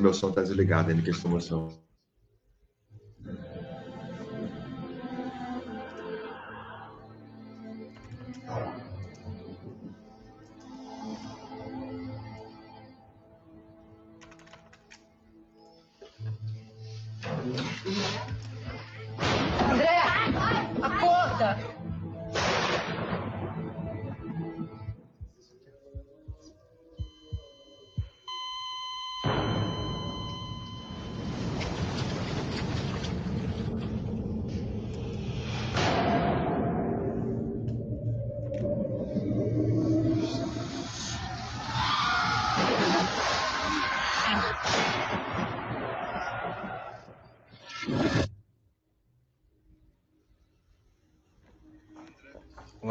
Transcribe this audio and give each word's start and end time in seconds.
Meu 0.00 0.14
som 0.14 0.32
tá 0.32 0.40
desligado, 0.40 0.90
ele 0.90 1.02
que 1.02 1.10
estou 1.10 1.30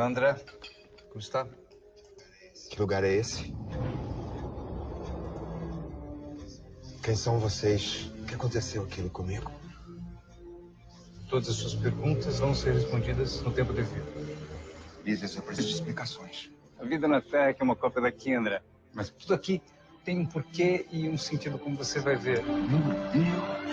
André, 0.10 0.34
como 1.10 1.20
está? 1.20 1.48
Que 2.72 2.80
lugar 2.80 3.04
é 3.04 3.14
esse? 3.14 3.54
Quem 7.04 7.16
são 7.16 7.38
vocês? 7.38 8.12
O 8.20 8.26
que 8.26 8.34
aconteceu 8.34 8.82
aquilo 8.86 9.12
comigo? 9.12 9.52
Todas 11.30 11.48
as 11.50 11.58
suas 11.58 11.76
perguntas 11.76 12.40
vão 12.40 12.56
ser 12.56 12.74
respondidas 12.74 13.40
no 13.44 13.52
tempo 13.52 13.72
devido. 13.72 14.08
Lisa, 15.06 15.28
eu 15.38 15.44
preciso 15.44 15.68
de 15.68 15.74
explicações. 15.76 16.50
A 16.80 16.86
vida 16.86 17.08
na 17.08 17.22
Terra 17.22 17.56
é 17.60 17.64
uma 17.64 17.76
cópia 17.76 18.02
daqui, 18.02 18.34
André. 18.34 18.64
Mas 18.92 19.12
tudo 19.12 19.36
aqui 19.36 19.62
tem 20.04 20.18
um 20.18 20.26
porquê 20.26 20.88
e 20.92 21.08
um 21.08 21.20
sentido, 21.20 21.60
como 21.60 21.78
você 21.78 22.00
vai 22.00 22.16
ver. 22.16 22.44
Meu 22.44 22.80
Deus! 23.14 23.70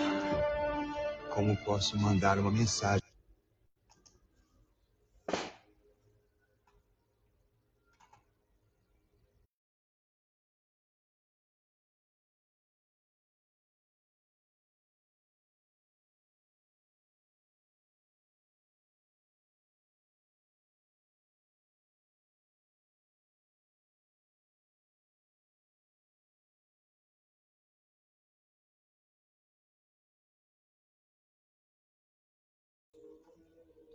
Como 1.31 1.57
posso 1.57 1.97
mandar 1.97 2.37
uma 2.37 2.51
mensagem? 2.51 3.06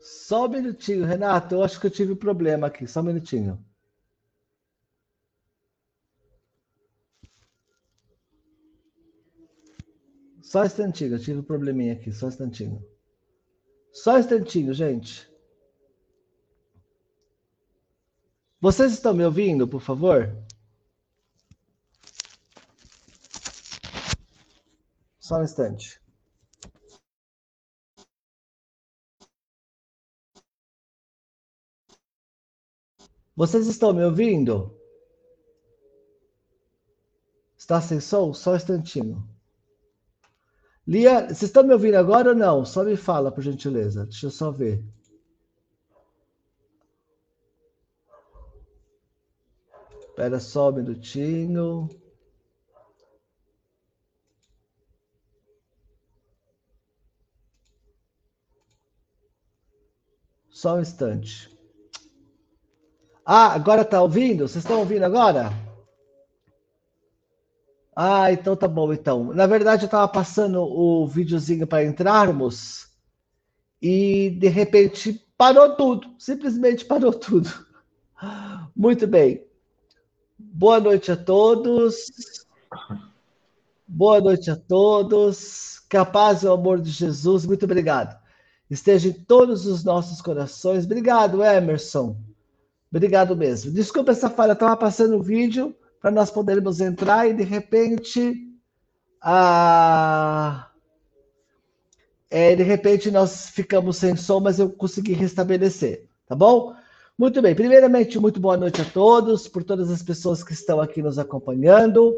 Só 0.03 0.47
um 0.47 0.49
minutinho, 0.49 1.07
Renato. 1.07 1.55
Eu 1.55 1.63
acho 1.63 1.81
que 1.81 1.87
eu 1.87 1.91
tive 1.91 2.17
problema 2.17 2.67
aqui. 2.67 2.89
Só 2.89 3.01
um 3.01 3.05
minutinho. 3.05 3.65
Só 10.43 10.62
um 10.62 10.65
instantinho, 10.65 11.15
eu 11.15 11.21
tive 11.21 11.39
um 11.39 11.43
probleminha 11.45 11.93
aqui. 11.93 12.12
Só 12.12 12.27
um 12.27 12.29
instantinho. 12.31 12.85
Só 13.93 14.17
um 14.17 14.19
instantinho, 14.19 14.75
gente. 14.75 15.31
Vocês 18.61 18.93
estão 18.93 19.15
me 19.15 19.25
ouvindo, 19.25 19.69
por 19.69 19.81
favor? 19.81 20.37
Só 25.21 25.39
um 25.39 25.45
instante. 25.45 26.02
Vocês 33.34 33.66
estão 33.66 33.93
me 33.93 34.04
ouvindo? 34.04 34.78
Está 37.56 37.81
sem 37.81 38.00
som? 38.00 38.34
Só 38.34 38.53
um 38.53 38.56
instantinho. 38.56 39.28
Lia, 40.87 41.26
vocês 41.26 41.43
estão 41.43 41.62
me 41.62 41.72
ouvindo 41.72 41.94
agora 41.94 42.31
ou 42.31 42.34
não? 42.34 42.65
Só 42.65 42.82
me 42.82 42.97
fala, 42.97 43.31
por 43.31 43.43
gentileza. 43.43 44.04
Deixa 44.04 44.26
eu 44.26 44.31
só 44.31 44.50
ver. 44.50 44.84
Espera 50.00 50.41
só 50.41 50.70
um 50.70 50.72
minutinho. 50.72 51.88
Só 60.50 60.76
um 60.76 60.81
instante. 60.81 61.52
Ah, 63.25 63.53
agora 63.53 63.84
tá 63.84 64.03
ouvindo? 64.03 64.49
Vocês 64.49 64.65
estão 64.65 64.81
ouvindo 64.81 65.05
agora? 65.05 65.50
Ah, 67.94 68.33
então 68.33 68.56
tá 68.56 68.66
bom, 68.66 68.93
então. 68.93 69.33
Na 69.33 69.47
verdade, 69.47 69.83
eu 69.83 69.87
estava 69.87 70.09
passando 70.09 70.62
o 70.62 71.06
videozinho 71.06 71.66
para 71.66 71.84
entrarmos 71.84 72.88
e 73.81 74.31
de 74.31 74.49
repente 74.49 75.25
parou 75.37 75.77
tudo, 75.77 76.15
simplesmente 76.19 76.84
parou 76.84 77.12
tudo. 77.12 77.50
Muito 78.75 79.06
bem. 79.06 79.44
Boa 80.38 80.81
noite 80.81 81.12
a 81.12 81.16
todos. 81.16 82.06
Boa 83.87 84.21
noite 84.21 84.50
a 84.50 84.56
todos. 84.56 85.81
Capaz 85.88 86.43
e 86.43 86.47
o 86.47 86.53
amor 86.53 86.81
de 86.81 86.91
Jesus, 86.91 87.44
muito 87.44 87.65
obrigado. 87.65 88.19
Esteja 88.71 89.11
em 89.11 89.12
todos 89.12 89.66
os 89.66 89.84
nossos 89.84 90.22
corações. 90.22 90.87
Obrigado, 90.87 91.44
Emerson. 91.44 92.17
Obrigado 92.93 93.35
mesmo. 93.35 93.73
Desculpa 93.73 94.12
essa 94.12 94.29
falha, 94.29 94.53
estava 94.53 94.77
passando 94.77 95.17
o 95.17 95.23
vídeo 95.23 95.75
para 95.99 96.11
nós 96.11 96.31
podermos 96.31 96.79
entrar 96.79 97.27
e 97.27 97.33
de 97.33 97.43
repente. 97.43 98.49
Ah, 99.23 100.69
é, 102.31 102.55
de 102.55 102.62
repente 102.62 103.11
nós 103.11 103.49
ficamos 103.49 103.97
sem 103.97 104.15
som, 104.15 104.41
mas 104.41 104.59
eu 104.59 104.69
consegui 104.69 105.12
restabelecer, 105.15 106.06
tá 106.27 106.35
bom? 106.35 106.75
Muito 107.17 107.41
bem. 107.41 107.55
Primeiramente, 107.55 108.19
muito 108.19 108.41
boa 108.41 108.56
noite 108.56 108.83
a 108.83 108.85
todos, 108.85 109.49
por 109.49 109.65
todas 109.65 109.91
as 109.91 110.03
pessoas 110.03 110.43
que 110.43 110.53
estão 110.53 110.81
aqui 110.81 111.00
nos 111.00 111.19
acompanhando. 111.19 112.15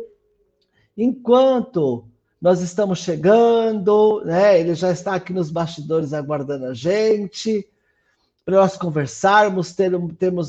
Enquanto 0.96 2.08
nós 2.40 2.60
estamos 2.60 2.98
chegando, 2.98 4.24
né? 4.24 4.58
Ele 4.58 4.74
já 4.74 4.90
está 4.90 5.14
aqui 5.14 5.32
nos 5.32 5.50
bastidores 5.50 6.12
aguardando 6.12 6.66
a 6.66 6.74
gente 6.74 7.68
para 8.44 8.56
nós 8.56 8.76
conversarmos, 8.76 9.72
ter, 9.72 9.92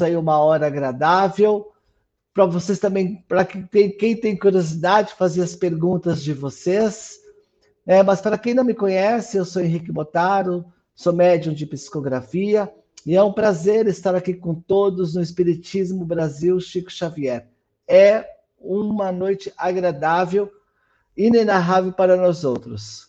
aí 0.03 0.15
uma 0.15 0.37
hora 0.39 0.67
agradável. 0.67 1.71
Para 2.33 2.45
vocês 2.45 2.79
também, 2.79 3.23
para 3.27 3.45
quem, 3.45 3.89
quem 3.89 4.15
tem 4.19 4.37
curiosidade, 4.37 5.13
fazer 5.13 5.41
as 5.41 5.55
perguntas 5.55 6.21
de 6.21 6.33
vocês. 6.33 7.17
É, 7.85 8.03
mas 8.03 8.19
para 8.19 8.37
quem 8.37 8.53
não 8.53 8.63
me 8.63 8.73
conhece, 8.73 9.37
eu 9.37 9.45
sou 9.45 9.61
Henrique 9.61 9.91
Botaro, 9.91 10.65
sou 10.93 11.13
médium 11.13 11.53
de 11.53 11.65
psicografia 11.65 12.73
e 13.05 13.15
é 13.15 13.23
um 13.23 13.31
prazer 13.31 13.87
estar 13.87 14.15
aqui 14.15 14.33
com 14.33 14.55
todos 14.55 15.13
no 15.13 15.21
Espiritismo 15.21 16.03
Brasil 16.03 16.59
Chico 16.59 16.91
Xavier. 16.91 17.47
É 17.87 18.27
uma 18.59 19.11
noite 19.11 19.53
agradável, 19.55 20.51
inenarrável 21.15 21.93
para 21.93 22.17
nós 22.17 22.43
outros. 22.43 23.07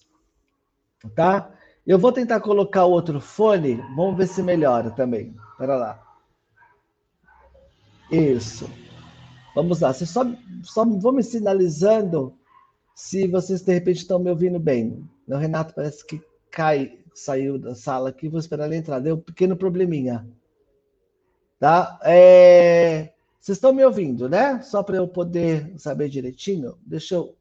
Tá? 1.14 1.50
Eu 1.86 1.98
vou 2.00 2.10
tentar 2.10 2.40
colocar 2.40 2.84
o 2.84 2.90
outro 2.90 3.20
fone, 3.20 3.76
vamos 3.94 4.16
ver 4.16 4.26
se 4.26 4.42
melhora 4.42 4.90
também. 4.90 5.36
Espera 5.52 5.76
lá. 5.76 6.02
Isso. 8.10 8.68
Vamos 9.54 9.80
lá. 9.80 9.92
Você 9.92 10.04
só, 10.04 10.24
só 10.62 10.84
vão 10.84 11.12
me 11.12 11.22
sinalizando 11.22 12.36
se 12.94 13.28
vocês 13.28 13.62
de 13.62 13.72
repente 13.72 13.98
estão 13.98 14.18
me 14.18 14.30
ouvindo 14.30 14.58
bem. 14.58 15.08
O 15.28 15.36
Renato 15.36 15.74
parece 15.74 16.04
que 16.04 16.20
cai, 16.50 16.98
saiu 17.14 17.56
da 17.56 17.74
sala 17.74 18.08
aqui. 18.08 18.28
Vou 18.28 18.40
esperar 18.40 18.66
ele 18.66 18.76
entrar. 18.76 18.98
Deu 18.98 19.14
um 19.14 19.20
pequeno 19.20 19.56
probleminha. 19.56 20.26
Tá? 21.60 22.00
É... 22.02 23.12
Vocês 23.40 23.58
estão 23.58 23.72
me 23.72 23.84
ouvindo, 23.84 24.28
né? 24.28 24.60
Só 24.60 24.82
para 24.82 24.96
eu 24.96 25.06
poder 25.06 25.72
saber 25.78 26.08
direitinho. 26.08 26.76
Deixa 26.84 27.14
eu, 27.14 27.36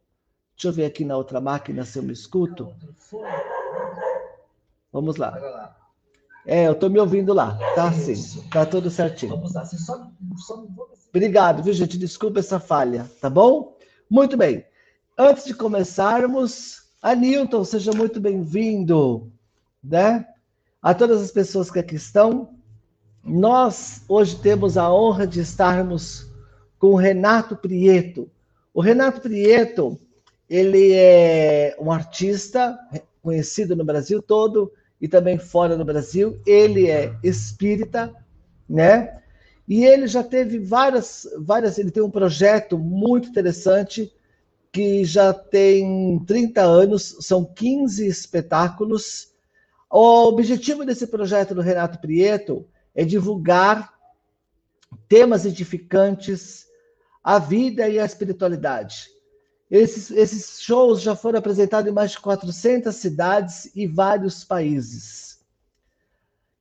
deixa 0.56 0.68
eu 0.68 0.71
ver 0.71 0.86
aqui 0.86 1.03
na 1.03 1.18
outra 1.18 1.42
máquina 1.42 1.83
se 1.83 1.97
eu 1.97 2.03
me 2.03 2.13
escuto. 2.13 2.71
Vamos 4.95 5.18
lá. 5.18 5.75
É, 6.45 6.68
eu 6.68 6.71
estou 6.71 6.89
me 6.89 6.97
ouvindo 6.97 7.33
lá. 7.33 7.59
Tá 7.75 7.92
sim. 7.92 8.15
Tá 8.50 8.65
tudo 8.65 8.89
certinho. 8.89 9.36
Vamos 9.36 9.53
lá. 9.53 9.65
Você 9.65 9.77
só, 9.77 10.09
só... 10.38 10.65
Obrigado, 11.09 11.62
viu, 11.62 11.74
gente? 11.74 11.97
Desculpa 11.97 12.39
essa 12.39 12.62
falha, 12.62 13.12
tá 13.19 13.30
bom? 13.30 13.77
Muito 14.09 14.38
bem. 14.38 14.63
antes 15.18 15.44
de 15.44 15.53
começarmos, 15.53 16.83
Anilton, 17.01 17.65
seja 17.65 17.92
muito 17.92 18.21
bem-vindo, 18.21 19.30
né? 19.83 20.25
A 20.81 20.94
todas 20.94 21.21
as 21.21 21.30
pessoas 21.30 21.69
que 21.69 21.80
aqui 21.80 21.95
estão, 21.95 22.56
nós 23.21 24.01
hoje 24.07 24.38
temos 24.38 24.77
a 24.77 24.89
honra 24.94 25.27
de 25.27 25.42
estarmos 25.42 26.25
com 26.80 26.92
o 26.92 26.95
Renato 26.95 27.57
Prieto. 27.57 28.31
O 28.74 28.80
Renato 28.80 29.19
Prieto, 29.19 30.00
ele 30.50 30.94
é 30.94 31.75
um 31.81 31.92
artista 31.92 32.80
conhecido 33.21 33.75
no 33.75 33.83
Brasil 33.83 34.21
todo 34.21 34.71
e 35.01 35.07
também 35.07 35.38
fora 35.38 35.77
do 35.77 35.86
Brasil. 35.86 36.39
Ele 36.45 36.89
é 36.89 37.15
espírita, 37.24 38.13
né? 38.68 39.21
E 39.68 39.83
ele 39.83 40.07
já 40.07 40.24
teve 40.24 40.59
várias, 40.59 41.27
várias. 41.38 41.77
Ele 41.77 41.92
tem 41.92 42.03
um 42.03 42.12
projeto 42.12 42.77
muito 42.77 43.30
interessante 43.30 44.12
que 44.71 45.06
já 45.06 45.33
tem 45.33 46.19
30 46.25 46.62
anos, 46.62 47.18
são 47.21 47.45
15 47.45 48.06
espetáculos. 48.06 49.33
O 49.89 50.27
objetivo 50.27 50.86
desse 50.86 51.07
projeto 51.07 51.56
do 51.56 51.62
Renato 51.62 52.00
Prieto 52.00 52.68
é 52.94 53.06
divulgar 53.06 53.94
temas 55.07 55.45
edificantes, 55.45 56.65
a 57.24 57.39
vida 57.39 57.88
e 57.88 58.00
a 58.00 58.06
espiritualidade. 58.06 59.14
Esses, 59.69 60.12
esses 60.12 60.62
shows 60.62 61.01
já 61.01 61.15
foram 61.15 61.39
apresentados 61.39 61.89
em 61.89 61.94
mais 61.94 62.12
de 62.12 62.19
400 62.19 62.95
cidades 62.95 63.71
e 63.75 63.88
vários 63.88 64.44
países. 64.44 65.39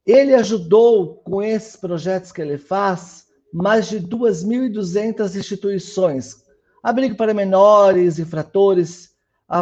Ele 0.07 0.35
ajudou, 0.35 1.17
com 1.17 1.43
esses 1.43 1.77
projetos 1.77 2.33
que 2.33 2.41
ele 2.41 2.59
faz, 2.59 3.27
mais 3.53 3.89
de 3.89 4.01
2.200 4.01 5.37
instituições, 5.37 6.45
abrigo 6.83 7.17
para 7.17 7.35
menores, 7.35 8.19
infratores, 8.19 9.15
a, 9.49 9.61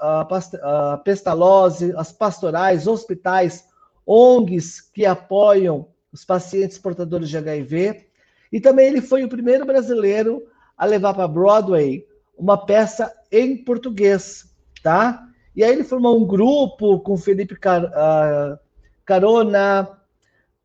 a, 0.00 0.92
a 0.92 0.98
pestalose, 0.98 1.92
as 1.96 2.10
pastorais, 2.10 2.86
hospitais, 2.86 3.64
ONGs 4.06 4.80
que 4.80 5.04
apoiam 5.04 5.88
os 6.10 6.24
pacientes 6.24 6.78
portadores 6.78 7.28
de 7.28 7.36
HIV. 7.36 8.08
E 8.50 8.60
também 8.60 8.86
ele 8.86 9.02
foi 9.02 9.24
o 9.24 9.28
primeiro 9.28 9.66
brasileiro 9.66 10.42
a 10.76 10.86
levar 10.86 11.12
para 11.12 11.28
Broadway 11.28 12.07
uma 12.38 12.56
peça 12.56 13.12
em 13.30 13.56
português, 13.56 14.46
tá? 14.82 15.26
E 15.54 15.64
aí 15.64 15.72
ele 15.72 15.84
formou 15.84 16.16
um 16.16 16.26
grupo 16.26 17.00
com 17.00 17.16
Felipe 17.16 17.56
Car, 17.56 17.84
uh, 17.84 18.58
Carona, 19.04 19.88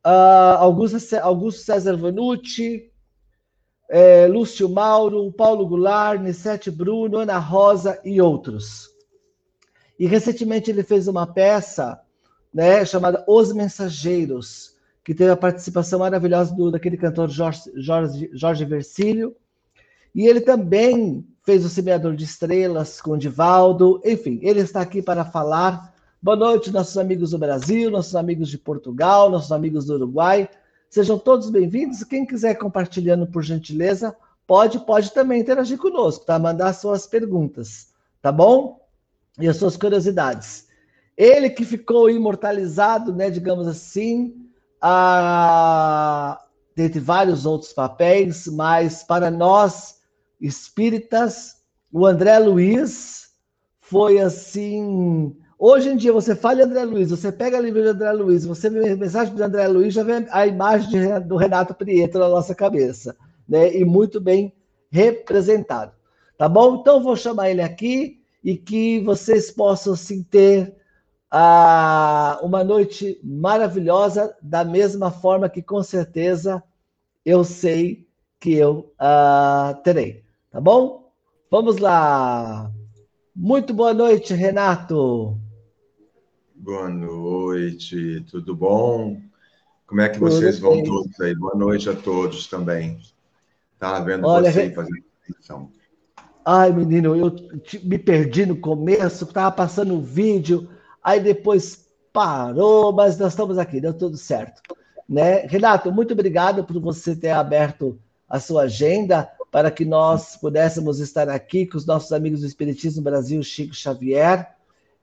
uh, 0.05 0.57
Augusto, 0.59 1.15
Augusto 1.15 1.61
César 1.63 1.97
Vanucci, 1.97 2.91
é, 3.89 4.27
Lúcio 4.27 4.69
Mauro, 4.69 5.31
Paulo 5.31 5.67
Goulart, 5.67 6.21
Nissete 6.21 6.71
Bruno, 6.71 7.17
Ana 7.17 7.37
Rosa 7.37 7.99
e 8.03 8.21
outros. 8.21 8.89
E 9.99 10.07
recentemente 10.07 10.71
ele 10.71 10.83
fez 10.83 11.07
uma 11.07 11.27
peça 11.27 11.99
né, 12.53 12.85
chamada 12.85 13.23
Os 13.27 13.53
Mensageiros, 13.53 14.75
que 15.03 15.13
teve 15.13 15.31
a 15.31 15.37
participação 15.37 15.99
maravilhosa 15.99 16.55
do, 16.55 16.71
daquele 16.71 16.97
cantor 16.97 17.29
Jorge, 17.29 17.71
Jorge, 17.75 18.29
Jorge 18.33 18.65
Versilio. 18.65 19.35
E 20.15 20.27
ele 20.27 20.41
também 20.41 21.25
fez 21.43 21.65
o 21.65 21.69
Semeador 21.69 22.15
de 22.15 22.23
Estrelas 22.23 23.01
com 23.01 23.11
o 23.11 23.17
Divaldo. 23.17 24.01
Enfim, 24.03 24.39
ele 24.41 24.61
está 24.61 24.81
aqui 24.81 25.01
para 25.01 25.25
falar. 25.25 25.93
Boa 26.21 26.37
noite, 26.37 26.71
nossos 26.71 26.97
amigos 26.97 27.31
do 27.31 27.37
Brasil, 27.37 27.91
nossos 27.91 28.15
amigos 28.15 28.49
de 28.49 28.57
Portugal, 28.57 29.29
nossos 29.29 29.51
amigos 29.51 29.85
do 29.85 29.95
Uruguai. 29.95 30.49
Sejam 30.89 31.19
todos 31.19 31.49
bem-vindos. 31.49 32.03
Quem 32.05 32.25
quiser 32.25 32.55
compartilhando, 32.55 33.27
por 33.27 33.43
gentileza, 33.43 34.15
pode, 34.47 34.79
pode 34.85 35.11
também 35.11 35.41
interagir 35.41 35.77
conosco, 35.77 36.25
tá? 36.25 36.39
Mandar 36.39 36.71
suas 36.71 37.05
perguntas, 37.05 37.89
tá 38.21 38.31
bom? 38.31 38.79
E 39.37 39.45
as 39.47 39.57
suas 39.57 39.75
curiosidades. 39.75 40.67
Ele 41.17 41.49
que 41.49 41.65
ficou 41.65 42.09
imortalizado, 42.09 43.13
né, 43.13 43.29
digamos 43.29 43.67
assim, 43.67 44.47
a... 44.81 46.39
dentre 46.73 47.01
vários 47.01 47.45
outros 47.45 47.73
papéis, 47.73 48.47
mas 48.47 49.03
para 49.03 49.29
nós 49.29 49.92
espíritas, 50.45 51.63
o 51.91 52.05
André 52.05 52.37
Luiz 52.39 53.29
foi 53.79 54.19
assim 54.19 55.35
Hoje 55.65 55.87
em 55.87 55.95
dia, 55.95 56.11
você 56.11 56.35
fala 56.35 56.65
André 56.65 56.83
Luiz, 56.83 57.09
você 57.09 57.31
pega 57.31 57.57
livro 57.57 57.81
de 57.81 57.87
André 57.87 58.11
Luiz, 58.11 58.45
você 58.45 58.69
vê 58.69 58.97
mensagem 58.97 59.33
de 59.33 59.41
André 59.41 59.65
Luiz, 59.69 59.93
já 59.93 60.03
vê 60.03 60.27
a 60.29 60.45
imagem 60.45 61.21
do 61.25 61.37
Renato 61.37 61.73
Prieto 61.73 62.19
na 62.19 62.27
nossa 62.27 62.53
cabeça, 62.53 63.15
né? 63.47 63.73
E 63.73 63.85
muito 63.85 64.19
bem 64.19 64.53
representado. 64.91 65.93
Tá 66.37 66.49
bom? 66.49 66.81
Então, 66.81 67.01
vou 67.01 67.15
chamar 67.15 67.49
ele 67.49 67.61
aqui 67.61 68.19
e 68.43 68.57
que 68.57 68.99
vocês 69.05 69.51
possam 69.51 69.95
sim 69.95 70.21
ter 70.21 70.75
ah, 71.31 72.37
uma 72.43 72.61
noite 72.61 73.17
maravilhosa, 73.23 74.35
da 74.41 74.65
mesma 74.65 75.11
forma 75.11 75.47
que 75.47 75.61
com 75.61 75.81
certeza 75.81 76.61
eu 77.25 77.41
sei 77.45 78.05
que 78.37 78.53
eu 78.53 78.91
ah, 78.99 79.79
terei. 79.81 80.25
Tá 80.53 80.61
bom? 80.61 81.11
Vamos 81.49 81.79
lá. 81.79 82.71
Muito 83.35 83.73
boa 83.73 83.91
noite, 83.91 84.35
Renato. 84.35 85.35
Boa 86.53 86.87
noite, 86.87 88.23
tudo 88.29 88.55
bom? 88.55 89.19
Como 89.87 90.01
é 90.01 90.09
que 90.09 90.19
vocês 90.19 90.59
vão 90.59 90.83
todos 90.83 91.19
aí? 91.21 91.33
Boa 91.33 91.55
noite 91.55 91.89
a 91.89 91.95
todos 91.95 92.45
também. 92.45 92.99
Estava 93.73 94.05
vendo 94.05 94.27
Olha, 94.27 94.51
você 94.51 94.67
re... 94.67 94.75
fazendo 94.75 95.03
atenção. 95.27 95.71
Ai, 96.45 96.71
menino, 96.71 97.15
eu 97.15 97.35
me 97.83 97.97
perdi 97.97 98.45
no 98.45 98.57
começo, 98.57 99.23
estava 99.23 99.51
passando 99.51 99.95
o 99.95 99.97
um 99.97 100.03
vídeo, 100.03 100.69
aí 101.03 101.19
depois 101.19 101.87
parou, 102.13 102.93
mas 102.93 103.17
nós 103.17 103.33
estamos 103.33 103.57
aqui, 103.57 103.81
deu 103.81 103.91
tudo 103.95 104.17
certo. 104.17 104.61
Né? 105.09 105.47
Renato, 105.47 105.91
muito 105.91 106.13
obrigado 106.13 106.63
por 106.63 106.79
você 106.79 107.15
ter 107.15 107.31
aberto 107.31 107.99
a 108.29 108.39
sua 108.39 108.63
agenda 108.63 109.27
para 109.53 109.69
que 109.69 109.85
nós 109.85 110.35
pudéssemos 110.35 110.99
estar 110.99 111.29
aqui 111.29 111.67
com 111.67 111.77
os 111.77 111.85
nossos 111.85 112.11
amigos 112.11 112.41
do 112.41 112.47
Espiritismo 112.47 113.03
Brasil, 113.03 113.43
Chico 113.43 113.75
Xavier, 113.75 114.51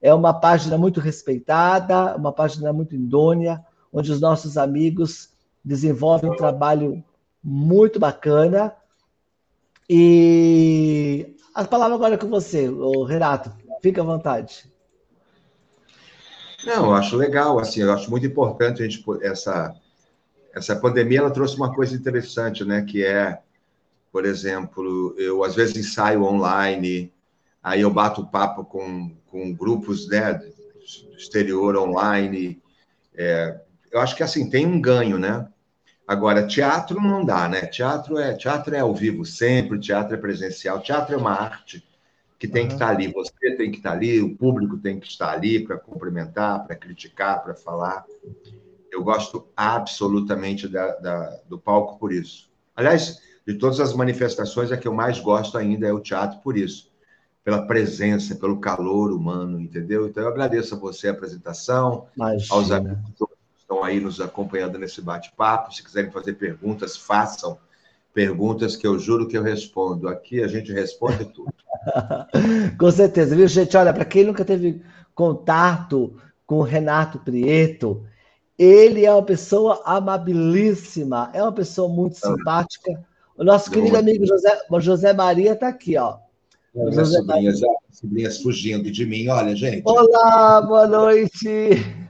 é 0.02 0.12
uma 0.12 0.35
página 0.35 0.76
muito 0.76 0.99
respeitada, 0.99 2.16
uma 2.16 2.33
página 2.33 2.73
muito 2.73 2.92
idônea, 2.92 3.64
onde 3.92 4.11
os 4.11 4.21
nossos 4.21 4.59
amigos 4.59 5.30
desenvolvem 5.64 6.33
um 6.33 6.35
trabalho 6.35 7.00
muito 7.40 8.00
bacana. 8.00 8.75
E 9.88 11.37
a 11.54 11.64
palavra 11.64 11.95
agora 11.95 12.14
é 12.14 12.19
com 12.19 12.28
você, 12.28 12.69
Renato. 13.07 13.52
Fica 13.80 14.00
à 14.00 14.04
vontade. 14.04 14.69
Não, 16.66 16.87
eu 16.87 16.95
acho 16.95 17.16
legal, 17.16 17.57
assim, 17.61 17.83
eu 17.83 17.92
acho 17.92 18.11
muito 18.11 18.26
importante 18.26 18.83
a 18.83 18.88
gente 18.88 19.04
essa 19.23 19.76
essa 20.52 20.75
pandemia 20.75 21.21
ela 21.21 21.30
trouxe 21.30 21.54
uma 21.54 21.73
coisa 21.73 21.95
interessante, 21.95 22.64
né, 22.64 22.83
que 22.83 23.04
é, 23.04 23.40
por 24.12 24.25
exemplo, 24.25 25.14
eu 25.19 25.45
às 25.45 25.55
vezes 25.55 25.76
ensaio 25.76 26.25
online, 26.25 27.12
aí 27.62 27.81
eu 27.83 27.90
bato 27.90 28.26
papo 28.26 28.64
com, 28.64 29.14
com 29.26 29.52
grupos 29.52 30.09
né, 30.09 30.35
do 30.35 31.17
exterior 31.17 31.76
online. 31.76 32.61
É, 33.14 33.61
eu 33.90 34.00
acho 34.00 34.17
que 34.17 34.23
assim 34.23 34.49
tem 34.50 34.67
um 34.67 34.81
ganho, 34.81 35.19
né? 35.19 35.47
Agora, 36.07 36.47
teatro 36.47 37.00
não 37.00 37.25
dá, 37.25 37.49
né? 37.49 37.67
Teatro 37.67 38.19
é 38.19 38.35
teatro 38.35 38.75
é 38.75 38.81
ao 38.81 38.93
vivo 38.93 39.25
sempre, 39.25 39.79
teatro 39.79 40.14
é 40.14 40.19
presencial, 40.19 40.81
teatro 40.81 41.14
é 41.14 41.19
uma 41.19 41.33
arte 41.33 41.87
que 42.37 42.49
tem 42.49 42.62
uhum. 42.62 42.69
que 42.69 42.75
estar 42.75 42.88
ali. 42.88 43.12
Você 43.12 43.57
tem 43.57 43.71
que 43.71 43.76
estar 43.76 43.93
ali, 43.93 44.21
o 44.21 44.35
público 44.35 44.79
tem 44.79 44.99
que 44.99 45.07
estar 45.07 45.31
ali 45.31 45.64
para 45.64 45.76
cumprimentar, 45.76 46.67
para 46.67 46.75
criticar, 46.75 47.45
para 47.45 47.55
falar. 47.55 48.05
Eu 48.90 49.05
gosto 49.05 49.47
absolutamente 49.55 50.67
da, 50.67 50.97
da, 50.97 51.40
do 51.49 51.59
palco 51.59 51.99
por 51.99 52.12
isso. 52.12 52.50
Aliás, 52.75 53.21
de 53.47 53.54
todas 53.54 53.80
as 53.80 53.94
manifestações, 53.94 54.70
a 54.70 54.76
que 54.76 54.87
eu 54.87 54.94
mais 54.94 55.18
gosto 55.18 55.59
ainda 55.59 55.87
é 55.87 55.92
o 55.92 56.00
teatro 56.00 56.40
por 56.40 56.56
isso 56.56 56.90
pela 57.44 57.62
presença, 57.66 58.35
pelo 58.35 58.61
calor 58.61 59.12
humano, 59.12 59.61
entendeu? 59.61 60.06
Então, 60.06 60.23
eu 60.23 60.28
agradeço 60.28 60.75
a 60.75 60.78
você 60.78 61.09
a 61.09 61.12
apresentação, 61.12 62.06
Imagina. 62.16 62.54
aos 62.54 62.70
amigos 62.70 63.00
que 63.16 63.61
estão 63.61 63.82
aí 63.82 63.99
nos 63.99 64.20
acompanhando 64.20 64.78
nesse 64.78 65.00
bate-papo. 65.00 65.75
Se 65.75 65.82
quiserem 65.82 66.11
fazer 66.11 66.35
perguntas, 66.35 66.97
façam 66.97 67.59
perguntas 68.12 68.76
que 68.76 68.87
eu 68.87 68.99
juro 68.99 69.26
que 69.26 69.38
eu 69.38 69.42
respondo. 69.42 70.09
Aqui 70.09 70.42
a 70.42 70.49
gente 70.49 70.73
responde 70.73 71.25
tudo. 71.26 71.52
com 72.78 72.90
certeza, 72.90 73.35
viu, 73.35 73.49
gente? 73.49 73.76
Olha, 73.76 73.92
para 73.92 74.04
quem 74.04 74.25
nunca 74.25 74.44
teve 74.44 74.82
contato 75.14 76.16
com 76.47 76.59
o 76.59 76.62
Renato 76.62 77.18
Prieto, 77.20 78.04
ele 78.59 79.06
é 79.06 79.12
uma 79.12 79.25
pessoa 79.25 79.80
amabilíssima, 79.87 81.30
é 81.32 81.42
uma 81.42 81.52
pessoa 81.52 81.88
muito 81.88 82.16
simpática. 82.16 83.02
O 83.40 83.44
nosso 83.44 83.70
querido 83.70 83.97
amigo 83.97 84.26
José, 84.26 84.61
José 84.80 85.14
Maria 85.14 85.52
está 85.54 85.68
aqui, 85.68 85.97
ó. 85.97 86.18
As 86.87 87.09
sobrinhas, 87.09 87.61
sobrinhas 87.90 88.42
fugindo 88.42 88.90
de 88.90 89.06
mim, 89.06 89.28
olha, 89.28 89.56
gente. 89.56 89.82
Olá, 89.87 90.61
boa 90.61 90.87
noite. 90.87 91.49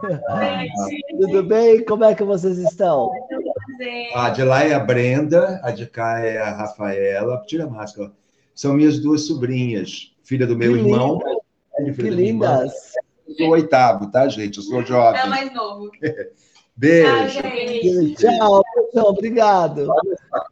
Boa 0.01 0.47
noite. 0.57 1.05
Tudo 1.21 1.45
bem? 1.45 1.85
Como 1.85 2.03
é 2.03 2.17
que 2.17 2.25
vocês 2.25 2.59
estão? 2.59 3.13
A 4.17 4.31
de 4.31 4.43
lá 4.43 4.65
é 4.65 4.75
a 4.75 4.81
Brenda, 4.81 5.61
a 5.63 5.71
de 5.71 5.87
cá 5.87 6.19
é 6.19 6.37
a 6.37 6.51
Rafaela. 6.51 7.41
Tira 7.47 7.63
a 7.63 7.71
máscara. 7.71 8.11
São 8.53 8.75
minhas 8.75 8.99
duas 8.99 9.29
sobrinhas, 9.29 10.13
filha 10.25 10.49
do 10.49 10.57
meu 10.57 10.73
Que 10.73 10.79
irmão. 10.81 11.21
Que 11.77 11.93
filha 11.93 12.11
da 12.11 12.17
minha 12.17 12.29
irmã. 12.29 12.57
lindas. 12.57 12.73
Eu 13.29 13.35
sou 13.37 13.47
o 13.47 13.51
oitavo, 13.51 14.11
tá, 14.11 14.27
gente? 14.27 14.57
Eu 14.57 14.65
sou 14.65 14.85
jovem. 14.85 15.21
É 15.21 15.27
mais 15.27 15.55
novo. 15.55 15.93
Beijo. 16.81 17.43
Tchau, 17.43 17.51
gente. 17.51 18.15
Tchau, 18.15 18.63
João, 18.95 19.07
obrigado. 19.09 19.87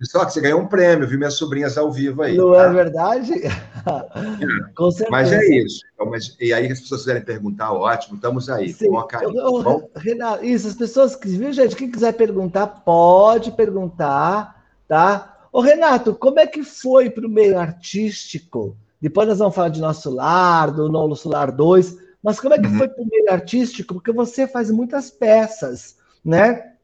Só 0.03 0.27
que 0.27 0.33
você 0.35 0.41
ganhou 0.43 0.61
um 0.61 0.67
prêmio, 0.67 1.09
vi 1.09 1.17
minhas 1.17 1.35
sobrinhas 1.35 1.79
ao 1.79 1.91
vivo 1.91 2.21
aí. 2.23 2.37
Não 2.37 2.53
tá? 2.53 2.65
é 2.65 2.69
verdade? 2.71 3.33
Com 4.77 4.91
certeza. 4.91 5.11
Mas 5.11 5.33
é 5.33 5.45
isso. 5.57 5.81
Então, 5.95 6.11
mas, 6.11 6.37
e 6.39 6.53
aí, 6.53 6.67
se 6.67 6.73
as 6.75 6.81
pessoas 6.81 7.01
quiserem 7.01 7.23
perguntar, 7.25 7.73
ótimo, 7.73 8.17
estamos 8.17 8.51
aí. 8.51 8.75
Sim. 8.75 8.89
Eu- 8.89 8.95
eu- 9.35 9.63
tá 9.63 9.71
bom? 9.71 9.89
Renato, 9.97 10.45
isso, 10.45 10.69
as 10.69 10.75
pessoas 10.75 11.17
que, 11.17 11.29
viu, 11.29 11.51
gente? 11.53 11.75
Quem 11.75 11.91
quiser 11.91 12.13
perguntar, 12.13 12.67
pode 12.67 13.51
perguntar, 13.53 14.63
tá? 14.87 15.35
Ô, 15.51 15.63
Renato, 15.63 16.15
como 16.15 16.39
é 16.39 16.47
que 16.47 16.63
foi 16.63 17.09
para 17.09 17.27
o 17.27 17.31
meio 17.31 17.59
artístico? 17.59 18.77
Depois 19.01 19.27
nós 19.29 19.39
vamos 19.39 19.55
falar 19.55 19.71
de 19.71 19.81
Nosso 19.81 20.11
Lar, 20.11 20.71
do 20.73 20.89
Nosso 20.91 21.29
Lar 21.29 21.51
2, 21.51 21.97
mas 22.23 22.39
como 22.39 22.53
é 22.55 22.59
que 22.59 22.67
Uhum. 22.67 22.77
foi 22.79 22.89
para 22.89 23.03
o 23.03 23.09
meio 23.09 23.33
artístico? 23.33 23.95
Porque 23.95 24.13
você 24.13 24.47
faz 24.47 24.71
muitas 24.71 25.09
peças, 25.11 25.97
né? 26.29 26.75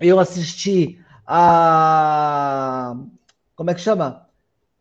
Eu 0.00 0.18
assisti 0.18 0.98
a. 1.26 2.96
Como 3.54 3.70
é 3.70 3.74
que 3.74 3.80
chama? 3.80 4.26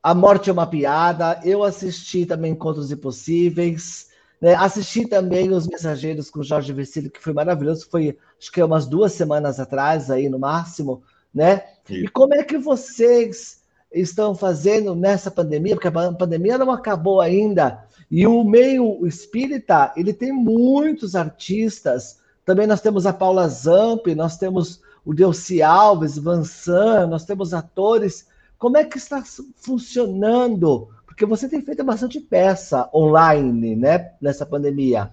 A 0.02 0.16
Morte 0.16 0.50
é 0.50 0.54
uma 0.54 0.66
Piada. 0.66 1.42
Eu 1.44 1.64
assisti 1.64 2.26
também 2.26 2.54
Encontros 2.54 2.92
Impossíveis. 2.92 4.08
Né? 4.42 4.56
Assisti 4.56 5.06
também 5.06 5.52
Os 5.52 5.68
Mensageiros 5.68 6.30
com 6.30 6.42
Jorge 6.44 6.72
Versilo, 6.72 7.10
que 7.10 7.22
foi 7.22 7.34
maravilhoso. 7.34 7.90
Foi, 7.90 8.18
acho 8.40 8.52
que 8.52 8.64
umas 8.64 8.86
duas 8.88 9.12
semanas 9.12 9.60
atrás, 9.60 10.10
aí 10.10 10.30
no 10.30 10.40
máximo. 10.40 11.04
Né? 11.34 11.64
E 11.90 12.04
Isso. 12.04 12.12
como 12.14 12.34
é 12.36 12.44
que 12.44 12.58
vocês 12.58 13.64
estão 13.92 14.34
fazendo 14.34 14.96
nessa 14.96 15.30
pandemia? 15.30 15.76
Porque 15.76 15.90
a 15.90 15.92
pan- 15.92 16.14
pandemia 16.14 16.58
não 16.58 16.72
acabou 16.72 17.20
ainda. 17.20 17.84
E 18.10 18.26
o 18.26 18.46
meio 18.46 19.06
espírita, 19.06 19.92
ele 19.98 20.14
tem 20.14 20.32
muitos 20.32 21.16
artistas. 21.18 22.24
Também 22.46 22.68
nós 22.68 22.80
temos 22.80 23.08
a 23.08 23.12
Paula 23.12 23.48
Zamp, 23.50 24.06
nós 24.16 24.38
temos 24.38 24.80
o 25.04 25.14
Delci 25.14 25.64
Alves, 25.64 26.18
Vansan, 26.18 27.08
nós 27.08 27.26
temos 27.26 27.54
atores. 27.54 28.28
Como 28.58 28.78
é 28.78 28.84
que 28.84 28.98
está 28.98 29.24
funcionando? 29.56 30.88
Porque 31.08 31.26
você 31.26 31.50
tem 31.50 31.62
feito 31.62 31.84
bastante 31.84 32.20
peça 32.20 32.88
online, 32.94 33.76
né, 33.76 34.12
nessa 34.22 34.46
pandemia. 34.46 35.12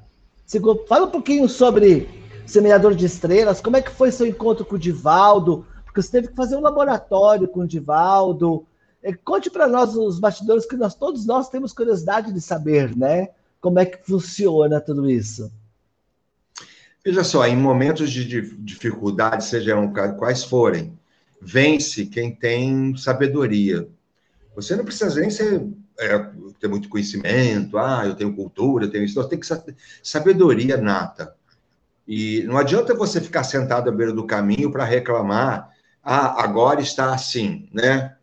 Fala 0.86 1.06
um 1.06 1.10
pouquinho 1.10 1.48
sobre 1.48 2.06
Semeador 2.46 2.94
de 2.94 3.06
Estrelas, 3.06 3.62
como 3.62 3.78
é 3.78 3.82
que 3.82 3.90
foi 3.90 4.12
seu 4.12 4.26
encontro 4.26 4.64
com 4.64 4.74
o 4.74 4.78
Divaldo? 4.78 5.64
Porque 5.86 6.02
você 6.02 6.10
teve 6.10 6.28
que 6.28 6.36
fazer 6.36 6.56
um 6.56 6.60
laboratório 6.60 7.48
com 7.48 7.60
o 7.60 7.66
Divaldo. 7.66 8.66
Conte 9.24 9.48
para 9.48 9.66
nós 9.66 9.96
os 9.96 10.18
bastidores 10.18 10.66
que 10.66 10.76
nós 10.76 10.94
todos 10.94 11.24
nós 11.24 11.48
temos 11.48 11.72
curiosidade 11.72 12.32
de 12.32 12.40
saber, 12.40 12.94
né? 12.94 13.30
Como 13.60 13.78
é 13.78 13.86
que 13.86 14.04
funciona 14.04 14.80
tudo 14.80 15.08
isso? 15.08 15.50
Veja 17.04 17.24
só, 17.24 17.46
em 17.46 17.56
momentos 17.56 18.10
de 18.10 18.24
dif- 18.24 18.56
dificuldade, 18.58 19.44
sejam 19.44 19.92
quais 20.16 20.44
forem, 20.44 20.96
vence 21.40 22.06
quem 22.06 22.34
tem 22.34 22.96
sabedoria. 22.96 23.88
Você 24.56 24.76
não 24.76 24.84
precisa 24.84 25.20
nem 25.20 25.30
ser, 25.30 25.66
é, 25.98 26.18
ter 26.60 26.68
muito 26.68 26.88
conhecimento, 26.88 27.78
ah, 27.78 28.04
eu 28.06 28.14
tenho 28.16 28.34
cultura, 28.36 28.86
eu 28.86 28.90
tenho 28.90 29.04
isso, 29.04 29.22
tem 29.28 29.40
que 29.40 29.46
sa- 29.46 29.64
sabedoria 30.02 30.76
nata. 30.78 31.34
E 32.08 32.44
não 32.44 32.58
adianta 32.58 32.94
você 32.94 33.20
ficar 33.20 33.44
sentado 33.44 33.88
à 33.90 33.92
beira 33.92 34.12
do 34.12 34.26
caminho 34.26 34.70
para 34.72 34.84
reclamar, 34.84 35.70
ah, 36.02 36.42
agora 36.44 36.80
está 36.82 37.14
assim, 37.14 37.68
né? 37.72 38.16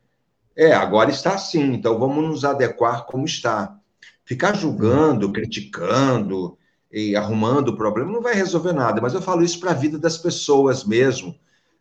É, 0.55 0.73
agora 0.73 1.09
está 1.09 1.35
assim, 1.35 1.73
então 1.73 1.97
vamos 1.99 2.23
nos 2.27 2.45
adequar 2.45 3.05
como 3.07 3.25
está. 3.25 3.79
Ficar 4.25 4.55
julgando, 4.55 5.31
criticando, 5.33 6.58
e 6.91 7.15
arrumando 7.15 7.69
o 7.69 7.77
problema 7.77 8.11
não 8.11 8.21
vai 8.21 8.33
resolver 8.33 8.73
nada, 8.73 9.01
mas 9.01 9.13
eu 9.13 9.21
falo 9.21 9.43
isso 9.43 9.59
para 9.59 9.71
a 9.71 9.75
vida 9.75 9.97
das 9.97 10.17
pessoas 10.17 10.83
mesmo, 10.83 11.35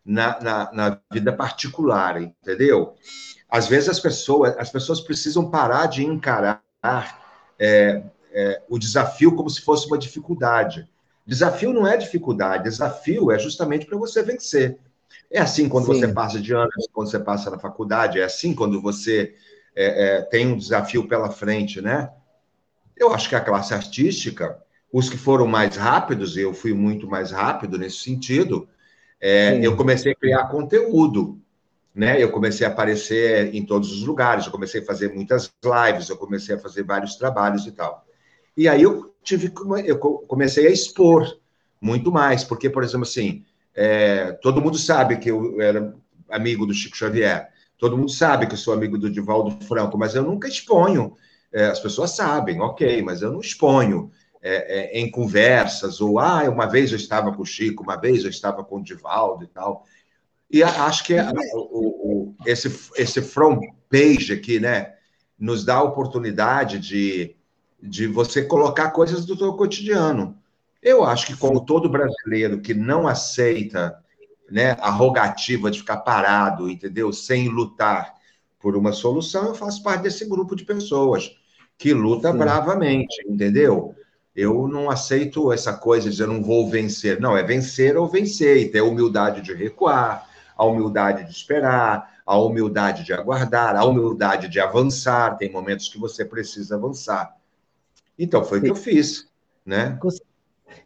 na, 0.05 0.39
na, 0.41 0.71
na 0.71 0.99
vida 1.11 1.33
particular, 1.33 2.21
entendeu? 2.21 2.95
Às 3.49 3.67
vezes 3.67 3.89
as 3.89 3.99
pessoas, 3.99 4.55
as 4.57 4.69
pessoas 4.69 5.01
precisam 5.01 5.49
parar 5.49 5.87
de 5.87 6.05
encarar 6.05 6.63
é, 7.57 8.03
é, 8.31 8.61
o 8.69 8.77
desafio 8.77 9.35
como 9.35 9.49
se 9.49 9.61
fosse 9.61 9.87
uma 9.87 9.97
dificuldade. 9.97 10.87
Desafio 11.25 11.73
não 11.73 11.87
é 11.87 11.97
dificuldade, 11.97 12.63
desafio 12.63 13.31
é 13.31 13.39
justamente 13.39 13.85
para 13.85 13.97
você 13.97 14.21
vencer. 14.23 14.77
É 15.31 15.39
assim 15.39 15.67
quando 15.67 15.85
Sim. 15.85 15.99
você 15.99 16.07
passa 16.07 16.39
de 16.39 16.53
ano, 16.53 16.69
quando 16.91 17.09
você 17.09 17.19
passa 17.19 17.49
na 17.49 17.59
faculdade, 17.59 18.19
é 18.19 18.23
assim 18.23 18.53
quando 18.53 18.81
você 18.81 19.35
é, 19.75 20.17
é, 20.17 20.21
tem 20.23 20.47
um 20.47 20.57
desafio 20.57 21.07
pela 21.07 21.29
frente, 21.29 21.81
né? 21.81 22.11
Eu 22.97 23.13
acho 23.13 23.29
que 23.29 23.35
a 23.35 23.41
classe 23.41 23.73
artística, 23.73 24.59
os 24.91 25.09
que 25.09 25.17
foram 25.17 25.47
mais 25.47 25.75
rápidos, 25.77 26.37
eu 26.37 26.53
fui 26.53 26.73
muito 26.73 27.07
mais 27.07 27.31
rápido 27.31 27.77
nesse 27.77 27.97
sentido, 27.97 28.67
é, 29.21 29.59
eu 29.65 29.75
comecei 29.77 30.13
a 30.13 30.15
criar 30.15 30.47
conteúdo, 30.49 31.39
né? 31.93 32.21
Eu 32.21 32.31
comecei 32.31 32.65
a 32.67 32.69
aparecer 32.69 33.53
em 33.55 33.65
todos 33.65 33.91
os 33.91 34.03
lugares, 34.03 34.45
eu 34.45 34.51
comecei 34.51 34.81
a 34.81 34.85
fazer 34.85 35.13
muitas 35.13 35.51
lives, 35.63 36.09
eu 36.09 36.17
comecei 36.17 36.55
a 36.55 36.59
fazer 36.59 36.83
vários 36.83 37.15
trabalhos 37.15 37.65
e 37.67 37.71
tal. 37.71 38.05
E 38.55 38.67
aí 38.67 38.81
eu 38.83 39.13
tive, 39.23 39.51
eu 39.85 39.97
co- 39.99 40.19
comecei 40.27 40.67
a 40.67 40.71
expor 40.71 41.37
muito 41.81 42.11
mais, 42.11 42.43
porque, 42.43 42.69
por 42.69 42.83
exemplo, 42.83 43.03
assim, 43.03 43.43
é, 43.75 44.31
todo 44.33 44.61
mundo 44.61 44.77
sabe 44.77 45.17
que 45.17 45.29
eu 45.31 45.61
era 45.61 45.95
amigo 46.29 46.65
do 46.65 46.73
Chico 46.73 46.97
Xavier, 46.97 47.49
todo 47.77 47.97
mundo 47.97 48.11
sabe 48.11 48.45
que 48.47 48.53
eu 48.53 48.57
sou 48.57 48.73
amigo 48.73 48.97
do 48.97 49.09
Divaldo 49.09 49.51
Franco, 49.65 49.97
mas 49.97 50.15
eu 50.15 50.23
nunca 50.23 50.47
exponho. 50.47 51.15
É, 51.51 51.65
as 51.67 51.79
pessoas 51.79 52.11
sabem, 52.15 52.61
ok, 52.61 53.01
mas 53.01 53.21
eu 53.21 53.31
não 53.31 53.39
exponho 53.39 54.11
é, 54.41 54.97
é, 54.97 54.99
em 54.99 55.09
conversas, 55.11 55.99
ou, 56.01 56.19
ah, 56.19 56.43
uma 56.49 56.65
vez 56.65 56.91
eu 56.91 56.97
estava 56.97 57.33
com 57.33 57.41
o 57.41 57.45
Chico, 57.45 57.83
uma 57.83 57.97
vez 57.97 58.23
eu 58.23 58.29
estava 58.29 58.63
com 58.63 58.77
o 58.77 58.83
Divaldo 58.83 59.43
e 59.43 59.47
tal. 59.47 59.85
E 60.51 60.63
acho 60.63 61.03
que 61.03 61.17
a- 61.17 61.31
o, 61.53 62.31
o- 62.31 62.35
esse, 62.45 62.69
esse 62.97 63.21
front 63.21 63.61
page 63.89 64.33
aqui, 64.33 64.59
né, 64.59 64.95
nos 65.37 65.63
dá 65.65 65.75
a 65.75 65.83
oportunidade 65.83 66.79
de, 66.79 67.35
de 67.81 68.07
você 68.07 68.43
colocar 68.43 68.91
coisas 68.91 69.25
do 69.25 69.37
seu 69.37 69.53
cotidiano. 69.53 70.37
Eu 70.81 71.03
acho 71.03 71.27
que, 71.27 71.37
como 71.37 71.65
todo 71.65 71.89
brasileiro 71.89 72.61
que 72.61 72.73
não 72.73 73.07
aceita 73.07 74.03
né, 74.49 74.71
a 74.79 74.89
rogativa 74.89 75.69
de 75.69 75.79
ficar 75.79 75.97
parado, 75.97 76.69
entendeu? 76.69 77.11
Sem 77.13 77.49
lutar 77.49 78.15
por 78.59 78.75
uma 78.75 78.91
solução, 78.91 79.47
eu 79.47 79.55
faço 79.55 79.83
parte 79.83 80.03
desse 80.03 80.25
grupo 80.27 80.55
de 80.55 80.65
pessoas 80.65 81.31
que 81.77 81.93
luta 81.93 82.31
Sim. 82.31 82.37
bravamente, 82.37 83.23
entendeu? 83.27 83.95
Eu 84.35 84.67
não 84.67 84.89
aceito 84.89 85.51
essa 85.51 85.73
coisa 85.73 86.05
de 86.05 86.11
dizer 86.11 86.27
não 86.27 86.41
vou 86.41 86.69
vencer. 86.69 87.19
Não, 87.19 87.35
é 87.35 87.43
vencer 87.43 87.97
ou 87.97 88.07
vencer, 88.07 88.57
e 88.57 88.69
ter 88.69 88.79
a 88.79 88.83
humildade 88.83 89.41
de 89.41 89.53
recuar, 89.53 90.27
a 90.55 90.65
humildade 90.65 91.25
de 91.25 91.31
esperar, 91.31 92.19
a 92.25 92.37
humildade 92.37 93.03
de 93.03 93.13
aguardar, 93.13 93.75
a 93.75 93.83
humildade 93.83 94.47
de 94.47 94.59
avançar. 94.59 95.37
Tem 95.37 95.51
momentos 95.51 95.89
que 95.89 95.99
você 95.99 96.23
precisa 96.23 96.75
avançar. 96.75 97.35
Então, 98.17 98.43
foi 98.43 98.59
o 98.59 98.61
que 98.61 98.69
eu 98.69 98.75
fiz, 98.75 99.27
né? 99.65 99.97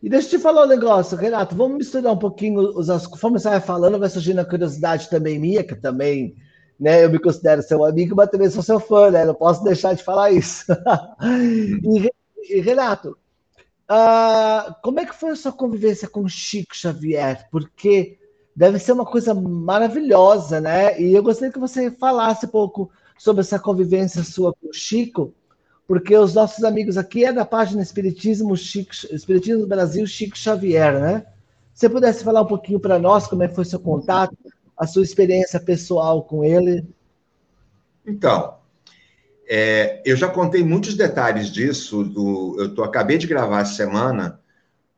E 0.01 0.09
deixa 0.09 0.27
eu 0.27 0.31
te 0.31 0.39
falar 0.39 0.65
um 0.65 0.67
negócio, 0.67 1.17
Renato, 1.17 1.55
vamos 1.55 1.77
misturar 1.77 2.13
um 2.13 2.17
pouquinho 2.17 2.59
os 2.59 2.89
assuntos. 2.89 3.13
Conforme 3.13 3.39
você 3.39 3.49
vai 3.49 3.59
falando, 3.59 3.99
vai 3.99 4.09
surgindo 4.09 4.39
a 4.39 4.45
curiosidade 4.45 5.09
também 5.09 5.39
minha, 5.39 5.63
que 5.63 5.75
também, 5.75 6.35
né, 6.79 7.03
eu 7.03 7.09
me 7.09 7.19
considero 7.19 7.61
seu 7.61 7.83
amigo, 7.83 8.15
mas 8.15 8.29
também 8.29 8.49
sou 8.49 8.61
seu 8.63 8.79
fã, 8.79 9.09
né? 9.11 9.25
Não 9.25 9.33
posso 9.33 9.63
deixar 9.63 9.93
de 9.93 10.03
falar 10.03 10.31
isso. 10.31 10.65
e, 11.23 12.11
e, 12.49 12.61
Renato, 12.61 13.17
ah, 13.87 14.77
como 14.81 14.99
é 14.99 15.05
que 15.05 15.15
foi 15.15 15.31
a 15.31 15.35
sua 15.35 15.51
convivência 15.51 16.07
com 16.07 16.27
Chico 16.27 16.75
Xavier? 16.75 17.47
Porque 17.51 18.17
deve 18.55 18.79
ser 18.79 18.91
uma 18.93 19.05
coisa 19.05 19.33
maravilhosa, 19.33 20.61
né? 20.61 20.99
E 21.01 21.13
eu 21.13 21.23
gostaria 21.23 21.51
que 21.51 21.59
você 21.59 21.91
falasse 21.91 22.45
um 22.45 22.49
pouco 22.49 22.91
sobre 23.17 23.41
essa 23.41 23.59
convivência 23.59 24.23
sua 24.23 24.53
com 24.53 24.69
o 24.69 24.73
Chico, 24.73 25.33
porque 25.87 26.15
os 26.15 26.33
nossos 26.33 26.63
amigos 26.63 26.97
aqui 26.97 27.25
é 27.25 27.33
da 27.33 27.45
página 27.45 27.81
Espiritismo, 27.81 28.55
Chico, 28.55 28.91
Espiritismo 29.11 29.67
Brasil 29.67 30.05
Chico 30.07 30.37
Xavier, 30.37 30.99
né? 30.99 31.25
Se 31.73 31.81
você 31.81 31.89
pudesse 31.89 32.23
falar 32.23 32.41
um 32.41 32.47
pouquinho 32.47 32.79
para 32.79 32.99
nós 32.99 33.27
como 33.27 33.43
é 33.43 33.47
que 33.47 33.55
foi 33.55 33.65
seu 33.65 33.79
contato, 33.79 34.37
a 34.77 34.85
sua 34.85 35.03
experiência 35.03 35.59
pessoal 35.59 36.23
com 36.23 36.43
ele. 36.43 36.87
Então, 38.05 38.55
é, 39.47 40.01
eu 40.05 40.15
já 40.15 40.27
contei 40.27 40.63
muitos 40.63 40.95
detalhes 40.95 41.51
disso. 41.51 42.03
Do, 42.03 42.55
eu 42.59 42.73
tô, 42.73 42.83
acabei 42.83 43.17
de 43.17 43.27
gravar 43.27 43.61
essa 43.61 43.73
semana, 43.73 44.39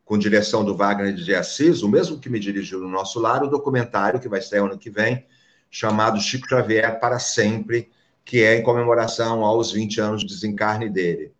com 0.03 0.17
direção 0.17 0.63
do 0.63 0.75
Wagner 0.75 1.13
de 1.13 1.33
Assis, 1.33 1.81
o 1.81 1.89
mesmo 1.89 2.19
que 2.19 2.29
me 2.29 2.39
dirigiu 2.39 2.79
no 2.79 2.87
nosso 2.87 3.19
lar, 3.19 3.43
o 3.43 3.49
documentário 3.49 4.19
que 4.19 4.29
vai 4.29 4.41
sair 4.41 4.59
ano 4.59 4.77
que 4.77 4.89
vem, 4.89 5.25
chamado 5.69 6.21
Chico 6.21 6.47
Xavier 6.47 6.99
para 6.99 7.17
Sempre, 7.17 7.89
que 8.23 8.43
é 8.43 8.55
em 8.55 8.63
comemoração 8.63 9.43
aos 9.43 9.71
20 9.71 10.01
anos 10.01 10.21
de 10.21 10.27
desencarne 10.27 10.89
dele. 10.89 11.31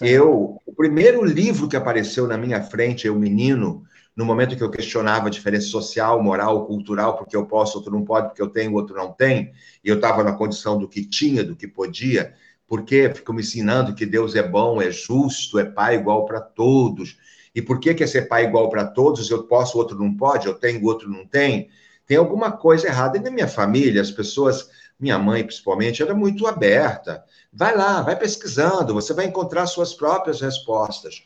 Eu, 0.00 0.58
o 0.66 0.74
primeiro 0.74 1.24
livro 1.24 1.68
que 1.68 1.76
apareceu 1.76 2.26
na 2.26 2.36
minha 2.36 2.62
frente, 2.62 3.06
eu 3.06 3.14
menino, 3.14 3.84
no 4.16 4.24
momento 4.24 4.56
que 4.56 4.62
eu 4.62 4.70
questionava 4.70 5.26
a 5.28 5.30
diferença 5.30 5.66
social, 5.68 6.22
moral, 6.22 6.66
cultural, 6.66 7.16
porque 7.16 7.36
eu 7.36 7.46
posso, 7.46 7.78
outro 7.78 7.92
não 7.92 8.04
pode, 8.04 8.28
porque 8.28 8.42
eu 8.42 8.48
tenho, 8.50 8.74
outro 8.74 8.94
não 8.96 9.12
tem, 9.12 9.52
e 9.82 9.88
eu 9.88 9.96
estava 9.96 10.22
na 10.22 10.32
condição 10.32 10.78
do 10.78 10.88
que 10.88 11.04
tinha, 11.04 11.42
do 11.44 11.56
que 11.56 11.66
podia, 11.66 12.34
Por 12.66 12.84
quê? 12.84 13.10
Ficam 13.14 13.34
me 13.34 13.42
ensinando 13.42 13.94
que 13.94 14.06
Deus 14.06 14.34
é 14.34 14.42
bom, 14.42 14.80
é 14.80 14.90
justo, 14.90 15.58
é 15.58 15.64
pai 15.64 15.96
igual 15.96 16.24
para 16.24 16.40
todos. 16.40 17.18
E 17.54 17.60
por 17.60 17.78
que, 17.78 17.94
que 17.94 18.02
é 18.02 18.06
ser 18.06 18.28
pai 18.28 18.44
igual 18.44 18.70
para 18.70 18.86
todos? 18.86 19.30
Eu 19.30 19.44
posso, 19.46 19.76
outro 19.78 19.98
não 19.98 20.16
pode, 20.16 20.46
eu 20.46 20.54
tenho, 20.54 20.82
outro 20.86 21.08
não 21.10 21.26
tem. 21.26 21.68
Tem 22.06 22.16
alguma 22.16 22.50
coisa 22.52 22.86
errada. 22.88 23.18
E 23.18 23.20
na 23.20 23.30
minha 23.30 23.48
família, 23.48 24.00
as 24.00 24.10
pessoas, 24.10 24.70
minha 24.98 25.18
mãe 25.18 25.44
principalmente, 25.44 26.02
era 26.02 26.14
muito 26.14 26.46
aberta. 26.46 27.24
Vai 27.52 27.76
lá, 27.76 28.00
vai 28.02 28.16
pesquisando, 28.18 28.94
você 28.94 29.12
vai 29.12 29.26
encontrar 29.26 29.66
suas 29.66 29.92
próprias 29.94 30.40
respostas. 30.40 31.24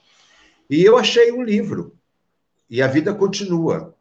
E 0.68 0.82
eu 0.84 0.96
achei 0.98 1.32
um 1.32 1.42
livro. 1.42 1.96
E 2.68 2.82
a 2.82 2.86
vida 2.86 3.14
continua. 3.14 3.94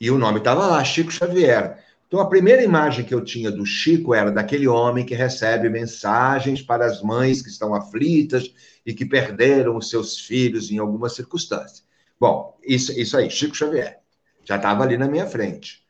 E 0.00 0.10
o 0.10 0.18
nome 0.18 0.38
estava 0.38 0.66
lá, 0.66 0.84
Chico 0.84 1.10
Xavier. 1.10 1.82
Então, 2.06 2.20
a 2.20 2.28
primeira 2.28 2.62
imagem 2.62 3.04
que 3.04 3.14
eu 3.14 3.24
tinha 3.24 3.50
do 3.50 3.64
Chico 3.64 4.14
era 4.14 4.30
daquele 4.30 4.68
homem 4.68 5.04
que 5.04 5.14
recebe 5.14 5.68
mensagens 5.68 6.62
para 6.62 6.86
as 6.86 7.02
mães 7.02 7.42
que 7.42 7.48
estão 7.48 7.74
aflitas 7.74 8.52
e 8.84 8.92
que 8.92 9.04
perderam 9.04 9.76
os 9.76 9.88
seus 9.88 10.18
filhos 10.18 10.70
em 10.70 10.78
alguma 10.78 11.08
circunstância. 11.08 11.82
Bom, 12.20 12.56
isso, 12.62 12.92
isso 12.98 13.16
aí, 13.16 13.30
Chico 13.30 13.56
Xavier. 13.56 13.98
Já 14.44 14.56
estava 14.56 14.84
ali 14.84 14.96
na 14.96 15.08
minha 15.08 15.26
frente. 15.26 15.82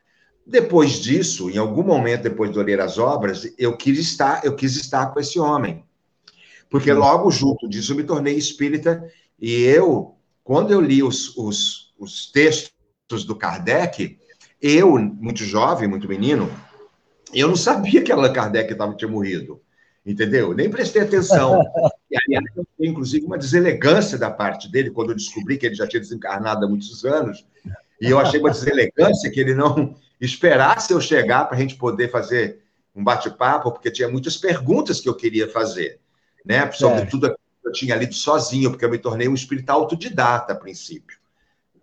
Depois 0.46 1.00
disso, 1.00 1.50
em 1.50 1.56
algum 1.56 1.82
momento 1.82 2.22
depois 2.22 2.50
de 2.52 2.62
ler 2.62 2.80
as 2.80 2.98
obras, 2.98 3.52
eu 3.58 3.76
quis 3.76 3.98
estar, 3.98 4.44
eu 4.44 4.54
quis 4.54 4.76
estar 4.76 5.06
com 5.06 5.18
esse 5.18 5.38
homem. 5.38 5.84
Porque 6.68 6.92
logo 6.92 7.30
junto 7.30 7.68
disso 7.68 7.92
eu 7.92 7.96
me 7.96 8.04
tornei 8.04 8.34
espírita 8.34 9.02
e 9.40 9.62
eu, 9.62 10.14
quando 10.42 10.72
eu 10.72 10.80
li 10.80 11.02
os, 11.02 11.36
os, 11.36 11.83
os 12.04 12.30
textos 12.30 13.24
do 13.24 13.34
Kardec, 13.34 14.18
eu, 14.60 14.98
muito 14.98 15.44
jovem, 15.44 15.88
muito 15.88 16.08
menino, 16.08 16.50
eu 17.34 17.48
não 17.48 17.56
sabia 17.56 18.02
que 18.02 18.12
Allan 18.12 18.32
Kardec 18.32 18.74
tava, 18.74 18.94
tinha 18.94 19.10
morrido, 19.10 19.60
entendeu? 20.06 20.54
Nem 20.54 20.70
prestei 20.70 21.02
atenção. 21.02 21.60
E, 22.10 22.16
aliás, 22.16 22.44
eu 22.56 22.64
tenho, 22.78 22.92
inclusive, 22.92 23.26
uma 23.26 23.36
deselegância 23.36 24.16
da 24.16 24.30
parte 24.30 24.70
dele, 24.70 24.88
quando 24.88 25.10
eu 25.10 25.16
descobri 25.16 25.58
que 25.58 25.66
ele 25.66 25.74
já 25.74 25.84
tinha 25.84 25.98
desencarnado 25.98 26.64
há 26.64 26.68
muitos 26.68 27.04
anos, 27.04 27.44
e 28.00 28.08
eu 28.08 28.20
achei 28.20 28.38
uma 28.38 28.52
deselegância 28.52 29.28
que 29.32 29.40
ele 29.40 29.52
não 29.52 29.96
esperasse 30.20 30.92
eu 30.92 31.00
chegar 31.00 31.46
para 31.46 31.56
a 31.56 31.60
gente 31.60 31.74
poder 31.74 32.08
fazer 32.12 32.60
um 32.94 33.02
bate-papo, 33.02 33.72
porque 33.72 33.90
tinha 33.90 34.08
muitas 34.08 34.36
perguntas 34.36 35.00
que 35.00 35.08
eu 35.08 35.14
queria 35.16 35.48
fazer, 35.50 35.98
né? 36.46 36.70
Sobretudo 36.70 37.26
é. 37.26 37.34
eu 37.64 37.72
tinha 37.72 37.96
lido 37.96 38.14
sozinho, 38.14 38.70
porque 38.70 38.84
eu 38.84 38.90
me 38.90 38.98
tornei 38.98 39.26
um 39.26 39.34
espírito 39.34 39.70
autodidata 39.70 40.52
a 40.52 40.56
princípio. 40.56 41.18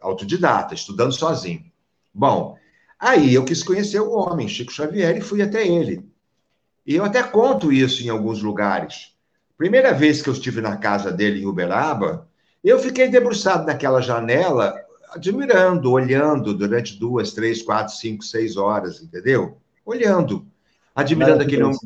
Autodidata, 0.02 0.74
estudando 0.74 1.14
sozinho. 1.14 1.64
Bom, 2.14 2.58
aí 3.00 3.34
eu 3.34 3.46
quis 3.46 3.64
conhecer 3.64 4.00
o 4.00 4.12
homem, 4.12 4.48
Chico 4.48 4.72
Xavier, 4.72 5.18
e 5.18 5.22
fui 5.22 5.42
até 5.42 5.66
ele. 5.66 6.06
E 6.86 6.96
eu 6.96 7.06
até 7.06 7.22
conto 7.24 7.72
isso 7.72 8.04
em 8.04 8.10
alguns 8.10 8.42
lugares. 8.42 9.16
Primeira 9.58 9.94
vez 9.94 10.22
que 10.22 10.30
eu 10.30 10.34
estive 10.34 10.60
na 10.60 10.76
casa 10.76 11.12
dele 11.12 11.42
em 11.42 11.46
Uberaba, 11.46 12.28
eu 12.64 12.80
fiquei 12.80 13.08
debruçado 13.08 13.66
naquela 13.66 14.02
janela, 14.02 14.76
admirando, 15.12 15.92
olhando 15.92 16.54
durante 16.54 16.98
duas, 16.98 17.34
três, 17.34 17.62
quatro, 17.62 17.94
cinco, 17.96 18.24
seis 18.24 18.58
horas, 18.58 19.02
entendeu? 19.02 19.58
Olhando, 19.86 20.46
admirando 20.96 21.44
aquele 21.44 21.64
homem 21.64 21.78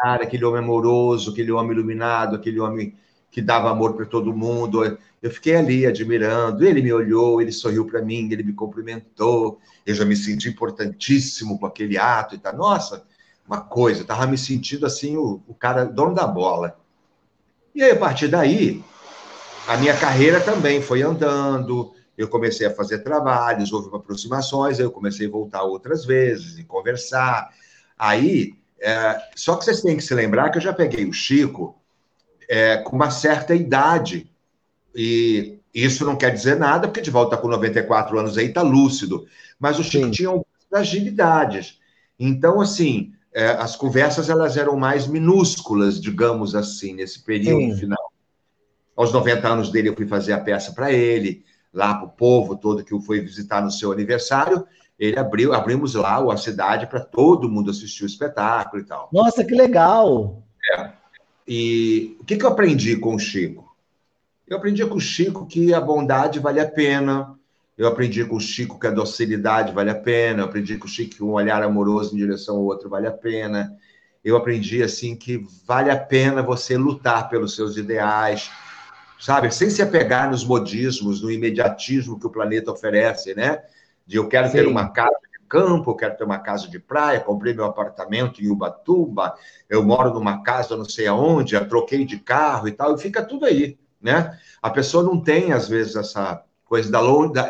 aquele 0.00 0.44
homem 0.44 0.62
amoroso, 0.62 1.32
aquele 1.32 1.50
homem 1.50 1.72
iluminado, 1.72 2.36
aquele 2.36 2.60
homem 2.60 2.94
que 3.30 3.42
dava 3.42 3.70
amor 3.70 3.94
para 3.94 4.06
todo 4.06 4.34
mundo. 4.34 4.98
Eu 5.22 5.30
fiquei 5.30 5.56
ali 5.56 5.86
admirando. 5.86 6.64
Ele 6.64 6.82
me 6.82 6.92
olhou, 6.92 7.40
ele 7.40 7.52
sorriu 7.52 7.84
para 7.86 8.02
mim, 8.02 8.28
ele 8.30 8.42
me 8.42 8.52
cumprimentou. 8.52 9.60
Eu 9.84 9.94
já 9.94 10.04
me 10.04 10.16
senti 10.16 10.48
importantíssimo 10.48 11.58
com 11.58 11.66
aquele 11.66 11.98
ato 11.98 12.34
e 12.34 12.38
tal. 12.38 12.56
Nossa, 12.56 13.04
uma 13.46 13.60
coisa, 13.60 14.02
estava 14.02 14.26
me 14.26 14.36
sentindo 14.36 14.86
assim 14.86 15.16
o, 15.16 15.42
o 15.46 15.54
cara 15.54 15.84
dono 15.84 16.14
da 16.14 16.26
bola. 16.26 16.78
E 17.74 17.82
aí, 17.82 17.92
a 17.92 17.96
partir 17.96 18.28
daí, 18.28 18.82
a 19.66 19.76
minha 19.76 19.96
carreira 19.96 20.40
também 20.40 20.82
foi 20.82 21.02
andando. 21.02 21.92
Eu 22.16 22.28
comecei 22.28 22.66
a 22.66 22.74
fazer 22.74 22.98
trabalhos, 22.98 23.72
houve 23.72 23.94
aproximações, 23.94 24.78
aí 24.78 24.84
eu 24.84 24.90
comecei 24.90 25.28
a 25.28 25.30
voltar 25.30 25.62
outras 25.62 26.04
vezes 26.04 26.58
e 26.58 26.64
conversar. 26.64 27.50
Aí, 27.96 28.54
é, 28.80 29.20
só 29.36 29.56
que 29.56 29.64
vocês 29.64 29.80
têm 29.80 29.96
que 29.96 30.02
se 30.02 30.14
lembrar 30.14 30.50
que 30.50 30.58
eu 30.58 30.62
já 30.62 30.72
peguei 30.72 31.06
o 31.06 31.12
Chico 31.12 31.78
é, 32.48 32.78
com 32.78 32.96
uma 32.96 33.10
certa 33.10 33.54
idade. 33.54 34.30
E 34.94 35.58
isso 35.72 36.04
não 36.04 36.16
quer 36.16 36.32
dizer 36.32 36.56
nada, 36.56 36.88
porque 36.88 37.00
de 37.00 37.10
volta 37.10 37.36
com 37.36 37.48
94 37.48 38.18
anos 38.18 38.38
aí 38.38 38.46
está 38.46 38.62
lúcido. 38.62 39.26
Mas 39.58 39.78
o 39.78 39.84
Chico 39.84 40.06
Sim. 40.06 40.10
tinha 40.10 40.28
algumas 40.28 40.46
fragilidades. 40.68 41.78
Então, 42.18 42.60
assim, 42.60 43.12
é, 43.32 43.48
as 43.50 43.76
conversas 43.76 44.30
elas 44.30 44.56
eram 44.56 44.76
mais 44.76 45.06
minúsculas, 45.06 46.00
digamos 46.00 46.54
assim, 46.54 46.94
nesse 46.94 47.22
período 47.22 47.74
Sim. 47.74 47.76
final. 47.76 48.12
Aos 48.96 49.12
90 49.12 49.46
anos 49.46 49.70
dele, 49.70 49.90
eu 49.90 49.94
fui 49.94 50.06
fazer 50.06 50.32
a 50.32 50.40
peça 50.40 50.72
para 50.72 50.92
ele, 50.92 51.44
lá 51.72 51.94
para 51.94 52.06
o 52.06 52.10
povo 52.10 52.56
todo 52.56 52.82
que 52.82 52.94
o 52.94 53.00
foi 53.00 53.20
visitar 53.20 53.62
no 53.62 53.70
seu 53.70 53.92
aniversário. 53.92 54.66
Ele 54.98 55.16
abriu, 55.16 55.54
abrimos 55.54 55.94
lá 55.94 56.20
a 56.32 56.36
cidade 56.36 56.88
para 56.88 56.98
todo 56.98 57.48
mundo 57.48 57.70
assistir 57.70 58.02
o 58.02 58.06
espetáculo 58.06 58.82
e 58.82 58.84
tal. 58.84 59.08
Nossa, 59.12 59.44
que 59.44 59.54
legal! 59.54 60.42
É. 60.72 60.97
E 61.50 62.14
o 62.20 62.24
que, 62.24 62.36
que 62.36 62.44
eu 62.44 62.50
aprendi 62.50 62.94
com 62.96 63.14
o 63.14 63.18
Chico? 63.18 63.74
Eu 64.46 64.58
aprendi 64.58 64.84
com 64.84 64.96
o 64.96 65.00
Chico 65.00 65.46
que 65.46 65.72
a 65.72 65.80
bondade 65.80 66.38
vale 66.38 66.60
a 66.60 66.70
pena. 66.70 67.34
Eu 67.76 67.88
aprendi 67.88 68.22
com 68.26 68.36
o 68.36 68.40
Chico 68.40 68.78
que 68.78 68.86
a 68.86 68.90
docilidade 68.90 69.72
vale 69.72 69.88
a 69.88 69.94
pena. 69.94 70.42
Eu 70.42 70.44
aprendi 70.44 70.76
com 70.76 70.86
o 70.86 70.90
Chico 70.90 71.16
que 71.16 71.24
um 71.24 71.32
olhar 71.32 71.62
amoroso 71.62 72.14
em 72.14 72.18
direção 72.18 72.56
ao 72.56 72.64
outro 72.64 72.90
vale 72.90 73.06
a 73.06 73.12
pena. 73.12 73.74
Eu 74.22 74.36
aprendi 74.36 74.82
assim 74.82 75.16
que 75.16 75.42
vale 75.66 75.90
a 75.90 75.96
pena 75.96 76.42
você 76.42 76.76
lutar 76.76 77.30
pelos 77.30 77.56
seus 77.56 77.78
ideais, 77.78 78.50
sabe? 79.18 79.50
Sem 79.50 79.70
se 79.70 79.80
apegar 79.80 80.30
nos 80.30 80.44
modismos, 80.44 81.22
no 81.22 81.30
imediatismo 81.30 82.20
que 82.20 82.26
o 82.26 82.30
planeta 82.30 82.70
oferece, 82.70 83.34
né? 83.34 83.62
De 84.06 84.18
eu 84.18 84.28
quero 84.28 84.48
Sim. 84.48 84.52
ter 84.52 84.66
uma 84.66 84.90
casa 84.90 85.16
campo, 85.48 85.96
quero 85.96 86.16
ter 86.16 86.24
uma 86.24 86.38
casa 86.38 86.68
de 86.68 86.78
praia, 86.78 87.20
comprei 87.20 87.54
meu 87.54 87.64
apartamento 87.64 88.42
em 88.42 88.48
Ubatuba, 88.48 89.34
eu 89.68 89.82
moro 89.82 90.12
numa 90.12 90.42
casa 90.42 90.76
não 90.76 90.84
sei 90.84 91.06
aonde, 91.06 91.54
eu 91.54 91.68
troquei 91.68 92.04
de 92.04 92.18
carro 92.18 92.68
e 92.68 92.72
tal, 92.72 92.94
e 92.94 93.00
fica 93.00 93.24
tudo 93.24 93.46
aí, 93.46 93.78
né? 94.00 94.38
A 94.60 94.70
pessoa 94.70 95.02
não 95.02 95.20
tem, 95.20 95.52
às 95.52 95.68
vezes, 95.68 95.96
essa 95.96 96.44
coisa 96.64 96.90
da, 96.90 97.00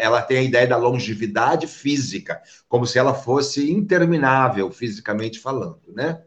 ela 0.00 0.22
tem 0.22 0.38
a 0.38 0.42
ideia 0.42 0.66
da 0.66 0.76
longevidade 0.76 1.66
física, 1.66 2.40
como 2.68 2.87
se 2.87 2.98
ela 2.98 3.12
fosse 3.12 3.70
interminável, 3.72 4.70
fisicamente 4.70 5.40
falando, 5.40 5.80
né? 5.88 6.22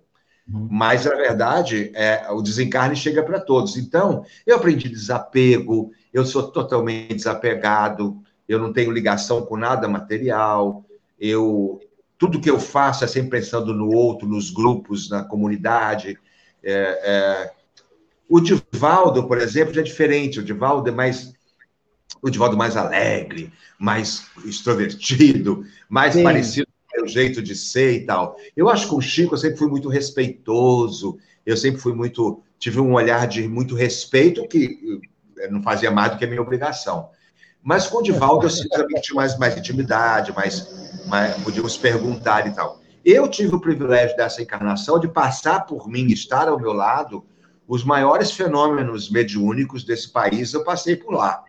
Uhum. 0.51 0.67
Mas, 0.69 1.05
na 1.05 1.15
verdade, 1.15 1.91
é, 1.95 2.29
o 2.31 2.41
desencarne 2.41 2.95
chega 2.95 3.23
para 3.23 3.39
todos. 3.39 3.77
Então, 3.77 4.25
eu 4.45 4.57
aprendi 4.57 4.89
desapego, 4.89 5.91
eu 6.11 6.25
sou 6.25 6.51
totalmente 6.51 7.15
desapegado, 7.15 8.21
eu 8.47 8.59
não 8.59 8.73
tenho 8.73 8.91
ligação 8.91 9.45
com 9.45 9.55
nada 9.55 9.87
material, 9.87 10.83
eu 11.21 11.79
tudo 12.17 12.39
que 12.39 12.49
eu 12.49 12.59
faço 12.59 13.03
é 13.03 13.07
sempre 13.07 13.39
pensando 13.39 13.73
no 13.73 13.89
outro, 13.89 14.27
nos 14.27 14.51
grupos, 14.51 15.09
na 15.09 15.23
comunidade. 15.23 16.19
É, 16.63 16.71
é... 17.03 17.51
O 18.29 18.39
Divaldo, 18.39 19.27
por 19.27 19.39
exemplo, 19.39 19.73
já 19.73 19.81
é 19.81 19.83
diferente. 19.83 20.39
O 20.39 20.43
Divaldo 20.43 20.87
é 20.89 20.91
mais 20.91 21.33
o 22.21 22.29
Divaldo 22.29 22.55
mais 22.55 22.77
alegre, 22.77 23.51
mais 23.79 24.27
extrovertido, 24.45 25.65
mais 25.89 26.13
Sim. 26.13 26.23
parecido 26.23 26.67
com 26.93 27.05
o 27.05 27.07
jeito 27.07 27.41
de 27.41 27.55
ser 27.55 27.93
e 27.93 28.05
tal. 28.05 28.37
Eu 28.55 28.69
acho 28.69 28.87
que 28.87 28.95
o 28.95 29.01
Chico 29.01 29.33
eu 29.33 29.39
sempre 29.39 29.57
fui 29.57 29.67
muito 29.67 29.89
respeitoso, 29.89 31.17
eu 31.45 31.57
sempre 31.57 31.81
fui 31.81 31.93
muito 31.93 32.43
tive 32.59 32.79
um 32.79 32.93
olhar 32.93 33.27
de 33.27 33.47
muito 33.47 33.73
respeito 33.73 34.47
que 34.47 35.01
não 35.49 35.63
fazia 35.63 35.89
mais 35.89 36.11
do 36.11 36.19
que 36.19 36.25
a 36.25 36.27
minha 36.27 36.41
obrigação. 36.41 37.09
Mas 37.63 37.87
com 37.87 37.97
o 37.97 38.01
Divaldo 38.01 38.45
eu 38.45 38.49
sinceramente 38.49 39.13
mais, 39.13 39.37
mais 39.37 39.55
intimidade, 39.55 40.33
mais, 40.33 40.67
mais, 41.07 41.35
podíamos 41.43 41.77
perguntar 41.77 42.47
e 42.47 42.51
tal. 42.51 42.81
Eu 43.05 43.27
tive 43.27 43.55
o 43.55 43.61
privilégio 43.61 44.15
dessa 44.15 44.41
encarnação 44.41 44.99
de 44.99 45.07
passar 45.07 45.65
por 45.65 45.87
mim, 45.87 46.07
estar 46.07 46.47
ao 46.47 46.59
meu 46.59 46.73
lado, 46.73 47.23
os 47.67 47.83
maiores 47.83 48.31
fenômenos 48.31 49.09
mediúnicos 49.09 49.83
desse 49.83 50.09
país, 50.09 50.53
eu 50.53 50.63
passei 50.63 50.95
por 50.95 51.13
lá. 51.13 51.43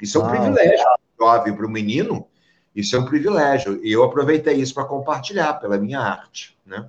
Isso 0.00 0.18
é 0.18 0.20
um 0.20 0.26
ah, 0.26 0.30
privilégio 0.30 0.84
para 0.84 0.94
o 0.94 1.26
jovem, 1.26 1.56
para 1.56 1.66
o 1.66 1.70
menino, 1.70 2.26
isso 2.74 2.96
é 2.96 2.98
um 2.98 3.04
privilégio. 3.04 3.80
E 3.84 3.92
eu 3.92 4.02
aproveitei 4.02 4.54
isso 4.54 4.74
para 4.74 4.84
compartilhar 4.84 5.54
pela 5.54 5.78
minha 5.78 6.00
arte, 6.00 6.58
né? 6.66 6.88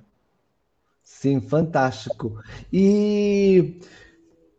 Sim, 1.02 1.40
fantástico. 1.40 2.38
E 2.72 3.80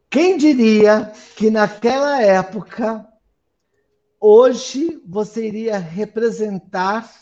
quem 0.10 0.38
diria 0.38 1.12
que 1.36 1.52
naquela 1.52 2.22
época 2.22 3.06
hoje 4.26 5.00
você 5.06 5.46
iria 5.46 5.78
representar 5.78 7.14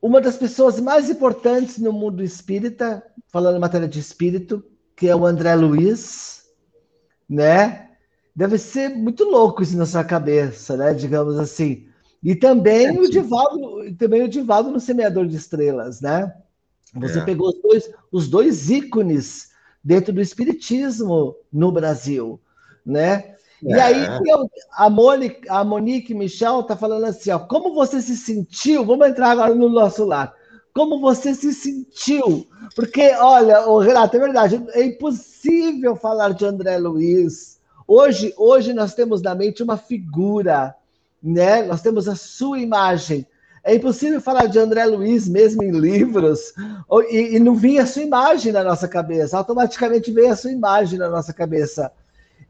uma 0.00 0.20
das 0.20 0.36
pessoas 0.36 0.78
mais 0.78 1.08
importantes 1.08 1.78
no 1.78 1.92
mundo 1.92 2.22
espírita, 2.22 3.02
falando 3.28 3.56
em 3.56 3.60
matéria 3.60 3.88
de 3.88 3.98
espírito, 3.98 4.62
que 4.94 5.08
é 5.08 5.16
o 5.16 5.24
André 5.24 5.54
Luiz, 5.54 6.42
né? 7.26 7.88
Deve 8.36 8.58
ser 8.58 8.90
muito 8.90 9.24
louco 9.24 9.62
isso 9.62 9.76
na 9.78 9.86
sua 9.86 10.04
cabeça, 10.04 10.76
né? 10.76 10.92
Digamos 10.92 11.38
assim. 11.38 11.86
E 12.22 12.34
também 12.34 12.86
é, 12.86 12.92
o 12.92 13.08
Divaldo, 13.08 13.94
também 13.96 14.22
o 14.22 14.28
Divaldo 14.28 14.70
no 14.70 14.80
Semeador 14.80 15.26
de 15.26 15.36
Estrelas, 15.36 16.02
né? 16.02 16.34
Você 16.94 17.20
é. 17.20 17.24
pegou 17.24 17.48
os 17.48 17.62
dois, 17.62 17.90
os 18.10 18.28
dois 18.28 18.68
ícones 18.68 19.50
dentro 19.82 20.12
do 20.12 20.20
espiritismo 20.20 21.34
no 21.50 21.72
Brasil, 21.72 22.38
né? 22.84 23.32
E 23.62 23.72
aí 23.74 24.04
é. 24.04 24.18
eu, 24.26 24.50
a, 24.72 24.90
Monique, 24.90 25.48
a 25.48 25.62
Monique 25.62 26.14
Michel 26.14 26.60
está 26.60 26.76
falando 26.76 27.04
assim, 27.04 27.30
ó, 27.30 27.38
como 27.38 27.72
você 27.72 28.02
se 28.02 28.16
sentiu? 28.16 28.84
Vamos 28.84 29.06
entrar 29.06 29.30
agora 29.30 29.54
no 29.54 29.68
nosso 29.68 30.04
lar. 30.04 30.34
Como 30.74 31.00
você 31.00 31.34
se 31.34 31.52
sentiu? 31.52 32.46
Porque, 32.74 33.12
olha, 33.20 33.68
o 33.68 33.78
Renato, 33.78 34.16
é 34.16 34.20
verdade, 34.20 34.64
é 34.70 34.84
impossível 34.84 35.94
falar 35.94 36.32
de 36.32 36.44
André 36.44 36.78
Luiz. 36.78 37.60
Hoje, 37.86 38.34
hoje 38.36 38.72
nós 38.72 38.94
temos 38.94 39.22
na 39.22 39.34
mente 39.34 39.62
uma 39.62 39.76
figura, 39.76 40.74
né? 41.22 41.62
Nós 41.62 41.82
temos 41.82 42.08
a 42.08 42.16
sua 42.16 42.58
imagem. 42.58 43.26
É 43.62 43.74
impossível 43.76 44.20
falar 44.20 44.46
de 44.46 44.58
André 44.58 44.84
Luiz 44.86 45.28
mesmo 45.28 45.62
em 45.62 45.70
livros 45.70 46.52
e, 47.10 47.36
e 47.36 47.38
não 47.38 47.54
vinha 47.54 47.84
a 47.84 47.86
sua 47.86 48.02
imagem 48.02 48.50
na 48.50 48.64
nossa 48.64 48.88
cabeça. 48.88 49.38
Automaticamente 49.38 50.10
veio 50.10 50.32
a 50.32 50.36
sua 50.36 50.50
imagem 50.50 50.98
na 50.98 51.08
nossa 51.08 51.32
cabeça. 51.32 51.92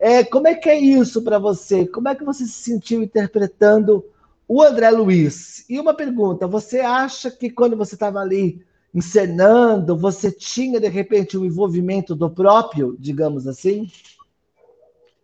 É, 0.02 0.24
como 0.24 0.48
é 0.48 0.56
que 0.56 0.68
é 0.68 0.76
isso 0.76 1.22
para 1.22 1.38
você? 1.38 1.86
Como 1.86 2.08
é 2.08 2.14
que 2.16 2.24
você 2.24 2.44
se 2.44 2.54
sentiu 2.54 3.04
interpretando 3.04 4.04
o 4.48 4.60
André 4.60 4.90
Luiz? 4.90 5.64
E 5.70 5.78
uma 5.78 5.94
pergunta: 5.94 6.44
você 6.44 6.80
acha 6.80 7.30
que 7.30 7.48
quando 7.48 7.76
você 7.76 7.94
estava 7.94 8.18
ali 8.18 8.66
encenando, 8.92 9.96
você 9.96 10.32
tinha 10.32 10.80
de 10.80 10.88
repente 10.88 11.38
um 11.38 11.44
envolvimento 11.44 12.16
do 12.16 12.28
próprio, 12.28 12.96
digamos 12.98 13.46
assim? 13.46 13.88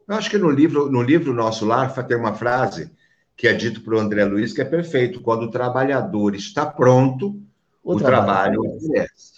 Eu 0.06 0.14
acho 0.14 0.30
que 0.30 0.38
no 0.38 0.48
livro, 0.48 0.88
no 0.88 1.02
livro 1.02 1.34
Nosso 1.34 1.66
Lar 1.66 1.92
tem 2.06 2.16
uma 2.16 2.34
frase 2.34 2.88
que 3.36 3.48
é 3.48 3.54
dito 3.54 3.80
para 3.80 3.96
o 3.96 3.98
André 3.98 4.24
Luiz 4.26 4.52
que 4.52 4.62
é 4.62 4.64
perfeito: 4.64 5.20
quando 5.20 5.42
o 5.42 5.50
trabalhador 5.50 6.36
está 6.36 6.64
pronto, 6.64 7.36
o, 7.82 7.94
o 7.94 7.98
trabalho 7.98 8.60
acontece. 8.60 9.32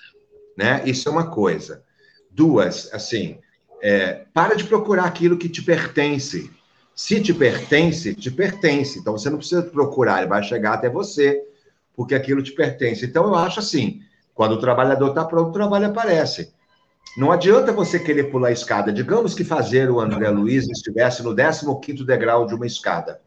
Né? 0.55 0.83
Isso 0.85 1.09
é 1.09 1.13
uma 1.13 1.31
coisa. 1.31 1.83
Duas, 2.31 2.93
assim, 2.93 3.39
é, 3.83 4.25
para 4.33 4.55
de 4.55 4.65
procurar 4.65 5.05
aquilo 5.05 5.37
que 5.37 5.49
te 5.49 5.63
pertence. 5.63 6.51
Se 6.95 7.21
te 7.21 7.33
pertence, 7.33 8.15
te 8.15 8.31
pertence. 8.31 8.99
Então 8.99 9.17
você 9.17 9.31
não 9.31 9.39
precisa 9.39 9.63
procurar, 9.63 10.19
ele 10.19 10.29
vai 10.29 10.43
chegar 10.43 10.75
até 10.75 10.89
você, 10.89 11.43
porque 11.97 12.15
aquilo 12.15 12.43
te 12.43 12.53
pertence. 12.53 13.07
Então 13.07 13.25
eu 13.25 13.35
acho 13.35 13.61
assim: 13.61 14.03
quando 14.35 14.53
o 14.53 14.61
trabalhador 14.61 15.09
está 15.09 15.25
pronto, 15.25 15.49
o 15.49 15.53
trabalho 15.53 15.87
aparece. 15.87 16.53
Não 17.17 17.33
adianta 17.33 17.73
você 17.73 17.99
querer 17.99 18.25
pular 18.25 18.49
a 18.49 18.53
escada. 18.53 18.93
Digamos 18.93 19.35
que 19.35 19.43
fazer 19.43 19.91
o 19.91 20.01
André 20.01 20.29
Luiz 20.31 20.69
estivesse 20.69 21.25
no 21.25 21.81
15 21.81 22.05
degrau 22.05 22.47
de 22.47 22.55
uma 22.55 22.67
escada. 22.67 23.21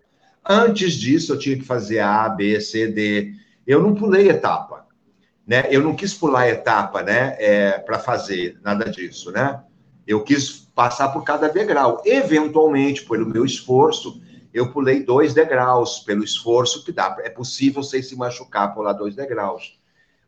Antes 0.47 0.93
disso, 0.93 1.33
eu 1.33 1.39
tinha 1.39 1.57
que 1.57 1.63
fazer 1.65 1.99
A, 1.99 2.27
B, 2.29 2.59
C, 2.61 2.87
D. 2.87 3.33
Eu 3.65 3.81
não 3.81 3.93
pulei 3.93 4.29
etapa. 4.29 4.85
Né? 5.45 5.67
Eu 5.69 5.81
não 5.81 5.95
quis 5.95 6.13
pular 6.13 6.47
etapa 6.47 7.01
né? 7.01 7.35
É, 7.39 7.71
para 7.79 7.99
fazer 7.99 8.57
nada 8.63 8.89
disso. 8.89 9.31
Né? 9.31 9.59
Eu 10.05 10.23
quis 10.23 10.67
passar 10.75 11.09
por 11.09 11.23
cada 11.23 11.47
degrau. 11.47 12.01
Eventualmente, 12.05 13.05
pelo 13.05 13.25
meu 13.25 13.45
esforço, 13.45 14.21
eu 14.53 14.71
pulei 14.71 15.03
dois 15.03 15.33
degraus, 15.33 15.99
pelo 15.99 16.23
esforço 16.23 16.83
que 16.83 16.91
dá. 16.91 17.17
É 17.21 17.29
possível 17.29 17.81
sem 17.81 18.01
se 18.01 18.15
machucar 18.15 18.73
pular 18.73 18.93
dois 18.93 19.15
degraus. 19.15 19.79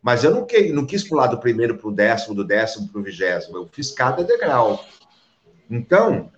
Mas 0.02 0.24
eu 0.24 0.32
não, 0.32 0.46
que, 0.46 0.72
não 0.72 0.86
quis 0.86 1.04
pular 1.04 1.28
do 1.28 1.40
primeiro 1.40 1.78
para 1.78 1.90
o 1.90 1.92
décimo, 1.92 2.36
do 2.36 2.44
décimo 2.44 2.88
para 2.88 3.02
o 3.02 3.04
vigésimo. 3.04 3.58
Eu 3.58 3.68
fiz 3.72 3.92
cada 3.92 4.24
degrau. 4.24 4.84
Então, 5.70 6.32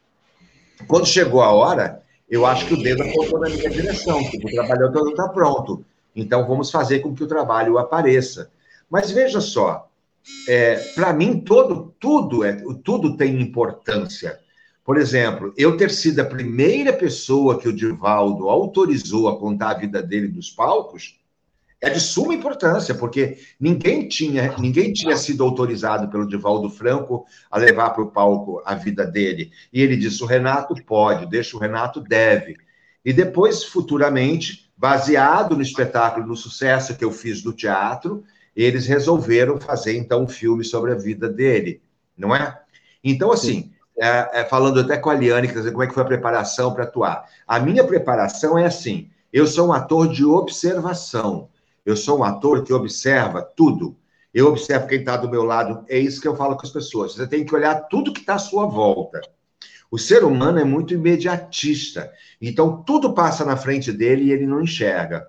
quando 0.88 1.06
chegou 1.06 1.42
a 1.42 1.52
hora, 1.52 2.02
eu 2.30 2.46
acho 2.46 2.66
que 2.66 2.74
o 2.74 2.82
dedo 2.82 3.04
apontou 3.04 3.40
na 3.40 3.50
minha 3.50 3.70
direção, 3.70 4.22
porque 4.24 4.48
o 4.48 4.52
trabalhador 4.52 5.10
está 5.10 5.30
pronto. 5.30 5.86
Então, 6.16 6.48
vamos 6.48 6.72
fazer 6.72 7.00
com 7.00 7.14
que 7.14 7.24
o 7.24 7.28
trabalho 7.28 7.78
apareça. 7.78 8.52
Mas 8.90 9.12
veja 9.12 9.42
só, 9.42 9.87
é, 10.48 10.76
para 10.96 11.14
mim, 11.14 11.40
todo, 11.42 11.94
tudo, 12.00 12.44
é, 12.44 12.58
tudo 12.84 13.18
tem 13.18 13.42
importância. 13.42 14.40
Por 14.84 14.98
exemplo, 14.98 15.54
eu 15.58 15.76
ter 15.76 15.92
sido 15.92 16.22
a 16.22 16.26
primeira 16.26 16.94
pessoa 16.94 17.60
que 17.60 17.68
o 17.68 17.74
Divaldo 17.74 18.48
autorizou 18.48 19.28
a 19.28 19.38
contar 19.38 19.72
a 19.72 19.78
vida 19.78 20.02
dele 20.02 20.30
dos 20.30 20.50
palcos 20.50 21.20
é 21.80 21.90
de 21.90 22.00
suma 22.00 22.34
importância, 22.34 22.96
porque 22.96 23.38
ninguém 23.60 24.08
tinha, 24.08 24.56
ninguém 24.58 24.92
tinha 24.94 25.16
sido 25.16 25.44
autorizado 25.44 26.10
pelo 26.10 26.28
Divaldo 26.28 26.70
Franco 26.70 27.26
a 27.52 27.58
levar 27.58 27.92
para 27.92 28.04
o 28.04 28.12
palco 28.12 28.62
a 28.66 28.74
vida 28.74 29.06
dele. 29.06 29.52
E 29.72 29.82
ele 29.82 29.96
disse: 29.96 30.24
o 30.24 30.26
Renato 30.26 30.74
pode, 30.86 31.30
deixa 31.30 31.56
o 31.56 31.60
Renato 31.60 32.02
deve. 32.02 32.58
E 33.06 33.14
depois, 33.14 33.64
futuramente, 33.64 34.72
baseado 34.76 35.56
no 35.56 35.62
espetáculo, 35.62 36.26
no 36.26 36.36
sucesso 36.36 36.98
que 36.98 37.06
eu 37.06 37.12
fiz 37.12 37.42
do 37.42 37.54
teatro, 37.54 38.24
eles 38.64 38.88
resolveram 38.88 39.60
fazer 39.60 39.96
então 39.96 40.24
um 40.24 40.28
filme 40.28 40.64
sobre 40.64 40.92
a 40.92 40.96
vida 40.96 41.30
dele, 41.30 41.82
não 42.18 42.36
é? 42.36 42.60
Então, 43.04 43.32
assim, 43.32 43.72
é, 43.98 44.42
é, 44.42 44.46
falando 44.46 44.80
até 44.80 44.98
com 44.98 45.10
a 45.10 45.14
Liane, 45.14 45.48
quer 45.48 45.60
dizer, 45.60 45.72
como 45.72 45.84
é 45.84 45.88
que 45.88 45.94
foi 45.94 46.04
a 46.04 46.08
preparação 46.08 46.74
para 46.74 46.84
atuar? 46.84 47.26
A 47.48 47.60
minha 47.60 47.84
preparação 47.84 48.58
é 48.58 48.66
assim: 48.66 49.10
eu 49.32 49.46
sou 49.46 49.68
um 49.68 49.74
ator 49.74 50.08
de 50.08 50.26
observação, 50.26 51.50
eu 51.86 51.96
sou 51.96 52.20
um 52.20 52.24
ator 52.24 52.64
que 52.64 52.74
observa 52.74 53.42
tudo. 53.42 53.96
Eu 54.34 54.48
observo 54.48 54.88
quem 54.88 55.00
está 55.00 55.18
do 55.18 55.30
meu 55.30 55.44
lado, 55.44 55.84
é 55.88 55.98
isso 55.98 56.22
que 56.22 56.28
eu 56.28 56.36
falo 56.36 56.56
com 56.56 56.66
as 56.66 56.72
pessoas. 56.72 57.14
Você 57.14 57.26
tem 57.26 57.46
que 57.46 57.56
olhar 57.56 57.88
tudo 57.88 58.14
que 58.14 58.20
está 58.20 58.36
à 58.36 58.40
sua 58.40 58.66
volta. 58.66 59.22
O 59.90 59.98
ser 59.98 60.24
humano 60.24 60.60
é 60.60 60.64
muito 60.64 60.94
imediatista, 60.94 62.12
então 62.42 62.84
tudo 62.84 63.14
passa 63.14 63.46
na 63.46 63.56
frente 63.56 63.92
dele 63.92 64.26
e 64.26 64.32
ele 64.32 64.46
não 64.46 64.62
enxerga, 64.62 65.28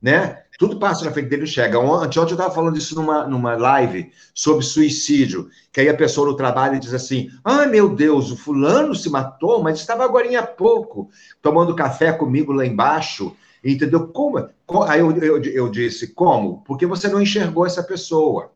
né? 0.00 0.43
Tudo 0.58 0.78
passa 0.78 1.04
na 1.04 1.10
frente 1.10 1.28
dele 1.28 1.44
e 1.44 1.48
chega. 1.48 1.78
Ontem, 1.78 2.18
ontem 2.18 2.32
eu 2.32 2.36
estava 2.36 2.54
falando 2.54 2.78
isso 2.78 2.94
numa, 2.94 3.26
numa 3.26 3.56
live 3.56 4.12
sobre 4.32 4.64
suicídio, 4.64 5.48
que 5.72 5.80
aí 5.80 5.88
a 5.88 5.96
pessoa 5.96 6.28
no 6.28 6.36
trabalho 6.36 6.78
diz 6.78 6.94
assim: 6.94 7.30
ai 7.44 7.66
meu 7.66 7.94
Deus, 7.94 8.30
o 8.30 8.36
fulano 8.36 8.94
se 8.94 9.10
matou, 9.10 9.62
mas 9.62 9.80
estava 9.80 10.04
agora 10.04 10.38
há 10.38 10.46
pouco 10.46 11.10
tomando 11.42 11.74
café 11.74 12.12
comigo 12.12 12.52
lá 12.52 12.64
embaixo. 12.64 13.36
Entendeu? 13.64 14.08
Como? 14.08 14.38
Aí 14.86 15.00
eu, 15.00 15.10
eu, 15.16 15.42
eu 15.42 15.68
disse: 15.70 16.08
como? 16.14 16.62
Porque 16.64 16.86
você 16.86 17.08
não 17.08 17.20
enxergou 17.20 17.66
essa 17.66 17.82
pessoa. 17.82 18.52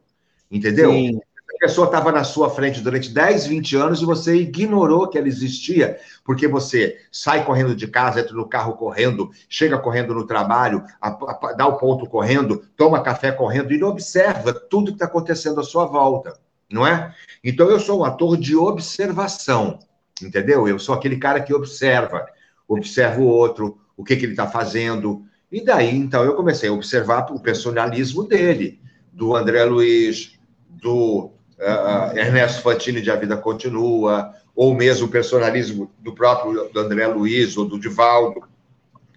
Entendeu? 0.51 0.91
Sim 0.91 1.21
pessoa 1.59 1.87
estava 1.87 2.13
na 2.13 2.25
sua 2.25 2.49
frente 2.51 2.81
durante 2.81 3.11
10, 3.11 3.47
20 3.47 3.77
anos 3.77 4.01
e 4.01 4.05
você 4.05 4.37
ignorou 4.37 5.09
que 5.09 5.19
ela 5.19 5.29
existia, 5.29 5.99
porque 6.25 6.47
você 6.47 6.99
sai 7.11 7.45
correndo 7.45 7.75
de 7.75 7.87
casa, 7.87 8.21
entra 8.21 8.35
no 8.35 8.49
carro 8.49 8.75
correndo, 8.75 9.31
chega 9.49 9.79
correndo 9.79 10.15
no 10.15 10.27
trabalho, 10.27 10.85
a, 11.01 11.09
a, 11.09 11.53
dá 11.53 11.67
o 11.67 11.77
ponto 11.77 12.07
correndo, 12.07 12.65
toma 12.77 13.03
café 13.03 13.33
correndo 13.33 13.73
e 13.73 13.79
não 13.79 13.89
observa 13.89 14.53
tudo 14.53 14.87
que 14.87 14.93
está 14.93 15.07
acontecendo 15.07 15.61
à 15.61 15.65
sua 15.65 15.85
volta, 15.85 16.39
não 16.71 16.87
é? 16.87 17.15
Então 17.43 17.69
eu 17.69 17.81
sou 17.81 18.01
um 18.01 18.05
ator 18.05 18.37
de 18.37 18.57
observação, 18.57 19.79
entendeu? 20.23 20.69
Eu 20.69 20.79
sou 20.79 20.95
aquele 20.95 21.17
cara 21.17 21.41
que 21.41 21.53
observa, 21.53 22.27
observa 22.67 23.21
o 23.21 23.27
outro, 23.27 23.79
o 23.97 24.05
que, 24.05 24.17
que 24.17 24.25
ele 24.25 24.33
está 24.33 24.47
fazendo. 24.47 25.25
E 25.51 25.65
daí, 25.65 25.97
então, 25.97 26.23
eu 26.23 26.35
comecei 26.35 26.69
a 26.69 26.73
observar 26.73 27.33
o 27.33 27.41
personalismo 27.41 28.23
dele, 28.23 28.81
do 29.13 29.35
André 29.35 29.65
Luiz, 29.65 30.39
do 30.69 31.33
uh, 31.59 32.17
Ernesto 32.17 32.63
Fantini 32.63 33.01
de 33.01 33.11
A 33.11 33.17
Vida 33.17 33.37
Continua, 33.37 34.35
ou 34.55 34.75
mesmo 34.75 35.07
o 35.07 35.11
personalismo 35.11 35.91
do 36.01 36.13
próprio 36.15 36.69
do 36.69 36.81
André 36.81 37.07
Luiz 37.07 37.57
ou 37.57 37.65
do 37.65 37.79
Divaldo. 37.79 38.43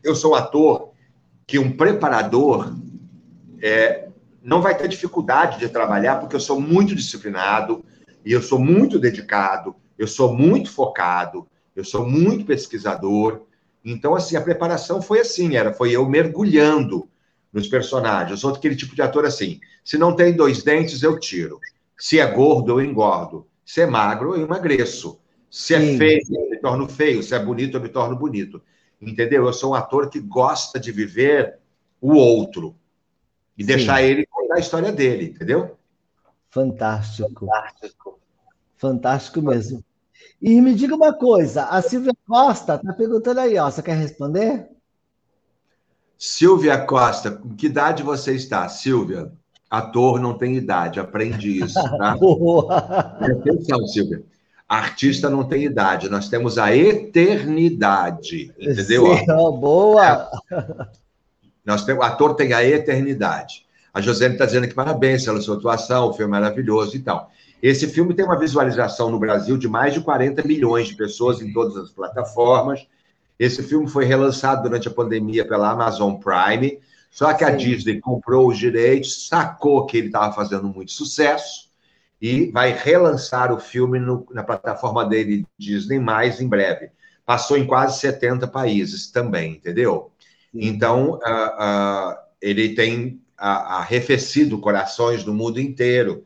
Eu 0.03 0.15
sou 0.15 0.33
um 0.33 0.35
ator 0.35 0.91
que 1.47 1.57
um 1.57 1.75
preparador 1.75 2.75
é, 3.61 4.07
não 4.43 4.61
vai 4.61 4.75
ter 4.75 4.87
dificuldade 4.87 5.59
de 5.59 5.69
trabalhar, 5.69 6.19
porque 6.19 6.35
eu 6.35 6.39
sou 6.39 6.59
muito 6.59 6.95
disciplinado 6.95 7.83
e 8.25 8.31
eu 8.31 8.41
sou 8.41 8.59
muito 8.59 8.99
dedicado, 8.99 9.75
eu 9.97 10.07
sou 10.07 10.33
muito 10.33 10.71
focado, 10.71 11.47
eu 11.75 11.83
sou 11.83 12.07
muito 12.07 12.45
pesquisador. 12.45 13.41
Então, 13.83 14.15
assim, 14.15 14.35
a 14.35 14.41
preparação 14.41 15.01
foi 15.01 15.19
assim, 15.19 15.55
era, 15.55 15.73
foi 15.73 15.91
eu 15.91 16.07
mergulhando 16.07 17.07
nos 17.51 17.67
personagens. 17.67 18.31
Eu 18.31 18.37
sou 18.37 18.53
aquele 18.53 18.75
tipo 18.75 18.95
de 18.95 19.01
ator 19.01 19.25
assim, 19.25 19.59
se 19.83 19.97
não 19.97 20.15
tem 20.15 20.33
dois 20.33 20.63
dentes, 20.63 21.03
eu 21.03 21.19
tiro. 21.19 21.59
Se 22.01 22.19
é 22.19 22.25
gordo, 22.25 22.71
eu 22.71 22.83
engordo. 22.83 23.47
Se 23.63 23.81
é 23.81 23.85
magro, 23.85 24.35
eu 24.35 24.41
emagreço. 24.41 25.19
Se 25.51 25.75
é 25.75 25.79
Sim. 25.79 25.97
feio, 25.99 26.23
eu 26.31 26.49
me 26.49 26.57
torno 26.57 26.89
feio. 26.89 27.21
Se 27.21 27.35
é 27.35 27.37
bonito, 27.37 27.77
eu 27.77 27.81
me 27.81 27.89
torno 27.89 28.15
bonito. 28.15 28.59
Entendeu? 28.99 29.45
Eu 29.45 29.53
sou 29.53 29.73
um 29.73 29.75
ator 29.75 30.09
que 30.09 30.19
gosta 30.19 30.79
de 30.79 30.91
viver 30.91 31.59
o 32.01 32.13
outro 32.13 32.75
e 33.55 33.61
Sim. 33.61 33.67
deixar 33.67 34.01
ele 34.01 34.25
contar 34.25 34.55
a 34.55 34.59
história 34.59 34.91
dele, 34.91 35.25
entendeu? 35.25 35.77
Fantástico. 36.49 37.45
Fantástico. 37.45 38.19
Fantástico 38.77 39.41
mesmo. 39.43 39.85
E 40.41 40.59
me 40.59 40.73
diga 40.73 40.95
uma 40.95 41.13
coisa, 41.13 41.65
a 41.65 41.83
Silvia 41.83 42.13
Costa 42.27 42.77
está 42.77 42.93
perguntando 42.93 43.41
aí, 43.41 43.59
ó, 43.59 43.69
você 43.69 43.83
quer 43.83 43.95
responder? 43.95 44.67
Silvia 46.17 46.83
Costa, 46.83 47.29
com 47.29 47.55
que 47.55 47.67
idade 47.67 48.01
você 48.01 48.33
está, 48.33 48.67
Silvia? 48.67 49.31
Ator 49.71 50.19
não 50.19 50.33
tem 50.33 50.57
idade, 50.57 50.99
aprende 50.99 51.63
isso, 51.63 51.81
tá? 51.97 52.17
Atenção, 53.21 53.87
Silvia. 53.87 54.21
Artista 54.67 55.29
não 55.29 55.45
tem 55.45 55.63
idade, 55.63 56.09
nós 56.09 56.27
temos 56.27 56.57
a 56.57 56.75
eternidade, 56.75 58.53
entendeu? 58.59 59.15
Sim, 59.17 59.25
boa! 59.59 60.29
É. 60.51 60.85
Nós 61.65 61.85
temos, 61.85 62.05
ator 62.05 62.35
tem 62.35 62.51
a 62.51 62.63
eternidade. 62.63 63.65
A 63.93 64.01
José 64.01 64.27
está 64.27 64.45
dizendo 64.45 64.67
que 64.67 64.73
parabéns 64.73 65.23
pela 65.23 65.39
sua 65.39 65.55
atuação, 65.55 66.09
o 66.09 66.13
filme 66.13 66.35
é 66.35 66.39
maravilhoso 66.39 66.95
e 66.97 66.99
tal. 66.99 67.31
Esse 67.63 67.87
filme 67.87 68.13
tem 68.13 68.25
uma 68.25 68.39
visualização 68.39 69.09
no 69.09 69.19
Brasil 69.19 69.57
de 69.57 69.69
mais 69.69 69.93
de 69.93 70.01
40 70.01 70.45
milhões 70.45 70.87
de 70.87 70.95
pessoas 70.95 71.41
em 71.41 71.53
todas 71.53 71.77
as 71.77 71.91
plataformas. 71.91 72.85
Esse 73.39 73.63
filme 73.63 73.87
foi 73.87 74.03
relançado 74.03 74.63
durante 74.63 74.87
a 74.87 74.91
pandemia 74.91 75.47
pela 75.47 75.69
Amazon 75.69 76.15
Prime, 76.15 76.79
só 77.11 77.33
que 77.33 77.43
a 77.43 77.51
Disney 77.51 77.99
comprou 77.99 78.47
os 78.47 78.57
direitos, 78.57 79.27
sacou 79.27 79.85
que 79.85 79.97
ele 79.97 80.07
estava 80.07 80.33
fazendo 80.33 80.69
muito 80.69 80.93
sucesso 80.93 81.69
e 82.21 82.49
vai 82.51 82.71
relançar 82.71 83.51
o 83.51 83.59
filme 83.59 83.99
no, 83.99 84.25
na 84.31 84.43
plataforma 84.43 85.05
dele, 85.05 85.45
Disney, 85.57 85.99
mais 85.99 86.39
em 86.39 86.47
breve. 86.47 86.89
Passou 87.25 87.57
em 87.57 87.67
quase 87.67 87.99
70 87.99 88.47
países 88.47 89.11
também, 89.11 89.53
entendeu? 89.53 90.11
Então, 90.53 91.15
uh, 91.15 92.13
uh, 92.13 92.15
ele 92.41 92.75
tem 92.75 93.21
arrefecido 93.37 94.59
corações 94.59 95.23
do 95.23 95.33
mundo 95.33 95.59
inteiro. 95.59 96.23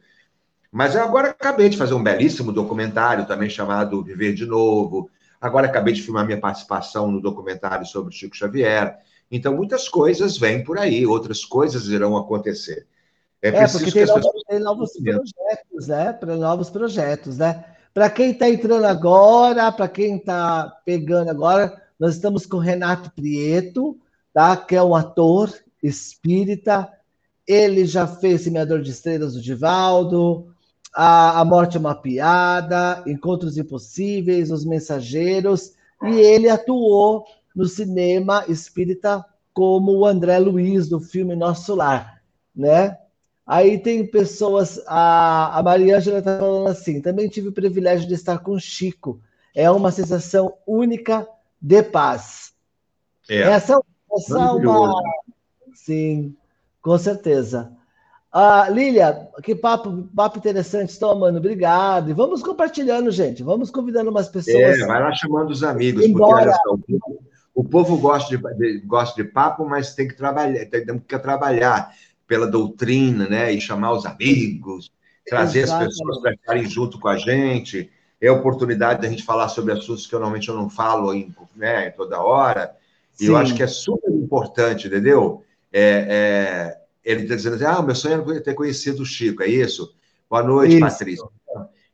Mas 0.69 0.93
eu 0.93 1.02
agora 1.02 1.30
acabei 1.30 1.69
de 1.69 1.78
fazer 1.78 1.93
um 1.93 2.04
belíssimo 2.04 2.52
documentário 2.52 3.26
também 3.26 3.50
chamado 3.50 4.04
Viver 4.04 4.34
de 4.34 4.45
Novo. 4.45 5.10
Agora 5.39 5.67
acabei 5.67 5.93
de 5.93 6.02
filmar 6.02 6.26
minha 6.26 6.39
participação 6.39 7.10
no 7.10 7.21
documentário 7.21 7.86
sobre 7.86 8.13
Chico 8.13 8.36
Xavier. 8.36 9.00
Então, 9.32 9.56
muitas 9.56 9.90
coisas 9.90 10.38
vêm 10.38 10.64
por 10.64 10.78
aí, 10.78 11.06
outras 11.06 11.44
coisas 11.44 11.88
irão 11.88 12.16
acontecer. 12.16 12.88
É, 13.42 13.50
é 13.50 13.68
porque 13.68 13.92
tem, 13.92 14.06
novos, 14.06 14.44
tem 14.48 14.60
novos 14.60 14.92
projetos, 14.94 15.88
né? 15.88 16.14
Para 16.14 16.36
novos 16.36 16.70
projetos, 16.70 17.38
né? 17.38 17.66
Para 17.94 18.10
quem 18.10 18.32
está 18.32 18.50
entrando 18.50 18.86
agora, 18.86 19.72
para 19.72 19.88
quem 19.88 20.18
está 20.18 20.80
pegando 20.86 21.30
agora, 21.30 21.82
nós 22.00 22.16
estamos 22.16 22.46
com 22.46 22.58
Renato 22.58 23.12
Prieto, 23.12 23.98
tá? 24.34 24.58
que 24.58 24.76
é 24.76 24.84
um 24.84 24.96
ator 24.96 25.54
espírita. 25.82 26.92
Ele 27.48 27.86
já 27.86 28.06
fez 28.06 28.42
Semeador 28.42 28.82
de 28.82 28.92
Estrelas 28.92 29.34
do 29.34 29.42
Divaldo, 29.42 30.54
a, 30.94 31.40
a 31.40 31.46
Morte 31.46 31.78
é 31.78 31.80
uma 31.80 31.96
Piada, 31.96 33.04
Encontros 33.06 33.58
Impossíveis, 33.58 34.52
Os 34.52 34.66
Mensageiros, 34.66 35.74
e 36.04 36.16
ele 36.16 36.50
atuou 36.50 37.26
no 37.56 37.65
cinema 37.65 38.44
espírita 38.48 39.24
como 39.54 39.94
o 39.94 40.06
André 40.06 40.38
Luiz, 40.38 40.89
do 40.89 41.00
filme 41.00 41.36
Nosso 41.36 41.74
Lar, 41.76 42.22
né? 42.54 42.98
Aí 43.48 43.78
tem 43.78 44.06
pessoas, 44.06 44.82
a, 44.88 45.58
a 45.58 45.63
Maria 45.63 45.98
Ângela 45.98 46.20
está 46.20 46.39
falando 46.39 46.68
assim, 46.68 47.00
também 47.00 47.30
tive 47.30 47.50
o 47.50 47.54
privilégio 47.54 48.08
de 48.08 48.15
estar 48.15 48.39
com 48.39 48.52
o 48.52 48.60
Chico, 48.60 49.22
é 49.54 49.70
uma 49.72 49.91
sensação 49.91 50.54
única 50.68 51.28
de 51.62 51.84
paz. 51.84 52.54
É. 53.30 53.41
Essa, 53.41 53.80
essa 54.12 54.39
é 54.39 54.52
uma... 54.52 54.94
Sim, 55.74 56.36
com 56.82 56.98
certeza. 56.98 57.72
Ah, 58.38 58.68
Lília, 58.70 59.30
que 59.41 59.56
papo, 59.56 60.10
papo 60.13 60.39
interessante, 60.39 60.89
estou 60.89 61.12
amando, 61.12 61.38
obrigado. 61.38 62.10
E 62.10 62.13
vamos 62.13 62.44
compartilhando, 62.44 63.10
gente, 63.10 63.41
vamos 63.41 63.72
convidando 63.72 64.12
umas 64.12 64.28
pessoas. 64.28 64.58
É, 64.58 64.86
vai 64.86 65.02
lá 65.02 65.13
chamando 65.13 65.52
os 65.52 65.63
amigos, 65.63 66.04
Embora... 66.04 66.52
porque 66.68 66.91
olha 66.91 67.08
só, 67.08 67.35
o 67.56 67.63
povo 67.63 67.98
gosta 67.98 68.38
de, 68.38 68.44
de, 68.56 68.80
gosta 68.86 69.24
de 69.24 69.30
papo, 69.30 69.65
mas 69.65 69.96
tem 69.96 70.08
que 70.10 70.13
trabalhar, 70.13 70.65
tem, 70.65 70.86
que 71.00 71.18
trabalhar 71.18 71.96
pela 72.28 72.46
doutrina, 72.46 73.30
né? 73.30 73.54
E 73.54 73.62
chamar 73.62 73.94
os 73.94 74.06
amigos, 74.06 74.91
trazer 75.26 75.62
Exatamente. 75.62 75.94
as 75.94 75.98
pessoas 75.98 76.22
para 76.22 76.34
estarem 76.34 76.65
junto 76.65 77.00
com 77.00 77.08
a 77.08 77.18
gente. 77.18 77.89
É 78.20 78.28
a 78.28 78.34
oportunidade 78.34 79.02
da 79.02 79.10
gente 79.10 79.24
falar 79.24 79.48
sobre 79.48 79.72
assuntos 79.72 80.06
que 80.06 80.13
eu, 80.13 80.20
normalmente 80.20 80.50
eu 80.50 80.56
não 80.56 80.70
falo 80.70 81.13
em, 81.13 81.34
né, 81.56 81.89
toda 81.91 82.22
hora. 82.22 82.76
E 83.20 83.26
Sim. 83.26 83.30
eu 83.30 83.38
acho 83.38 83.56
que 83.56 83.63
é 83.63 83.68
super 83.68 84.12
importante, 84.12 84.88
entendeu? 84.88 85.44
É, 85.72 86.74
é 86.74 86.86
ele 87.06 87.24
está 87.24 87.36
dizendo 87.36 87.56
assim, 87.56 87.65
ah, 87.65 87.82
meu 87.84 87.94
sonho 87.94 88.32
é 88.32 88.39
ter 88.39 88.56
conhecido 88.56 89.04
o 89.04 89.06
Chico, 89.06 89.44
é 89.44 89.48
isso? 89.48 89.94
Boa 90.28 90.41
noite, 90.41 90.74
isso. 90.74 90.82
Patrícia. 90.82 91.28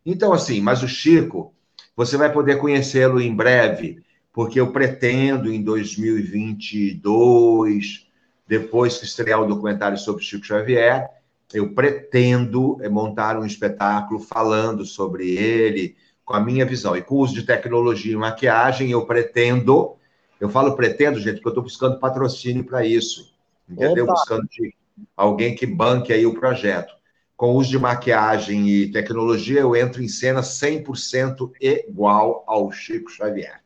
Então, 0.05 0.31
assim, 0.31 0.61
mas 0.61 0.81
o 0.81 0.87
Chico, 0.87 1.53
você 1.95 2.15
vai 2.15 2.31
poder 2.31 2.57
conhecê-lo 2.57 3.19
em 3.21 3.35
breve, 3.35 4.01
porque 4.33 4.59
eu 4.59 4.71
pretendo, 4.71 5.51
em 5.51 5.61
2022, 5.61 8.07
depois 8.47 8.97
que 8.97 9.05
estrear 9.05 9.41
o 9.41 9.47
documentário 9.47 9.97
sobre 9.97 10.23
Chico 10.23 10.45
Xavier, 10.45 11.09
eu 11.53 11.73
pretendo 11.73 12.77
montar 12.89 13.37
um 13.37 13.45
espetáculo 13.45 14.19
falando 14.19 14.85
sobre 14.85 15.35
ele, 15.35 15.95
com 16.23 16.33
a 16.33 16.39
minha 16.39 16.65
visão. 16.65 16.95
E 16.95 17.01
com 17.01 17.15
o 17.15 17.19
uso 17.19 17.33
de 17.33 17.43
tecnologia 17.43 18.13
e 18.13 18.15
maquiagem, 18.15 18.91
eu 18.91 19.05
pretendo, 19.05 19.95
eu 20.39 20.49
falo 20.49 20.75
pretendo, 20.75 21.19
gente, 21.19 21.35
porque 21.35 21.49
eu 21.49 21.51
estou 21.51 21.63
buscando 21.63 21.99
patrocínio 21.99 22.63
para 22.63 22.85
isso, 22.85 23.33
entendeu? 23.69 24.05
Buscando 24.05 24.47
de 24.47 24.73
alguém 25.15 25.55
que 25.55 25.65
banque 25.65 26.13
aí 26.13 26.25
o 26.25 26.39
projeto. 26.39 26.93
Com 27.35 27.55
uso 27.55 27.69
de 27.69 27.79
maquiagem 27.79 28.69
e 28.69 28.91
tecnologia, 28.91 29.59
eu 29.59 29.75
entro 29.75 30.01
em 30.01 30.07
cena 30.07 30.41
100% 30.41 31.51
igual 31.59 32.43
ao 32.47 32.71
Chico 32.71 33.09
Xavier. 33.09 33.61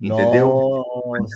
Entendeu? 0.00 0.82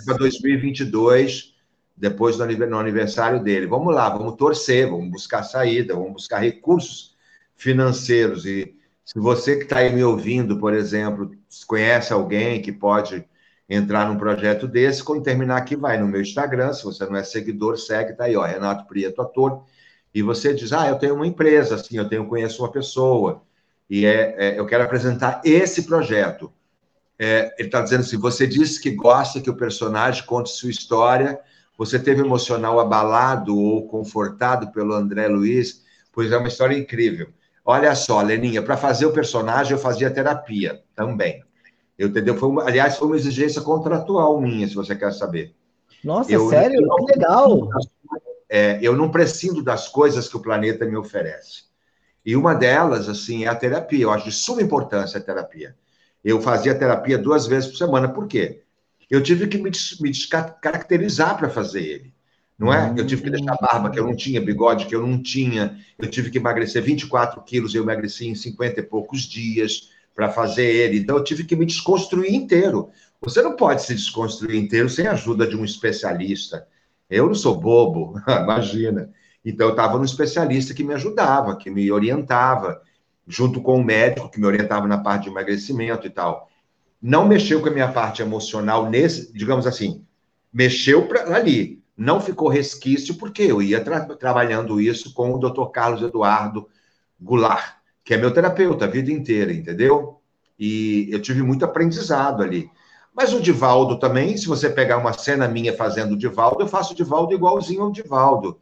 Para 0.05 0.17
2022, 0.17 1.53
depois 1.95 2.37
do 2.37 2.43
aniversário 2.43 3.43
dele. 3.43 3.67
Vamos 3.67 3.93
lá, 3.93 4.09
vamos 4.09 4.35
torcer, 4.35 4.89
vamos 4.89 5.09
buscar 5.11 5.43
saída, 5.43 5.93
vamos 5.93 6.13
buscar 6.13 6.39
recursos 6.39 7.15
financeiros. 7.55 8.45
E 8.45 8.75
se 9.03 9.19
você 9.19 9.55
que 9.55 9.63
está 9.63 9.77
aí 9.77 9.93
me 9.93 10.03
ouvindo, 10.03 10.59
por 10.59 10.73
exemplo, 10.73 11.31
conhece 11.67 12.11
alguém 12.11 12.61
que 12.61 12.71
pode 12.71 13.23
entrar 13.69 14.07
num 14.07 14.17
projeto 14.17 14.67
desse, 14.67 15.03
quando 15.03 15.23
terminar 15.23 15.57
aqui, 15.57 15.75
vai 15.75 15.97
no 15.97 16.07
meu 16.07 16.21
Instagram, 16.21 16.73
se 16.73 16.83
você 16.83 17.05
não 17.05 17.15
é 17.15 17.23
seguidor, 17.23 17.77
segue, 17.77 18.13
tá 18.13 18.25
aí, 18.25 18.35
ó, 18.35 18.43
Renato 18.43 18.85
Prieto 18.87 19.21
Ator, 19.21 19.63
e 20.13 20.21
você 20.21 20.53
diz, 20.53 20.71
ah, 20.71 20.87
eu 20.87 20.97
tenho 20.97 21.15
uma 21.15 21.25
empresa, 21.25 21.75
assim, 21.75 21.97
eu 21.97 22.07
tenho, 22.07 22.27
conheço 22.27 22.61
uma 22.61 22.71
pessoa, 22.71 23.41
e 23.89 24.05
é, 24.05 24.35
é 24.37 24.59
eu 24.59 24.65
quero 24.67 24.83
apresentar 24.83 25.41
esse 25.43 25.83
projeto. 25.83 26.53
É, 27.17 27.55
ele 27.57 27.67
está 27.69 27.81
dizendo 27.81 28.01
assim, 28.01 28.17
você 28.17 28.45
disse 28.45 28.81
que 28.81 28.91
gosta 28.91 29.39
que 29.39 29.49
o 29.49 29.55
personagem 29.55 30.25
conte 30.25 30.49
sua 30.49 30.69
história, 30.69 31.39
você 31.77 31.97
teve 31.97 32.21
emocional 32.21 32.79
abalado 32.79 33.57
ou 33.57 33.87
confortado 33.87 34.71
pelo 34.71 34.93
André 34.93 35.27
Luiz, 35.27 35.83
pois 36.11 36.31
é 36.31 36.37
uma 36.37 36.47
história 36.47 36.77
incrível. 36.77 37.29
Olha 37.63 37.95
só, 37.95 38.21
Leninha, 38.21 38.61
para 38.61 38.77
fazer 38.77 39.05
o 39.05 39.13
personagem 39.13 39.73
eu 39.73 39.79
fazia 39.79 40.11
terapia 40.11 40.83
também. 40.95 41.43
Eu, 41.97 42.09
entendeu? 42.09 42.37
Foi 42.37 42.49
uma, 42.49 42.63
aliás, 42.63 42.97
foi 42.97 43.07
uma 43.07 43.15
exigência 43.15 43.61
contratual 43.61 44.39
minha, 44.39 44.67
se 44.67 44.75
você 44.75 44.95
quer 44.95 45.11
saber. 45.13 45.55
Nossa, 46.03 46.31
eu, 46.31 46.49
sério? 46.49 46.81
Eu, 46.81 46.95
que 46.95 47.13
legal! 47.13 47.69
É, 48.47 48.77
eu 48.81 48.95
não 48.95 49.09
prescindo 49.09 49.63
das 49.63 49.87
coisas 49.87 50.27
que 50.27 50.37
o 50.37 50.41
planeta 50.41 50.85
me 50.85 50.95
oferece. 50.95 51.63
E 52.23 52.35
uma 52.35 52.53
delas, 52.53 53.09
assim, 53.09 53.45
é 53.45 53.47
a 53.47 53.55
terapia. 53.55 54.03
Eu 54.03 54.11
acho 54.11 54.25
de 54.25 54.31
suma 54.31 54.61
importância 54.61 55.19
a 55.19 55.23
terapia. 55.23 55.75
Eu 56.25 56.41
fazia 56.41 56.73
terapia 56.73 57.19
duas 57.19 57.45
vezes 57.45 57.69
por 57.69 57.77
semana. 57.77 58.09
Por 58.09 58.27
quê? 58.27 58.63
Eu 59.07 59.21
tive 59.21 59.47
que 59.47 59.59
me, 59.59 59.69
me 60.01 60.11
caracterizar 60.59 61.37
para 61.37 61.51
fazer 61.51 61.83
ele. 61.83 62.15
Não 62.57 62.73
é? 62.73 62.91
Eu 62.97 63.05
tive 63.05 63.21
que 63.21 63.29
deixar 63.29 63.55
barba 63.61 63.91
que 63.91 63.99
eu 63.99 64.07
não 64.07 64.15
tinha, 64.15 64.41
bigode 64.41 64.87
que 64.87 64.95
eu 64.95 65.05
não 65.05 65.21
tinha. 65.21 65.77
Eu 65.99 66.09
tive 66.09 66.31
que 66.31 66.39
emagrecer 66.39 66.81
24 66.81 67.39
quilos, 67.43 67.75
eu 67.75 67.83
emagreci 67.83 68.27
em 68.27 68.33
50 68.33 68.79
e 68.79 68.83
poucos 68.83 69.21
dias 69.21 69.91
para 70.15 70.31
fazer 70.31 70.65
ele. 70.65 70.97
Então, 70.97 71.17
eu 71.17 71.23
tive 71.23 71.43
que 71.43 71.55
me 71.55 71.65
desconstruir 71.65 72.33
inteiro. 72.33 72.89
Você 73.21 73.43
não 73.43 73.55
pode 73.55 73.83
se 73.83 73.93
desconstruir 73.93 74.57
inteiro 74.57 74.89
sem 74.89 75.05
a 75.05 75.11
ajuda 75.11 75.45
de 75.45 75.55
um 75.55 75.63
especialista. 75.63 76.65
Eu 77.07 77.27
não 77.27 77.35
sou 77.35 77.59
bobo, 77.59 78.19
imagina. 78.27 79.11
Então, 79.43 79.67
eu 79.67 79.71
estava 79.71 79.99
no 79.99 80.05
especialista 80.05 80.73
que 80.73 80.83
me 80.83 80.95
ajudava, 80.95 81.55
que 81.55 81.69
me 81.69 81.91
orientava, 81.91 82.81
junto 83.27 83.61
com 83.61 83.79
o 83.79 83.83
médico 83.83 84.29
que 84.29 84.39
me 84.39 84.45
orientava 84.45 84.87
na 84.87 84.97
parte 84.97 85.23
de 85.23 85.29
emagrecimento 85.29 86.05
e 86.05 86.09
tal. 86.09 86.49
Não 87.01 87.27
mexeu 87.27 87.61
com 87.61 87.69
a 87.69 87.71
minha 87.71 87.91
parte 87.91 88.21
emocional 88.21 88.89
nesse, 88.89 89.31
digamos 89.33 89.67
assim, 89.67 90.03
mexeu 90.51 91.07
pra, 91.07 91.35
ali. 91.35 91.83
Não 91.97 92.19
ficou 92.19 92.49
resquício, 92.49 93.15
porque 93.15 93.43
eu 93.43 93.61
ia 93.61 93.81
tra 93.81 94.01
trabalhando 94.15 94.81
isso 94.81 95.13
com 95.13 95.33
o 95.33 95.39
Dr. 95.39 95.71
Carlos 95.71 96.01
Eduardo 96.01 96.67
Goulart 97.19 97.75
que 98.05 98.13
é 98.13 98.17
meu 98.17 98.31
terapeuta 98.31 98.85
a 98.85 98.87
vida 98.87 99.11
inteira, 99.11 99.51
entendeu? 99.51 100.21
E 100.59 101.09
eu 101.11 101.19
tive 101.19 101.41
muito 101.41 101.65
aprendizado 101.65 102.43
ali. 102.43 102.69
Mas 103.13 103.33
o 103.33 103.41
Divaldo 103.41 103.97
também, 103.97 104.37
se 104.37 104.45
você 104.45 104.69
pegar 104.69 104.97
uma 104.97 105.11
cena 105.11 105.47
minha 105.47 105.75
fazendo 105.75 106.13
o 106.13 106.17
Divaldo, 106.17 106.61
eu 106.61 106.67
faço 106.67 106.93
o 106.93 106.95
Divaldo 106.95 107.33
igualzinho 107.33 107.81
ao 107.81 107.91
Divaldo. 107.91 108.59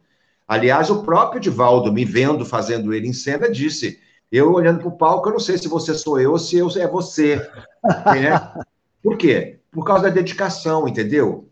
Aliás, 0.48 0.88
o 0.88 1.02
próprio 1.02 1.40
Divaldo, 1.40 1.92
me 1.92 2.04
vendo 2.04 2.44
fazendo 2.44 2.94
ele 2.94 3.06
em 3.06 3.12
cena, 3.12 3.50
disse: 3.50 4.00
Eu 4.30 4.52
olhando 4.52 4.80
para 4.80 4.88
o 4.88 4.96
palco, 4.96 5.28
eu 5.28 5.32
não 5.32 5.40
sei 5.40 5.58
se 5.58 5.68
você 5.68 5.94
sou 5.94 6.20
eu 6.20 6.32
ou 6.32 6.38
se 6.38 6.56
eu 6.56 6.68
é 6.76 6.88
você. 6.88 7.36
né? 8.06 8.64
Por 9.02 9.16
quê? 9.16 9.58
Por 9.70 9.84
causa 9.84 10.04
da 10.04 10.10
dedicação, 10.10 10.88
entendeu? 10.88 11.48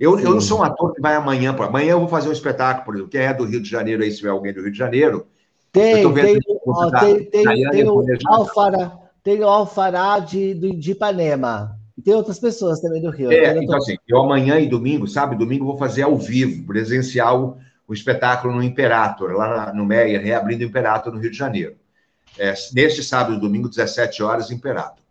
Eu, 0.00 0.18
eu 0.18 0.34
não 0.34 0.40
sou 0.40 0.58
um 0.58 0.62
ator 0.62 0.92
que 0.92 1.00
vai 1.00 1.14
amanhã, 1.14 1.54
amanhã 1.56 1.92
eu 1.92 2.00
vou 2.00 2.08
fazer 2.08 2.28
um 2.28 2.32
espetáculo, 2.32 2.84
por 2.84 2.94
exemplo, 2.94 3.10
quem 3.10 3.20
é 3.20 3.32
do 3.32 3.44
Rio 3.44 3.62
de 3.62 3.68
Janeiro 3.68 4.02
aí, 4.02 4.10
se 4.10 4.18
tiver 4.18 4.30
alguém 4.30 4.52
do 4.52 4.60
Rio 4.60 4.72
de 4.72 4.78
Janeiro, 4.78 5.26
tem, 5.70 6.12
tem, 6.12 6.40
ó, 6.66 6.90
tem, 7.00 7.24
tem, 7.24 7.70
tem, 7.70 7.88
o 7.88 8.04
Alfará, 8.28 8.98
tem 9.22 9.40
o 9.40 9.48
Alfará 9.48 10.18
de, 10.20 10.54
de 10.54 10.92
Ipanema. 10.92 11.78
E 11.96 12.02
tem 12.02 12.14
outras 12.14 12.38
pessoas 12.38 12.80
também 12.80 13.00
do 13.00 13.10
Rio. 13.10 13.32
É, 13.32 13.56
então, 13.56 13.76
assim, 13.76 13.96
eu 14.06 14.18
amanhã 14.18 14.58
e 14.58 14.68
domingo, 14.68 15.06
sabe? 15.06 15.36
Domingo 15.36 15.64
vou 15.64 15.76
fazer 15.76 16.02
ao 16.02 16.16
vivo, 16.16 16.66
presencial, 16.66 17.58
o 17.86 17.92
espetáculo 17.92 18.54
no 18.54 18.62
Imperator, 18.62 19.32
lá 19.32 19.72
no 19.72 19.84
Meyer, 19.84 20.20
reabrindo 20.22 20.64
o 20.64 20.66
Imperator 20.66 21.12
no 21.12 21.20
Rio 21.20 21.30
de 21.30 21.36
Janeiro. 21.36 21.76
É, 22.38 22.54
neste 22.72 23.02
sábado 23.02 23.36
e 23.36 23.40
domingo, 23.40 23.68
17 23.68 24.22
horas, 24.22 24.50
Imperado. 24.50 25.02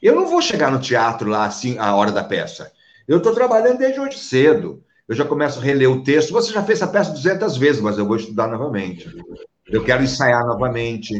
Eu 0.00 0.14
não 0.14 0.26
vou 0.26 0.40
chegar 0.40 0.70
no 0.70 0.80
teatro 0.80 1.28
lá 1.28 1.44
assim, 1.44 1.76
a 1.78 1.94
hora 1.94 2.12
da 2.12 2.22
peça. 2.22 2.72
Eu 3.06 3.18
estou 3.18 3.34
trabalhando 3.34 3.78
desde 3.78 3.98
hoje 3.98 4.18
cedo. 4.18 4.82
Eu 5.08 5.16
já 5.16 5.24
começo 5.24 5.58
a 5.58 5.62
reler 5.62 5.90
o 5.90 6.02
texto. 6.02 6.32
Você 6.32 6.52
já 6.52 6.62
fez 6.62 6.80
essa 6.80 6.90
peça 6.90 7.10
200 7.10 7.56
vezes, 7.56 7.80
mas 7.80 7.98
eu 7.98 8.06
vou 8.06 8.16
estudar 8.16 8.46
novamente. 8.46 9.08
Eu 9.66 9.82
quero 9.82 10.04
ensaiar 10.04 10.46
novamente. 10.46 11.14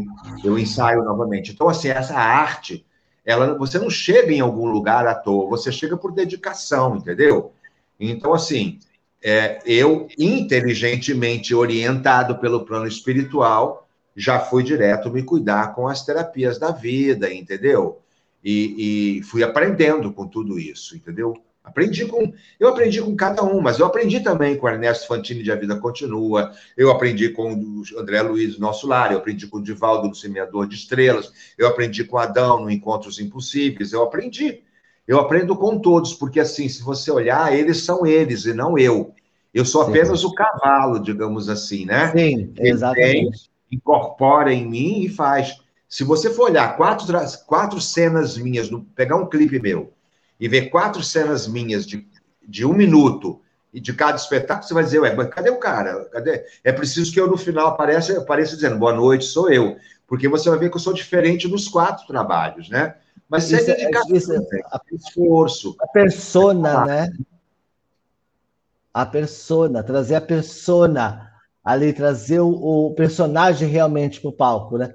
Eu 0.44 0.58
ensaio 0.58 1.02
novamente. 1.02 1.52
Então, 1.52 1.68
assim, 1.68 1.88
essa 1.88 2.14
arte, 2.14 2.84
ela, 3.24 3.56
você 3.56 3.78
não 3.78 3.90
chega 3.90 4.32
em 4.32 4.40
algum 4.40 4.66
lugar 4.66 5.06
à 5.06 5.14
toa. 5.14 5.48
Você 5.48 5.72
chega 5.72 5.96
por 5.96 6.12
dedicação, 6.12 6.96
entendeu? 6.96 7.52
Então, 7.98 8.32
assim, 8.32 8.78
é, 9.22 9.58
eu, 9.64 10.06
inteligentemente 10.18 11.54
orientado 11.54 12.38
pelo 12.38 12.64
plano 12.64 12.86
espiritual, 12.86 13.87
já 14.18 14.40
fui 14.40 14.64
direto 14.64 15.10
me 15.10 15.22
cuidar 15.22 15.74
com 15.74 15.86
as 15.86 16.04
terapias 16.04 16.58
da 16.58 16.72
vida, 16.72 17.32
entendeu? 17.32 18.02
E, 18.44 19.18
e 19.18 19.22
fui 19.22 19.44
aprendendo 19.44 20.12
com 20.12 20.26
tudo 20.26 20.58
isso, 20.58 20.96
entendeu? 20.96 21.34
Aprendi 21.62 22.04
com. 22.06 22.32
Eu 22.58 22.68
aprendi 22.68 23.00
com 23.00 23.14
cada 23.14 23.44
um, 23.44 23.60
mas 23.60 23.78
eu 23.78 23.86
aprendi 23.86 24.20
também 24.20 24.56
com 24.56 24.68
Ernesto 24.68 25.06
Fantini 25.06 25.42
de 25.42 25.52
A 25.52 25.54
Vida 25.54 25.76
Continua, 25.76 26.50
eu 26.76 26.90
aprendi 26.90 27.28
com 27.28 27.52
o 27.54 27.82
André 27.96 28.20
Luiz 28.22 28.58
Nosso 28.58 28.88
Lar, 28.88 29.12
eu 29.12 29.18
aprendi 29.18 29.46
com 29.46 29.58
o 29.58 29.62
Divaldo 29.62 30.08
no 30.08 30.14
Semeador 30.14 30.66
de 30.66 30.74
Estrelas, 30.74 31.32
eu 31.56 31.68
aprendi 31.68 32.04
com 32.04 32.18
Adão 32.18 32.62
no 32.62 32.70
Encontros 32.70 33.20
Impossíveis, 33.20 33.92
eu 33.92 34.02
aprendi. 34.02 34.62
Eu 35.06 35.20
aprendo 35.20 35.56
com 35.56 35.78
todos, 35.78 36.12
porque 36.12 36.40
assim, 36.40 36.68
se 36.68 36.82
você 36.82 37.10
olhar, 37.10 37.56
eles 37.56 37.82
são 37.82 38.04
eles 38.04 38.44
e 38.46 38.52
não 38.52 38.76
eu. 38.76 39.14
Eu 39.54 39.64
sou 39.64 39.82
apenas 39.82 40.20
Sim. 40.20 40.26
o 40.26 40.34
cavalo, 40.34 40.98
digamos 40.98 41.48
assim, 41.48 41.86
né? 41.86 42.10
Sim, 42.12 42.52
exatamente. 42.58 43.50
Incorpora 43.70 44.52
em 44.52 44.66
mim 44.66 45.02
e 45.02 45.08
faz. 45.08 45.58
Se 45.88 46.04
você 46.04 46.30
for 46.30 46.50
olhar 46.50 46.76
quatro, 46.76 47.06
quatro 47.46 47.80
cenas 47.80 48.36
minhas, 48.36 48.68
pegar 48.94 49.16
um 49.16 49.28
clipe 49.28 49.58
meu 49.58 49.92
e 50.38 50.48
ver 50.48 50.68
quatro 50.70 51.02
cenas 51.02 51.48
minhas 51.48 51.86
de, 51.86 52.06
de 52.46 52.64
um 52.64 52.72
minuto 52.72 53.40
e 53.72 53.80
de 53.80 53.92
cada 53.92 54.16
espetáculo, 54.16 54.66
você 54.66 54.74
vai 54.74 54.84
dizer, 54.84 55.00
ué, 55.00 55.14
mas 55.14 55.28
cadê 55.28 55.50
o 55.50 55.58
cara? 55.58 56.04
Cadê? 56.06 56.44
É 56.64 56.72
preciso 56.72 57.12
que 57.12 57.20
eu, 57.20 57.26
no 57.26 57.36
final, 57.36 57.68
apareça, 57.68 58.18
apareça 58.18 58.54
dizendo, 58.54 58.78
boa 58.78 58.92
noite, 58.92 59.24
sou 59.24 59.50
eu. 59.50 59.76
Porque 60.06 60.28
você 60.28 60.48
vai 60.48 60.58
ver 60.58 60.70
que 60.70 60.76
eu 60.76 60.80
sou 60.80 60.92
diferente 60.92 61.46
nos 61.48 61.68
quatro 61.68 62.06
trabalhos, 62.06 62.68
né? 62.70 62.94
Mas 63.28 63.50
isso, 63.50 63.70
é 63.70 63.74
dedicação, 63.74 64.16
isso, 64.16 64.32
é, 64.32 64.60
a, 64.72 64.80
esforço. 64.90 65.76
A 65.80 65.86
persona, 65.86 66.86
né? 66.86 67.12
A 68.92 69.04
persona, 69.04 69.82
trazer 69.82 70.14
a 70.14 70.20
persona 70.20 71.27
ali, 71.64 71.92
trazer 71.92 72.40
o, 72.40 72.50
o 72.50 72.94
personagem 72.94 73.68
realmente 73.68 74.20
para 74.20 74.30
o 74.30 74.36
palco, 74.36 74.78
né? 74.78 74.94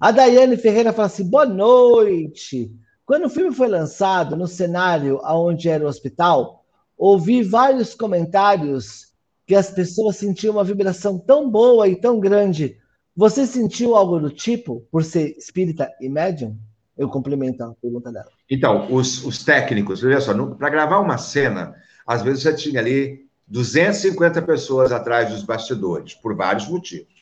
A 0.00 0.10
Daiane 0.10 0.56
Ferreira 0.56 0.92
fala 0.92 1.06
assim: 1.06 1.28
boa 1.28 1.46
noite. 1.46 2.72
Quando 3.04 3.26
o 3.26 3.30
filme 3.30 3.54
foi 3.54 3.68
lançado 3.68 4.36
no 4.36 4.48
cenário 4.48 5.20
onde 5.24 5.68
era 5.68 5.84
o 5.84 5.88
hospital, 5.88 6.64
ouvi 6.98 7.42
vários 7.42 7.94
comentários 7.94 9.12
que 9.46 9.54
as 9.54 9.70
pessoas 9.70 10.16
sentiam 10.16 10.54
uma 10.54 10.64
vibração 10.64 11.18
tão 11.18 11.48
boa 11.48 11.86
e 11.86 11.94
tão 11.94 12.18
grande. 12.18 12.78
Você 13.14 13.46
sentiu 13.46 13.94
algo 13.94 14.18
do 14.18 14.28
tipo 14.28 14.86
por 14.90 15.04
ser 15.04 15.36
espírita 15.38 15.88
e 16.00 16.08
médium? 16.08 16.58
Eu 16.98 17.08
complemento 17.08 17.62
a 17.62 17.74
pergunta 17.80 18.10
dela. 18.10 18.28
Então, 18.50 18.92
os, 18.92 19.24
os 19.24 19.44
técnicos, 19.44 20.00
veja 20.00 20.20
só, 20.20 20.34
para 20.54 20.70
gravar 20.70 20.98
uma 20.98 21.16
cena, 21.16 21.74
às 22.06 22.22
vezes 22.22 22.42
já 22.42 22.54
tinha 22.54 22.80
ali 22.80 23.25
250 23.46 24.42
pessoas 24.42 24.90
atrás 24.90 25.30
dos 25.30 25.42
bastidores, 25.42 26.14
por 26.14 26.34
vários 26.34 26.68
motivos. 26.68 27.14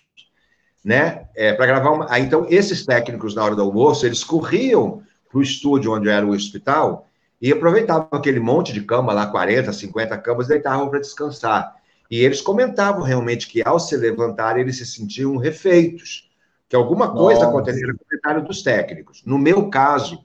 Né? 0.85 1.27
É, 1.35 1.53
para 1.53 1.67
gravar 1.67 1.91
uma. 1.91 2.07
Ah, 2.11 2.21
então, 2.21 2.47
esses 2.49 2.85
técnicos, 2.85 3.35
na 3.35 3.45
hora 3.45 3.55
do 3.55 3.63
almoço, 3.63 4.05
eles 4.05 4.23
corriam 4.23 5.03
para 5.31 5.39
o 5.39 5.43
estúdio 5.43 5.93
onde 5.93 6.09
era 6.09 6.27
o 6.27 6.31
hospital 6.31 7.09
e 7.41 7.53
aproveitavam 7.53 8.09
aquele 8.13 8.41
monte 8.41 8.73
de 8.73 8.83
cama 8.83 9.13
lá, 9.13 9.27
40, 9.27 9.73
50 9.73 10.17
camas, 10.19 10.49
deitavam 10.49 10.89
para 10.89 11.01
descansar. 11.01 11.75
E 12.11 12.21
eles 12.21 12.41
comentavam 12.41 13.03
realmente 13.03 13.49
que, 13.49 13.63
ao 13.67 13.79
se 13.79 13.97
levantar, 13.97 14.59
eles 14.59 14.77
se 14.77 14.87
sentiam 14.87 15.37
refeitos 15.37 16.31
que 16.69 16.77
alguma 16.77 17.13
coisa 17.13 17.47
aconteceu 17.47 17.89
no 17.89 17.99
comentário 17.99 18.45
dos 18.45 18.63
técnicos. 18.63 19.23
No 19.25 19.39
meu 19.39 19.69
caso, 19.69 20.25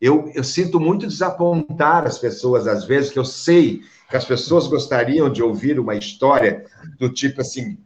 eu, 0.00 0.30
eu 0.34 0.42
sinto 0.42 0.80
muito 0.80 1.06
desapontar 1.06 2.06
as 2.06 2.18
pessoas, 2.18 2.66
às 2.66 2.84
vezes, 2.84 3.10
que 3.10 3.18
eu 3.18 3.24
sei 3.24 3.82
que 4.12 4.16
as 4.18 4.26
pessoas 4.26 4.66
gostariam 4.66 5.32
de 5.32 5.42
ouvir 5.42 5.80
uma 5.80 5.94
história 5.94 6.66
do 6.98 7.08
tipo 7.08 7.40
assim, 7.40 7.78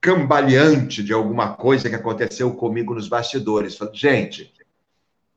cambaleante 0.00 1.04
de 1.04 1.12
alguma 1.12 1.54
coisa 1.54 1.88
que 1.88 1.94
aconteceu 1.94 2.52
comigo 2.52 2.92
nos 2.92 3.06
bastidores. 3.06 3.76
Falo, 3.76 3.94
gente, 3.94 4.52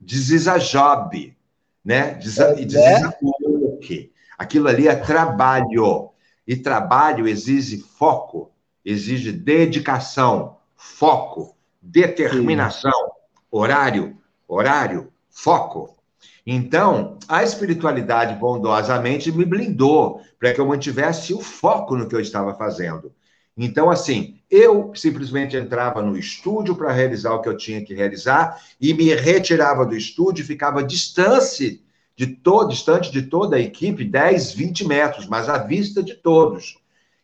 this 0.03 0.45
job, 0.71 1.37
né? 1.85 2.15
This, 2.15 2.39
é, 2.39 2.55
this 2.55 2.73
né? 2.73 3.13
work. 3.21 4.11
Aquilo 4.35 4.67
ali 4.67 4.87
é 4.87 4.95
trabalho. 4.95 6.09
E 6.47 6.55
trabalho 6.55 7.27
exige 7.27 7.77
foco, 7.77 8.51
exige 8.83 9.31
dedicação, 9.31 10.57
foco 10.75 11.55
determinação, 11.79 13.11
horário, 13.51 14.17
horário, 14.47 15.13
foco. 15.29 15.98
Então, 16.45 17.17
a 17.27 17.43
espiritualidade 17.43 18.35
bondosamente 18.35 19.31
me 19.31 19.45
blindou 19.45 20.21
para 20.39 20.53
que 20.53 20.59
eu 20.59 20.65
mantivesse 20.65 21.33
o 21.33 21.39
foco 21.39 21.95
no 21.95 22.07
que 22.07 22.15
eu 22.15 22.19
estava 22.19 22.55
fazendo. 22.55 23.11
Então, 23.57 23.89
assim, 23.89 24.39
eu 24.49 24.91
simplesmente 24.95 25.57
entrava 25.57 26.01
no 26.01 26.17
estúdio 26.17 26.75
para 26.75 26.91
realizar 26.91 27.33
o 27.33 27.41
que 27.41 27.49
eu 27.49 27.57
tinha 27.57 27.83
que 27.83 27.93
realizar 27.93 28.59
e 28.79 28.93
me 28.93 29.13
retirava 29.13 29.85
do 29.85 29.95
estúdio 29.95 30.45
ficava 30.45 30.83
distante 30.83 31.83
de 32.15 32.27
todo, 32.27 32.69
distante 32.69 33.11
de 33.11 33.23
toda 33.23 33.57
a 33.57 33.59
equipe, 33.59 34.03
10, 34.03 34.53
20 34.53 34.87
metros, 34.87 35.27
mas 35.27 35.49
à 35.49 35.57
vista 35.57 36.01
de 36.01 36.15
todos 36.15 36.79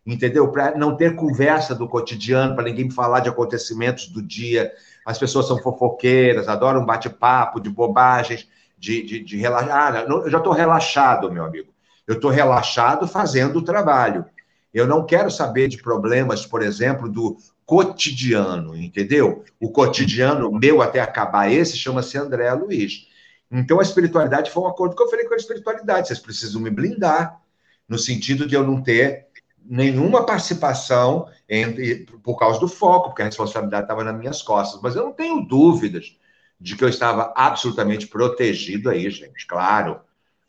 entendeu? 0.06 0.52
Para 0.52 0.78
não 0.78 0.96
ter 0.96 1.16
conversa 1.16 1.74
do 1.74 1.88
cotidiano, 1.88 2.56
para 2.56 2.66
ninguém 2.66 2.90
falar 2.90 3.22
de 3.22 3.30
acontecimentos 3.30 4.08
do 4.08 4.22
dia. 4.22 4.72
As 5.06 5.18
pessoas 5.18 5.48
são 5.48 5.58
fofoqueiras, 5.58 6.48
adoram 6.48 6.86
bate-papo, 6.86 7.60
de 7.60 7.70
bobagens, 7.70 8.48
de, 8.78 9.04
de, 9.04 9.20
de 9.20 9.38
relaxar. 9.38 9.96
Ah, 9.96 10.02
eu 10.02 10.30
já 10.30 10.38
estou 10.38 10.54
relaxado, 10.54 11.32
meu 11.32 11.45
amigo. 11.45 11.74
Eu 12.08 12.16
estou 12.16 12.30
relaxado 12.30 13.08
fazendo 13.08 13.60
o 13.60 13.64
trabalho. 13.64 14.26
Eu 14.74 14.86
não 14.86 15.06
quero 15.06 15.32
saber 15.32 15.68
de 15.68 15.82
problemas, 15.82 16.45
por 16.45 16.62
exemplo, 16.62 17.10
do 17.10 17.38
cotidiano, 17.66 18.76
entendeu? 18.76 19.43
O 19.60 19.72
cotidiano 19.72 20.52
meu 20.52 20.82
até 20.82 20.99
acabar 20.99 21.52
esse 21.52 21.78
chama-se 21.78 22.18
André 22.18 22.52
Luiz. 22.54 23.08
Então 23.52 23.80
a 23.80 23.84
espiritualidade 23.84 24.52
foi 24.52 24.64
um 24.64 24.68
acordo 24.68 24.95
que 24.95 25.02
eu 25.02 25.10
falei 25.10 25.26
com 25.26 25.34
a 25.34 25.38
espiritualidade. 25.38 26.08
Vocês 26.08 26.20
precisam 26.20 26.62
me 26.62 26.70
blindar, 26.70 27.41
no 27.88 27.97
sentido 27.97 28.45
de 28.45 28.56
eu 28.56 28.66
não 28.66 28.82
ter 28.82 29.28
nenhuma 29.64 30.26
participação 30.26 31.28
entre, 31.49 32.06
por 32.24 32.38
causa 32.38 32.60
do 32.60 32.68
foco, 32.68 33.10
porque 33.10 33.22
a 33.22 33.26
responsabilidade 33.26 33.86
estava 33.86 34.04
nas 34.04 34.18
minhas 34.18 34.41
costas. 34.41 34.80
Mas 34.82 34.95
eu 34.95 35.04
não 35.04 35.14
tenho 35.14 35.41
dúvidas 35.41 36.18
de 36.66 36.76
que 36.76 36.84
eu 36.84 36.89
estava 36.89 37.32
absolutamente 37.36 38.07
protegido 38.07 38.89
aí, 38.89 39.07
gente, 39.11 39.45
claro. 39.45 39.99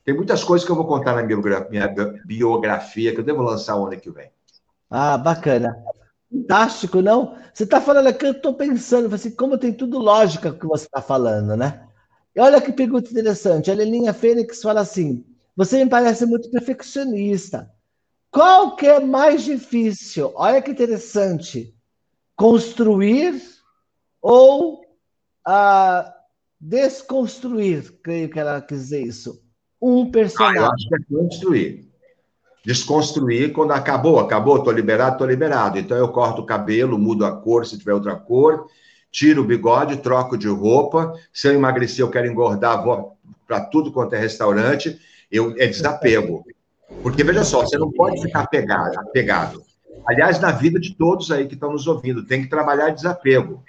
Tem 0.03 0.17
muitas 0.17 0.43
coisas 0.43 0.65
que 0.65 0.73
eu 0.73 0.77
vou 0.77 0.87
contar 0.87 1.15
na 1.15 1.23
minha 1.23 1.95
biografia, 2.25 3.13
que 3.13 3.21
eu 3.21 3.25
devo 3.25 3.43
lançar 3.43 3.77
o 3.77 3.85
ano 3.85 4.01
que 4.01 4.11
vem. 4.11 4.31
Ah, 4.91 5.19
bacana. 5.19 5.77
Fantástico, 6.33 7.03
não? 7.03 7.37
Você 7.53 7.65
está 7.65 7.83
falando 7.83 8.07
aqui, 8.07 8.25
eu 8.25 8.33
estou 8.33 8.55
pensando, 8.55 9.15
assim, 9.15 9.31
como 9.31 9.59
tem 9.59 9.75
tudo 9.75 9.99
lógica 9.99 10.49
o 10.49 10.59
que 10.59 10.67
você 10.67 10.87
está 10.87 11.03
falando, 11.03 11.55
né? 11.55 11.87
E 12.35 12.41
olha 12.41 12.63
que 12.63 12.73
pergunta 12.73 13.11
interessante. 13.11 13.71
A 13.71 13.75
Lelinha 13.75 14.15
Fênix 14.15 14.63
fala 14.63 14.81
assim: 14.81 15.23
você 15.55 15.85
me 15.85 15.91
parece 15.91 16.25
muito 16.25 16.51
perfeccionista. 16.51 17.71
Qual 18.31 18.75
que 18.75 18.87
é 18.87 19.01
mais 19.01 19.43
difícil? 19.43 20.33
Olha 20.35 20.63
que 20.63 20.71
interessante. 20.71 21.75
Construir 22.35 23.39
ou 24.23 24.86
uh, 25.47 26.11
desconstruir? 26.61 27.99
Creio 28.03 28.29
que 28.29 28.39
ela 28.39 28.61
quis 28.61 28.79
dizer 28.79 29.03
isso. 29.03 29.43
Um 29.81 30.11
personagem. 30.11 30.59
Ah, 30.59 30.65
eu 30.65 30.73
acho 30.73 30.89
que 30.89 30.95
é 30.95 30.99
construir. 31.17 31.89
Desconstruir 32.65 33.53
quando 33.53 33.73
acabou, 33.73 34.19
acabou, 34.19 34.59
estou 34.59 34.73
liberado, 34.73 35.13
estou 35.13 35.27
liberado. 35.27 35.79
Então 35.79 35.97
eu 35.97 36.09
corto 36.09 36.43
o 36.43 36.47
cabelo, 36.47 36.99
mudo 36.99 37.25
a 37.25 37.37
cor 37.37 37.65
se 37.65 37.79
tiver 37.79 37.95
outra 37.95 38.17
cor, 38.17 38.67
tiro 39.11 39.43
o 39.43 39.47
bigode, 39.47 39.99
troco 39.99 40.37
de 40.37 40.49
roupa. 40.49 41.13
Se 41.33 41.47
eu 41.47 41.53
emagrecer, 41.53 42.05
eu 42.05 42.11
quero 42.11 42.27
engordar, 42.27 42.83
vou 42.83 43.17
para 43.47 43.61
tudo 43.61 43.93
quanto 43.93 44.15
é 44.15 44.19
restaurante. 44.19 44.99
Eu, 45.31 45.55
é 45.59 45.67
desapego. 45.67 46.45
Porque, 47.03 47.23
veja 47.23 47.45
só, 47.45 47.63
você 47.63 47.79
não 47.79 47.91
pode 47.93 48.21
ficar 48.21 48.43
apegado, 48.43 48.99
apegado. 48.99 49.63
Aliás, 50.07 50.41
na 50.41 50.53
vida 50.53 50.79
de 50.79 50.95
todos 50.95 51.31
aí 51.31 51.47
que 51.47 51.55
estão 51.55 51.73
nos 51.73 51.87
ouvindo, 51.87 52.25
tem 52.25 52.43
que 52.43 52.49
trabalhar 52.49 52.91
desapego. 52.91 53.63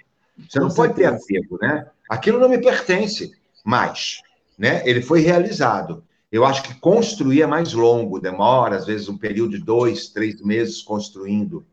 Você 0.47 0.59
não 0.59 0.69
pode 0.69 0.93
ter 0.93 1.05
apego, 1.05 1.57
né? 1.61 1.87
Aquilo 2.09 2.39
não 2.39 2.49
me 2.49 2.57
pertence 2.57 3.31
mais, 3.63 4.21
né? 4.57 4.81
Ele 4.85 5.01
foi 5.01 5.21
realizado. 5.21 6.03
Eu 6.31 6.45
acho 6.45 6.63
que 6.63 6.79
construir 6.79 7.41
é 7.41 7.47
mais 7.47 7.73
longo, 7.73 8.19
demora, 8.19 8.75
às 8.75 8.85
vezes, 8.85 9.07
um 9.07 9.17
período 9.17 9.57
de 9.57 9.63
dois, 9.63 10.09
três 10.09 10.41
meses 10.41 10.81
construindo. 10.81 11.65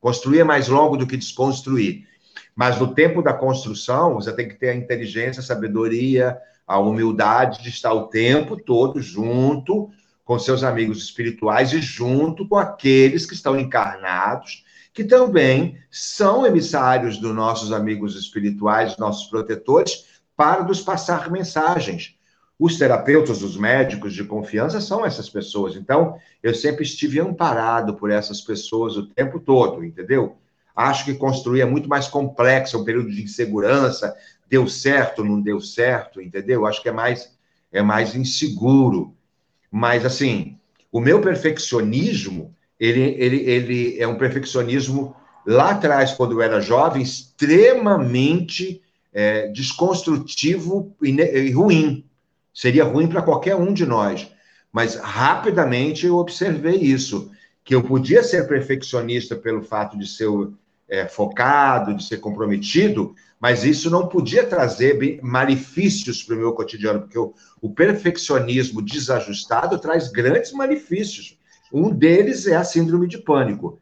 Construir 0.00 0.40
é 0.40 0.44
mais 0.44 0.68
longo 0.68 0.96
do 0.96 1.06
que 1.06 1.16
desconstruir. 1.16 2.06
Mas 2.54 2.78
no 2.78 2.94
tempo 2.94 3.22
da 3.22 3.32
construção, 3.32 4.14
você 4.14 4.32
tem 4.32 4.48
que 4.48 4.54
ter 4.54 4.70
a 4.70 4.74
inteligência, 4.74 5.40
a 5.40 5.44
sabedoria, 5.44 6.38
a 6.66 6.78
humildade 6.78 7.62
de 7.62 7.68
estar 7.68 7.92
o 7.92 8.08
tempo 8.08 8.56
todo 8.56 9.00
junto 9.00 9.90
com 10.24 10.38
seus 10.38 10.62
amigos 10.62 10.98
espirituais 10.98 11.72
e 11.72 11.80
junto 11.80 12.48
com 12.48 12.56
aqueles 12.56 13.26
que 13.26 13.34
estão 13.34 13.58
encarnados, 13.58 14.64
que 14.94 15.02
também 15.02 15.76
são 15.90 16.46
emissários 16.46 17.18
dos 17.18 17.34
nossos 17.34 17.72
amigos 17.72 18.16
espirituais, 18.16 18.96
nossos 18.96 19.28
protetores, 19.28 20.22
para 20.36 20.62
nos 20.62 20.80
passar 20.80 21.30
mensagens. 21.32 22.16
Os 22.56 22.78
terapeutas, 22.78 23.42
os 23.42 23.56
médicos 23.56 24.14
de 24.14 24.22
confiança 24.22 24.80
são 24.80 25.04
essas 25.04 25.28
pessoas. 25.28 25.74
Então, 25.74 26.16
eu 26.40 26.54
sempre 26.54 26.84
estive 26.84 27.18
amparado 27.18 27.96
por 27.96 28.08
essas 28.08 28.40
pessoas 28.40 28.96
o 28.96 29.06
tempo 29.06 29.40
todo, 29.40 29.84
entendeu? 29.84 30.36
Acho 30.76 31.04
que 31.04 31.14
construir 31.14 31.62
é 31.62 31.66
muito 31.66 31.88
mais 31.88 32.06
complexo, 32.06 32.76
é 32.76 32.80
um 32.80 32.84
período 32.84 33.10
de 33.10 33.22
insegurança, 33.22 34.16
deu 34.48 34.68
certo, 34.68 35.24
não 35.24 35.40
deu 35.40 35.60
certo, 35.60 36.20
entendeu? 36.20 36.64
Acho 36.64 36.80
que 36.80 36.88
é 36.88 36.92
mais 36.92 37.34
é 37.72 37.82
mais 37.82 38.14
inseguro. 38.14 39.12
Mas 39.68 40.06
assim, 40.06 40.56
o 40.92 41.00
meu 41.00 41.20
perfeccionismo, 41.20 42.54
ele, 42.84 43.16
ele, 43.18 43.36
ele 43.50 44.00
é 44.00 44.06
um 44.06 44.16
perfeccionismo 44.16 45.14
lá 45.46 45.70
atrás, 45.70 46.12
quando 46.12 46.32
eu 46.32 46.42
era 46.42 46.60
jovem, 46.60 47.02
extremamente 47.02 48.82
é, 49.12 49.48
desconstrutivo 49.48 50.94
e, 51.02 51.10
e 51.10 51.50
ruim. 51.50 52.04
Seria 52.52 52.84
ruim 52.84 53.06
para 53.06 53.22
qualquer 53.22 53.56
um 53.56 53.72
de 53.72 53.86
nós. 53.86 54.28
Mas 54.72 54.96
rapidamente 54.96 56.06
eu 56.06 56.16
observei 56.16 56.76
isso, 56.76 57.30
que 57.64 57.74
eu 57.74 57.82
podia 57.82 58.22
ser 58.22 58.48
perfeccionista 58.48 59.36
pelo 59.36 59.62
fato 59.62 59.96
de 59.96 60.06
ser 60.06 60.28
é, 60.88 61.06
focado, 61.06 61.94
de 61.94 62.04
ser 62.04 62.18
comprometido, 62.18 63.14
mas 63.40 63.64
isso 63.64 63.90
não 63.90 64.08
podia 64.08 64.46
trazer 64.46 65.20
malefícios 65.22 66.22
para 66.22 66.34
o 66.34 66.38
meu 66.38 66.52
cotidiano, 66.52 67.00
porque 67.00 67.18
o, 67.18 67.32
o, 67.60 67.70
perfeccionismo 67.70 68.82
desajustado 68.82 69.78
traz 69.78 70.08
grandes 70.08 70.52
malefícios. 70.52 71.38
Um 71.74 71.90
deles 71.90 72.46
é 72.46 72.54
a 72.54 72.62
síndrome 72.62 73.08
de 73.08 73.18
pânico. 73.18 73.80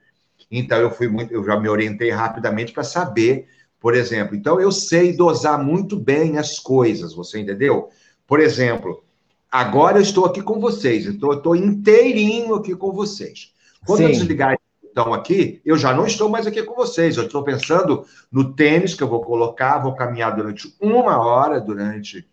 Então 0.50 0.78
eu 0.78 0.90
fui 0.90 1.08
muito, 1.08 1.30
eu 1.30 1.44
já 1.44 1.60
me 1.60 1.68
orientei 1.68 2.10
rapidamente 2.10 2.72
para 2.72 2.82
saber, 2.82 3.46
por 3.78 3.94
exemplo. 3.94 4.34
Então 4.34 4.58
eu 4.58 4.72
sei 4.72 5.14
dosar 5.14 5.62
muito 5.62 5.94
bem 6.00 6.38
as 6.38 6.58
coisas, 6.58 7.12
você 7.12 7.38
entendeu? 7.38 7.90
Por 8.26 8.40
exemplo, 8.40 9.04
agora 9.50 9.98
eu 9.98 10.02
estou 10.02 10.24
aqui 10.24 10.40
com 10.40 10.58
vocês, 10.58 11.04
eu 11.04 11.12
estou, 11.12 11.34
estou 11.34 11.54
inteirinho 11.54 12.54
aqui 12.54 12.74
com 12.74 12.92
vocês. 12.92 13.52
Quando 13.84 13.98
Sim. 13.98 14.04
eu 14.04 14.10
desligar 14.12 14.58
estão 14.82 15.12
aqui, 15.12 15.60
eu 15.62 15.76
já 15.76 15.92
não 15.92 16.06
estou 16.06 16.30
mais 16.30 16.46
aqui 16.46 16.62
com 16.62 16.74
vocês. 16.74 17.18
Eu 17.18 17.24
estou 17.24 17.42
pensando 17.42 18.06
no 18.30 18.54
tênis 18.54 18.94
que 18.94 19.02
eu 19.02 19.08
vou 19.08 19.20
colocar, 19.20 19.78
vou 19.78 19.94
caminhar 19.94 20.34
durante 20.34 20.74
uma 20.80 21.18
hora, 21.18 21.60
durante 21.60 22.26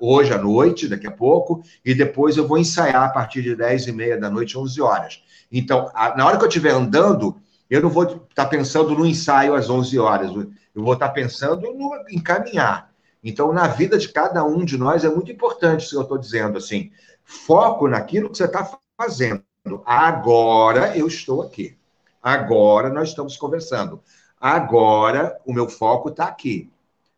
hoje 0.00 0.32
à 0.32 0.38
noite, 0.38 0.88
daqui 0.88 1.06
a 1.06 1.10
pouco, 1.10 1.62
e 1.84 1.94
depois 1.94 2.36
eu 2.36 2.46
vou 2.46 2.58
ensaiar 2.58 3.04
a 3.04 3.08
partir 3.08 3.42
de 3.42 3.54
10 3.54 3.88
e 3.88 3.92
meia 3.92 4.18
da 4.18 4.28
noite, 4.28 4.58
11 4.58 4.80
horas. 4.80 5.22
Então, 5.50 5.90
a, 5.94 6.16
na 6.16 6.26
hora 6.26 6.36
que 6.36 6.44
eu 6.44 6.48
estiver 6.48 6.72
andando, 6.72 7.36
eu 7.70 7.80
não 7.80 7.90
vou 7.90 8.04
estar 8.04 8.20
tá 8.34 8.46
pensando 8.46 8.90
no 8.90 9.06
ensaio 9.06 9.54
às 9.54 9.70
11 9.70 9.98
horas, 9.98 10.30
eu 10.30 10.82
vou 10.82 10.94
estar 10.94 11.08
tá 11.08 11.14
pensando 11.14 11.72
no, 11.72 11.92
em 12.08 12.18
caminhar. 12.18 12.90
Então, 13.22 13.52
na 13.52 13.66
vida 13.66 13.98
de 13.98 14.08
cada 14.08 14.44
um 14.44 14.64
de 14.64 14.76
nós 14.78 15.04
é 15.04 15.08
muito 15.08 15.32
importante 15.32 15.82
isso 15.82 15.90
que 15.90 15.96
eu 15.96 16.02
estou 16.02 16.18
dizendo, 16.18 16.58
assim, 16.58 16.90
foco 17.24 17.88
naquilo 17.88 18.30
que 18.30 18.36
você 18.36 18.44
está 18.44 18.78
fazendo. 18.96 19.42
Agora 19.84 20.96
eu 20.96 21.08
estou 21.08 21.42
aqui. 21.42 21.76
Agora 22.22 22.88
nós 22.88 23.08
estamos 23.08 23.36
conversando. 23.36 24.00
Agora 24.40 25.36
o 25.44 25.52
meu 25.52 25.68
foco 25.68 26.08
está 26.08 26.26
aqui. 26.26 26.70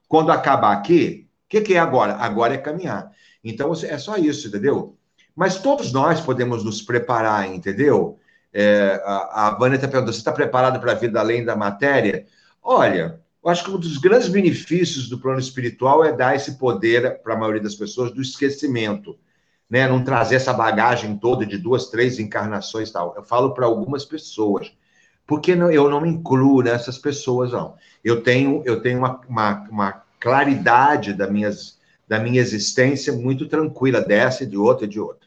Quando 0.08 0.32
acabar 0.32 0.72
aqui, 0.72 1.27
que, 1.48 1.60
que 1.60 1.74
é 1.74 1.78
agora? 1.78 2.14
Agora 2.14 2.54
é 2.54 2.58
caminhar. 2.58 3.10
Então 3.42 3.72
é 3.72 3.98
só 3.98 4.16
isso, 4.16 4.48
entendeu? 4.48 4.96
Mas 5.34 5.60
todos 5.60 5.92
nós 5.92 6.20
podemos 6.20 6.64
nos 6.64 6.82
preparar, 6.82 7.48
entendeu? 7.48 8.18
É, 8.52 9.00
a, 9.04 9.48
a 9.48 9.50
Vânia 9.58 9.76
está 9.76 9.86
perguntando: 9.86 10.12
você 10.12 10.18
está 10.18 10.32
preparado 10.32 10.80
para 10.80 10.92
a 10.92 10.96
vida 10.96 11.20
além 11.20 11.44
da 11.44 11.56
matéria? 11.56 12.26
Olha, 12.62 13.20
eu 13.42 13.50
acho 13.50 13.64
que 13.64 13.70
um 13.70 13.78
dos 13.78 13.98
grandes 13.98 14.28
benefícios 14.28 15.08
do 15.08 15.18
plano 15.18 15.38
espiritual 15.38 16.04
é 16.04 16.12
dar 16.12 16.34
esse 16.34 16.58
poder 16.58 17.22
para 17.22 17.34
a 17.34 17.36
maioria 17.36 17.62
das 17.62 17.74
pessoas 17.74 18.12
do 18.12 18.20
esquecimento, 18.20 19.18
né? 19.70 19.86
Não 19.88 20.02
trazer 20.02 20.36
essa 20.36 20.52
bagagem 20.52 21.16
toda 21.18 21.46
de 21.46 21.56
duas, 21.56 21.88
três 21.88 22.18
encarnações 22.18 22.88
e 22.90 22.92
tal. 22.92 23.14
Eu 23.16 23.22
falo 23.22 23.54
para 23.54 23.66
algumas 23.66 24.04
pessoas 24.04 24.72
porque 25.28 25.52
eu 25.52 25.90
não 25.90 26.00
me 26.00 26.08
incluo 26.08 26.62
nessas 26.62 26.96
pessoas, 26.96 27.52
não. 27.52 27.76
Eu 28.02 28.22
tenho, 28.22 28.62
eu 28.64 28.80
tenho 28.80 28.98
uma, 28.98 29.20
uma, 29.28 29.68
uma 29.70 30.02
claridade 30.20 31.12
da, 31.12 31.26
minhas, 31.26 31.78
da 32.06 32.18
minha 32.18 32.40
existência 32.40 33.12
muito 33.12 33.46
tranquila, 33.48 34.00
dessa 34.00 34.44
e 34.44 34.46
de 34.46 34.56
outra 34.56 34.86
e 34.86 34.88
de 34.88 35.00
outra. 35.00 35.26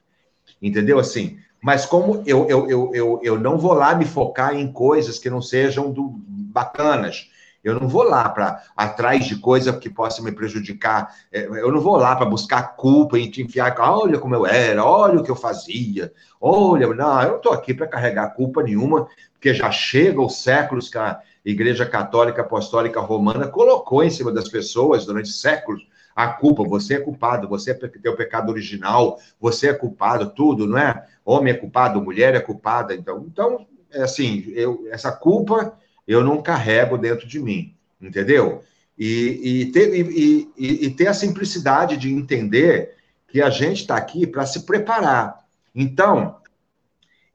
Entendeu? 0.62 1.00
Assim, 1.00 1.40
mas 1.62 1.86
como 1.86 2.24
eu, 2.26 2.48
eu, 2.48 2.70
eu, 2.70 2.92
eu, 2.94 3.20
eu 3.24 3.40
não 3.40 3.58
vou 3.58 3.74
lá 3.74 3.96
me 3.96 4.06
focar 4.06 4.56
em 4.56 4.72
coisas 4.72 5.20
que 5.20 5.30
não 5.30 5.42
sejam 5.42 5.92
do, 5.92 6.20
bacanas, 6.52 7.30
eu 7.64 7.80
não 7.80 7.88
vou 7.88 8.04
lá 8.04 8.28
para 8.28 8.64
atrás 8.76 9.26
de 9.26 9.36
coisa 9.36 9.72
que 9.74 9.90
possa 9.90 10.22
me 10.22 10.32
prejudicar. 10.32 11.16
É, 11.32 11.46
eu 11.46 11.72
não 11.72 11.80
vou 11.80 11.96
lá 11.96 12.16
para 12.16 12.26
buscar 12.26 12.76
culpa 12.76 13.20
e 13.20 13.30
te 13.30 13.42
enfiar. 13.42 13.76
Olha 13.80 14.18
como 14.18 14.34
eu 14.34 14.48
era, 14.48 14.84
olha 14.84 15.20
o 15.20 15.24
que 15.24 15.30
eu 15.30 15.36
fazia. 15.36 16.12
Olha, 16.40 16.88
não, 16.88 17.22
eu 17.22 17.30
não 17.30 17.38
estou 17.38 17.54
aqui 17.54 17.74
para 17.74 17.88
carregar 17.88 18.34
culpa 18.34 18.64
nenhuma, 18.64 19.08
porque 19.34 19.54
já 19.54 19.72
chega 19.72 20.20
os 20.20 20.42
séculos 20.42 20.90
que 20.90 20.98
a 20.98 21.20
Igreja 21.44 21.86
Católica 21.86 22.42
Apostólica 22.42 23.00
Romana 23.00 23.48
colocou 23.48 24.04
em 24.04 24.10
cima 24.10 24.32
das 24.32 24.48
pessoas 24.48 25.06
durante 25.06 25.30
séculos 25.30 25.86
a 26.16 26.28
culpa. 26.28 26.64
Você 26.64 26.96
é 26.96 27.00
culpado, 27.00 27.48
você 27.48 27.74
tem 27.74 28.12
o 28.12 28.16
pecado 28.16 28.50
original, 28.50 29.20
você 29.40 29.70
é 29.70 29.74
culpado, 29.74 30.30
tudo, 30.30 30.68
não 30.68 30.78
é? 30.78 31.06
Homem 31.26 31.54
é 31.54 31.58
culpado, 31.58 32.02
mulher 32.02 32.36
é 32.36 32.40
culpada. 32.40 32.94
Então, 32.94 33.26
então 33.28 33.66
é 33.92 34.04
assim, 34.04 34.44
eu, 34.56 34.88
essa 34.92 35.12
culpa 35.12 35.78
eu 36.08 36.24
não 36.24 36.42
carrego 36.42 36.98
dentro 36.98 37.28
de 37.28 37.40
mim, 37.40 37.76
entendeu? 38.00 38.64
E, 38.98 39.40
e, 39.44 39.66
ter, 39.72 39.94
e, 39.94 40.50
e, 40.58 40.86
e 40.86 40.90
ter 40.92 41.08
a 41.08 41.14
simplicidade 41.14 41.98
de 41.98 42.14
entender 42.14 42.96
que 43.28 43.42
a 43.42 43.50
gente 43.50 43.82
está 43.82 43.96
aqui 43.96 44.28
para 44.28 44.46
se 44.46 44.66
preparar. 44.66 45.46
Então, 45.74 46.36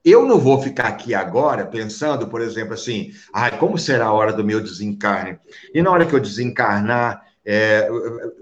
eu 0.06 0.24
não 0.24 0.38
vou 0.38 0.62
ficar 0.62 0.86
aqui 0.86 1.14
agora 1.14 1.66
pensando, 1.66 2.28
por 2.28 2.40
exemplo, 2.40 2.74
assim, 2.74 3.10
ah, 3.32 3.50
como 3.50 3.76
será 3.76 4.06
a 4.06 4.12
hora 4.12 4.32
do 4.32 4.44
meu 4.44 4.62
desencarne? 4.62 5.36
E 5.74 5.82
na 5.82 5.90
hora 5.90 6.06
que 6.06 6.14
eu 6.14 6.20
desencarnar, 6.20 7.24
é, 7.44 7.88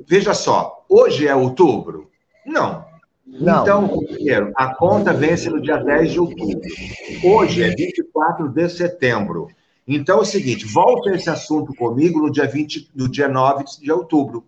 veja 0.07 0.35
só, 0.35 0.85
hoje 0.87 1.27
é 1.27 1.35
outubro? 1.35 2.11
Não. 2.45 2.85
não. 3.27 3.63
Então, 3.63 3.89
primeiro, 3.89 4.53
a 4.55 4.75
conta 4.75 5.15
vence 5.15 5.49
no 5.49 5.61
dia 5.61 5.79
10 5.79 6.13
de 6.13 6.21
outubro. 6.21 6.61
Hoje 7.25 7.63
é 7.63 7.75
24 7.75 8.49
de 8.51 8.69
setembro. 8.69 9.49
Então 9.89 10.19
é 10.19 10.21
o 10.21 10.25
seguinte, 10.25 10.67
volta 10.67 11.15
esse 11.15 11.31
assunto 11.31 11.75
comigo 11.75 12.21
no 12.21 12.31
dia 12.31 12.47
20, 12.47 12.91
no 12.95 13.09
dia 13.09 13.29
9 13.29 13.65
de 13.81 13.91
outubro. 13.91 14.45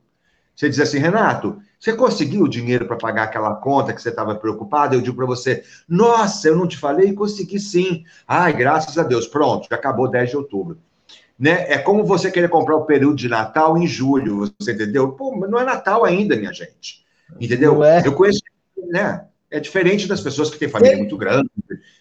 Você 0.55 0.69
diz 0.69 0.81
assim, 0.81 0.99
Renato, 0.99 1.59
você 1.79 1.93
conseguiu 1.93 2.43
o 2.43 2.49
dinheiro 2.49 2.87
para 2.87 2.97
pagar 2.97 3.24
aquela 3.24 3.55
conta 3.55 3.93
que 3.93 4.01
você 4.01 4.09
estava 4.09 4.35
preocupado? 4.35 4.95
Eu 4.95 5.01
digo 5.01 5.16
para 5.16 5.27
você, 5.27 5.62
nossa, 5.89 6.49
eu 6.49 6.57
não 6.57 6.66
te 6.66 6.77
falei, 6.77 7.12
consegui 7.12 7.59
sim. 7.61 8.05
Ai, 8.27 8.53
graças 8.53 8.97
a 8.99 9.03
Deus, 9.03 9.27
pronto, 9.27 9.68
já 9.70 9.77
acabou 9.77 10.09
10 10.09 10.31
de 10.31 10.37
outubro. 10.37 10.79
Né? 11.39 11.70
É 11.70 11.79
como 11.79 12.05
você 12.05 12.31
querer 12.31 12.49
comprar 12.49 12.77
o 12.77 12.87
período 12.87 13.16
de 13.16 13.29
Natal 13.29 13.77
em 13.77 13.87
julho, 13.87 14.51
você 14.59 14.72
entendeu? 14.72 15.12
Pô, 15.12 15.37
não 15.47 15.61
é 15.61 15.64
Natal 15.64 16.05
ainda, 16.05 16.35
minha 16.35 16.53
gente. 16.53 17.05
Entendeu? 17.39 17.85
É. 17.85 18.07
Eu 18.07 18.14
conheço, 18.14 18.41
né? 18.89 19.27
É 19.51 19.61
diferente 19.61 20.09
das 20.09 20.20
pessoas 20.20 20.51
que 20.51 20.59
têm 20.59 20.68
família 20.68 20.97
muito 20.97 21.16
grande, 21.16 21.51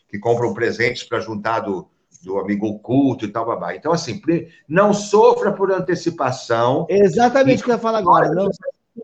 que 0.10 0.18
compram 0.18 0.54
presentes 0.54 1.04
para 1.04 1.20
juntar 1.20 1.60
do, 1.60 1.88
do 2.24 2.40
amigo 2.40 2.68
oculto 2.68 3.26
e 3.26 3.28
tal, 3.28 3.46
babá. 3.46 3.76
Então, 3.76 3.92
assim, 3.92 4.22
não 4.68 4.94
sofra 4.94 5.52
por 5.52 5.72
antecipação. 5.72 6.88
Exatamente 6.90 7.62
o 7.62 7.66
que 7.66 7.72
eu 7.72 7.76
ia 7.76 7.82
falar 7.82 8.00
agora, 8.00 8.30
não 8.30 8.50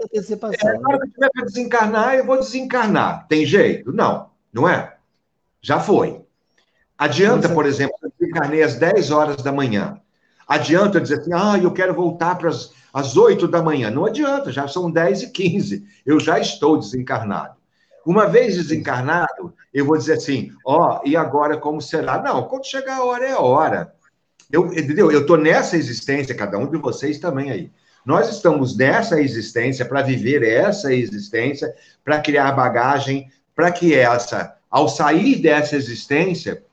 antecipação. 0.03 0.69
É, 0.69 0.79
na 0.79 0.89
hora 0.89 0.99
que 0.99 1.13
tiver 1.13 1.29
para 1.33 1.45
desencarnar, 1.45 2.15
eu 2.15 2.25
vou 2.25 2.39
desencarnar. 2.39 3.27
Tem 3.27 3.45
jeito? 3.45 3.91
Não, 3.91 4.29
não 4.53 4.67
é? 4.67 4.95
Já 5.61 5.79
foi. 5.79 6.21
Adianta, 6.97 7.49
por 7.49 7.65
exemplo, 7.65 7.95
eu 8.03 8.11
desencarnei 8.19 8.61
às 8.61 8.75
10 8.75 9.11
horas 9.11 9.37
da 9.37 9.51
manhã. 9.51 9.99
Adianta 10.47 11.01
dizer 11.01 11.19
assim, 11.19 11.33
ah, 11.33 11.57
eu 11.57 11.71
quero 11.71 11.93
voltar 11.93 12.35
para 12.37 12.49
as 12.93 13.17
8 13.17 13.47
da 13.47 13.61
manhã. 13.61 13.89
Não 13.89 14.05
adianta, 14.05 14.51
já 14.51 14.67
são 14.67 14.91
10 14.91 15.23
e 15.23 15.29
15. 15.31 15.85
Eu 16.05 16.19
já 16.19 16.39
estou 16.39 16.77
desencarnado. 16.77 17.55
Uma 18.05 18.27
vez 18.27 18.55
desencarnado, 18.55 19.53
eu 19.73 19.85
vou 19.85 19.97
dizer 19.97 20.13
assim, 20.13 20.51
ó, 20.65 20.99
oh, 20.99 21.07
e 21.07 21.15
agora 21.15 21.57
como 21.57 21.81
será? 21.81 22.21
Não, 22.21 22.43
quando 22.43 22.65
chegar 22.65 22.97
a 22.97 23.05
hora 23.05 23.25
é 23.25 23.31
a 23.31 23.39
hora. 23.39 23.93
Eu, 24.51 24.67
entendeu? 24.67 25.11
Eu 25.11 25.21
estou 25.21 25.37
nessa 25.37 25.77
existência, 25.77 26.35
cada 26.35 26.57
um 26.57 26.69
de 26.69 26.77
vocês 26.77 27.19
também 27.19 27.51
aí. 27.51 27.71
Nós 28.05 28.29
estamos 28.29 28.75
nessa 28.75 29.21
existência 29.21 29.85
para 29.85 30.01
viver 30.01 30.43
essa 30.43 30.93
existência, 30.93 31.73
para 32.03 32.19
criar 32.19 32.51
bagagem, 32.53 33.29
para 33.55 33.71
que 33.71 33.93
essa, 33.93 34.55
ao 34.69 34.89
sair 34.89 35.41
dessa 35.41 35.75
existência, 35.75 36.63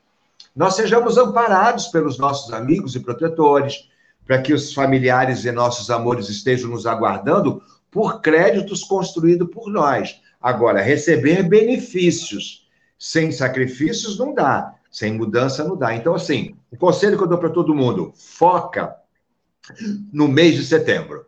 nós 0.56 0.74
sejamos 0.74 1.18
amparados 1.18 1.88
pelos 1.88 2.18
nossos 2.18 2.52
amigos 2.52 2.94
e 2.94 3.00
protetores, 3.00 3.88
para 4.26 4.40
que 4.40 4.52
os 4.52 4.72
familiares 4.72 5.44
e 5.44 5.52
nossos 5.52 5.90
amores 5.90 6.28
estejam 6.28 6.70
nos 6.70 6.86
aguardando 6.86 7.62
por 7.90 8.20
créditos 8.20 8.84
construídos 8.84 9.48
por 9.50 9.70
nós. 9.70 10.20
Agora, 10.40 10.82
receber 10.82 11.42
benefícios 11.42 12.66
sem 12.98 13.32
sacrifícios 13.32 14.18
não 14.18 14.34
dá, 14.34 14.74
sem 14.90 15.14
mudança 15.14 15.64
não 15.64 15.76
dá. 15.76 15.94
Então, 15.94 16.14
assim, 16.14 16.56
o 16.70 16.76
conselho 16.76 17.16
que 17.16 17.22
eu 17.22 17.28
dou 17.28 17.38
para 17.38 17.50
todo 17.50 17.74
mundo: 17.74 18.12
foca 18.14 18.96
no 20.12 20.28
mês 20.28 20.54
de 20.54 20.64
setembro. 20.64 21.26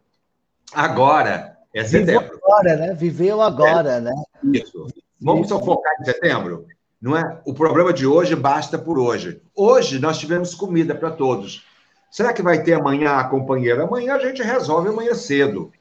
Agora 0.72 1.56
é 1.74 1.84
setembro. 1.84 2.22
Viveu 2.22 2.40
agora, 2.44 2.76
né? 2.76 2.94
Viveu 2.94 3.40
agora, 3.40 3.90
é, 3.92 4.00
né? 4.00 4.14
Isso. 4.52 4.86
Vamos 5.20 5.48
só 5.48 5.62
focar 5.62 5.92
em 6.00 6.04
setembro? 6.04 6.66
Não 7.00 7.16
é? 7.16 7.40
O 7.44 7.54
problema 7.54 7.92
de 7.92 8.06
hoje 8.06 8.34
basta 8.36 8.78
por 8.78 8.98
hoje. 8.98 9.40
Hoje 9.54 9.98
nós 9.98 10.18
tivemos 10.18 10.54
comida 10.54 10.94
para 10.94 11.10
todos. 11.10 11.64
Será 12.10 12.32
que 12.32 12.42
vai 12.42 12.62
ter 12.62 12.74
amanhã 12.74 13.12
a 13.12 13.24
companheira? 13.24 13.84
Amanhã 13.84 14.14
a 14.14 14.18
gente 14.18 14.42
resolve 14.42 14.88
amanhã 14.88 15.14
cedo. 15.14 15.72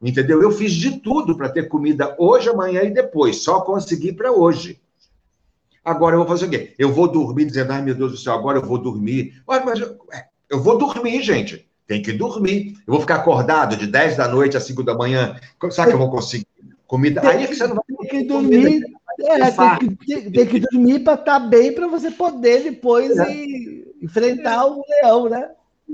Entendeu? 0.00 0.42
Eu 0.42 0.50
fiz 0.50 0.72
de 0.72 0.98
tudo 0.98 1.36
para 1.36 1.48
ter 1.48 1.68
comida 1.68 2.14
hoje, 2.18 2.48
amanhã 2.48 2.82
e 2.82 2.90
depois. 2.90 3.42
Só 3.42 3.60
consegui 3.60 4.12
para 4.12 4.32
hoje. 4.32 4.80
Agora 5.84 6.14
eu 6.14 6.20
vou 6.20 6.28
fazer 6.28 6.46
o 6.46 6.50
quê? 6.50 6.74
Eu 6.78 6.92
vou 6.92 7.08
dormir 7.08 7.44
dizendo, 7.44 7.72
ai 7.72 7.82
meu 7.82 7.94
Deus 7.94 8.12
do 8.12 8.18
céu, 8.18 8.34
agora 8.34 8.58
eu 8.58 8.64
vou 8.64 8.78
dormir. 8.78 9.42
Mas 9.46 9.80
eu, 9.80 9.98
eu 10.48 10.60
vou 10.60 10.78
dormir, 10.78 11.22
gente. 11.22 11.68
Tem 11.92 12.00
que 12.00 12.12
dormir. 12.14 12.78
Eu 12.86 12.94
vou 12.94 13.00
ficar 13.02 13.16
acordado 13.16 13.76
de 13.76 13.86
10 13.86 14.16
da 14.16 14.26
noite 14.26 14.56
a 14.56 14.60
5 14.60 14.82
da 14.82 14.94
manhã. 14.94 15.36
Será 15.70 15.86
que 15.86 15.92
eu 15.92 15.98
vou 15.98 16.10
conseguir 16.10 16.46
comida? 16.86 17.20
Tem 17.20 17.28
Aí 17.28 17.44
é 17.44 17.46
que 17.46 17.54
você 17.54 17.66
não 17.66 17.74
vai 17.74 17.84
ter 17.84 18.08
que 18.08 18.24
dormir. 18.24 18.82
É, 19.20 19.50
tem 19.50 19.94
que, 19.94 20.30
tem, 20.30 20.46
que 20.46 20.60
dormir 20.60 21.00
para 21.00 21.20
estar 21.20 21.38
tá 21.38 21.46
bem 21.46 21.70
para 21.74 21.86
você 21.86 22.10
poder 22.10 22.62
depois 22.62 23.14
é. 23.18 23.30
enfrentar 24.00 24.62
é. 24.62 24.64
o 24.64 24.82
leão, 24.88 25.28
né? 25.28 25.50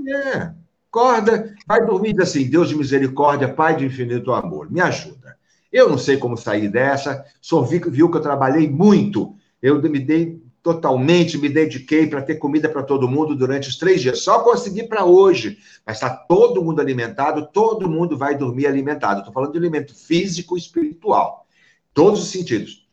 É. 0.07 0.51
Acorda, 0.89 1.53
vai 1.67 1.85
dormir 1.85 2.13
diz 2.13 2.29
assim, 2.29 2.49
Deus 2.49 2.69
de 2.69 2.77
misericórdia, 2.77 3.53
Pai 3.53 3.75
de 3.75 3.85
infinito 3.85 4.31
amor, 4.31 4.71
me 4.71 4.79
ajuda. 4.79 5.35
Eu 5.69 5.89
não 5.89 5.97
sei 5.97 6.15
como 6.15 6.37
sair 6.37 6.69
dessa, 6.69 7.25
só 7.41 7.61
vi, 7.61 7.79
viu 7.79 8.09
que 8.09 8.15
eu 8.15 8.21
trabalhei 8.21 8.69
muito. 8.69 9.35
Eu 9.61 9.81
me 9.81 9.99
dei 9.99 10.41
totalmente, 10.61 11.37
me 11.37 11.49
dediquei 11.49 12.07
para 12.07 12.21
ter 12.21 12.35
comida 12.35 12.67
para 12.67 12.83
todo 12.83 13.07
mundo 13.07 13.35
durante 13.35 13.69
os 13.69 13.77
três 13.77 14.01
dias. 14.01 14.21
Só 14.21 14.39
consegui 14.39 14.83
para 14.83 15.05
hoje, 15.05 15.57
mas 15.85 15.97
está 15.97 16.09
todo 16.09 16.63
mundo 16.63 16.81
alimentado, 16.81 17.47
todo 17.51 17.89
mundo 17.89 18.17
vai 18.17 18.37
dormir 18.37 18.67
alimentado. 18.67 19.19
Estou 19.19 19.33
falando 19.33 19.51
de 19.51 19.57
alimento 19.57 19.95
físico 19.95 20.57
e 20.57 20.59
espiritual, 20.59 21.45
todos 21.93 22.21
os 22.21 22.29
sentidos. 22.29 22.87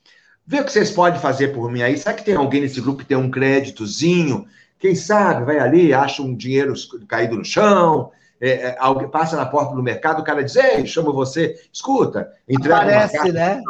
Vê 0.47 0.61
o 0.61 0.65
que 0.65 0.73
vocês 0.73 0.91
podem 0.91 1.21
fazer 1.21 1.49
por 1.49 1.71
mim 1.71 1.83
aí. 1.83 1.99
Será 1.99 2.15
que 2.15 2.25
tem 2.25 2.37
alguém 2.37 2.61
nesse 2.61 2.81
grupo 2.81 3.01
que 3.01 3.07
tem 3.07 3.17
um 3.17 3.31
créditozinho? 3.31 4.47
Quem 4.79 4.95
sabe 4.95 5.45
vai 5.45 5.59
ali, 5.59 5.93
acha 5.93 6.23
um 6.23 6.37
dinheiro 6.37 6.73
caído 7.09 7.37
no 7.37 7.45
chão, 7.45 8.13
é, 8.41 8.51
é, 8.51 8.77
alguém 8.79 9.09
passa 9.09 9.37
na 9.37 9.47
porta 9.47 9.75
do 9.75 9.83
mercado, 9.83 10.21
o 10.21 10.25
cara 10.25 10.45
diz: 10.45 10.57
Ei, 10.57 10.87
chama 10.87 11.13
você, 11.13 11.61
escuta, 11.73 12.31
entrega 12.49 12.77
Parece, 12.77 13.19
uma 13.19 13.33
né? 13.33 13.63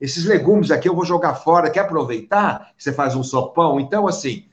Esses 0.00 0.24
legumes 0.24 0.70
aqui 0.70 0.88
eu 0.88 0.94
vou 0.94 1.04
jogar 1.04 1.34
fora, 1.34 1.70
quer 1.70 1.80
aproveitar? 1.80 2.72
Você 2.76 2.92
faz 2.92 3.16
um 3.16 3.22
sopão. 3.22 3.80
Então, 3.80 4.06
assim, 4.06 4.44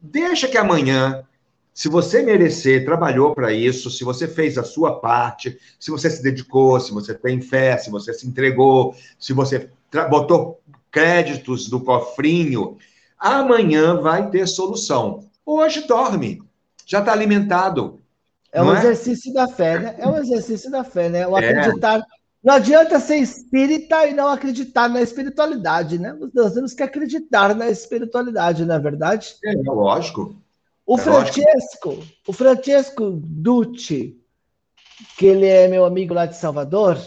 deixa 0.00 0.46
que 0.46 0.58
amanhã, 0.58 1.24
se 1.72 1.88
você 1.88 2.22
merecer, 2.22 2.84
trabalhou 2.84 3.34
para 3.34 3.52
isso, 3.52 3.90
se 3.90 4.04
você 4.04 4.28
fez 4.28 4.58
a 4.58 4.62
sua 4.62 5.00
parte, 5.00 5.58
se 5.80 5.90
você 5.90 6.10
se 6.10 6.22
dedicou, 6.22 6.78
se 6.78 6.92
você 6.92 7.14
tem 7.14 7.40
fé, 7.40 7.78
se 7.78 7.90
você 7.90 8.12
se 8.12 8.26
entregou, 8.26 8.94
se 9.18 9.32
você 9.32 9.70
botou 10.10 10.60
créditos 10.90 11.70
no 11.70 11.80
cofrinho, 11.80 12.76
amanhã 13.18 13.98
vai 14.00 14.28
ter 14.28 14.46
solução. 14.46 15.24
Hoje 15.44 15.86
dorme, 15.86 16.42
já 16.84 16.98
está 16.98 17.12
alimentado. 17.12 17.98
É 18.52 18.62
um 18.62 18.74
é? 18.74 18.78
exercício 18.78 19.32
da 19.32 19.48
fé, 19.48 19.78
né? 19.78 19.94
É 19.98 20.06
um 20.06 20.18
exercício 20.18 20.70
da 20.70 20.84
fé, 20.84 21.08
né? 21.08 21.26
O 21.26 21.38
é. 21.38 21.48
acreditar. 21.48 22.00
É. 22.00 22.21
Não 22.42 22.54
adianta 22.54 22.98
ser 22.98 23.18
espírita 23.18 24.06
e 24.06 24.12
não 24.12 24.28
acreditar 24.28 24.88
na 24.88 25.00
espiritualidade, 25.00 25.98
né? 25.98 26.16
Nós 26.34 26.52
temos 26.52 26.74
que 26.74 26.82
acreditar 26.82 27.54
na 27.54 27.70
espiritualidade, 27.70 28.64
não 28.64 28.74
é 28.74 28.78
verdade? 28.80 29.36
É, 29.44 29.52
lógico. 29.64 30.36
O 30.84 30.96
é 30.96 30.98
Francesco, 30.98 31.90
lógico. 31.90 32.12
o 32.26 32.32
Francesco 32.32 33.10
Dutti, 33.12 34.20
que 35.16 35.26
ele 35.26 35.46
é 35.46 35.68
meu 35.68 35.84
amigo 35.84 36.12
lá 36.12 36.26
de 36.26 36.36
Salvador, 36.36 36.98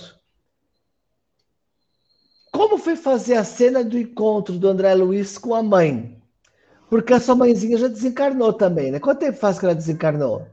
como 2.49 2.77
foi 2.77 2.95
fazer 2.95 3.35
a 3.35 3.43
cena 3.43 3.83
do 3.83 3.99
encontro 3.99 4.57
do 4.57 4.69
André 4.69 4.93
Luiz 4.93 5.37
com 5.37 5.53
a 5.53 5.61
mãe? 5.61 6.17
Porque 6.89 7.13
a 7.13 7.19
sua 7.19 7.35
mãezinha 7.35 7.77
já 7.77 7.89
desencarnou 7.89 8.53
também, 8.53 8.91
né? 8.91 8.99
Quanto 9.01 9.19
tempo 9.19 9.37
faz 9.37 9.59
que 9.59 9.65
ela 9.65 9.75
desencarnou? 9.75 10.47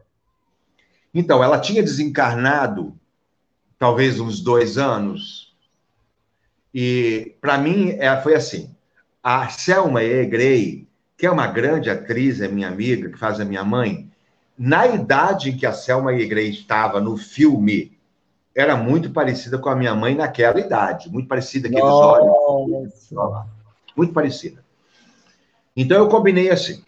Então, 1.15 1.45
ela 1.45 1.61
tinha 1.61 1.83
desencarnado 1.83 2.99
talvez 3.83 4.21
uns 4.21 4.39
dois 4.39 4.79
anos. 4.79 5.53
E, 6.73 7.35
para 7.41 7.59
mim, 7.59 7.97
é, 7.99 8.17
foi 8.21 8.37
assim. 8.37 8.73
A 9.21 9.49
Selma 9.49 10.05
Egrey, 10.05 10.87
que 11.19 11.27
é 11.27 11.31
uma 11.33 11.49
grande 11.49 11.91
atriz, 11.91 12.41
é 12.41 12.47
minha 12.47 12.69
amiga, 12.69 13.11
que 13.11 13.19
faz 13.19 13.41
a 13.41 13.45
minha 13.45 13.65
mãe, 13.65 14.09
na 14.57 14.87
idade 14.87 15.51
em 15.51 15.57
que 15.57 15.67
a 15.67 15.73
Selma 15.73 16.15
Egrey 16.15 16.49
estava 16.49 17.01
no 17.01 17.17
filme 17.17 17.99
era 18.55 18.77
muito 18.77 19.11
parecida 19.11 19.59
com 19.59 19.69
a 19.69 19.75
minha 19.75 19.97
mãe 19.97 20.15
naquela 20.15 20.61
idade, 20.61 21.11
muito 21.11 21.27
parecida, 21.27 21.67
aqueles 21.67 21.85
Nossa. 21.85 22.21
olhos. 22.21 23.11
Muito 23.97 24.13
parecida. 24.13 24.65
Então 25.77 25.97
eu 25.99 26.09
combinei 26.09 26.51
assim. 26.51 26.85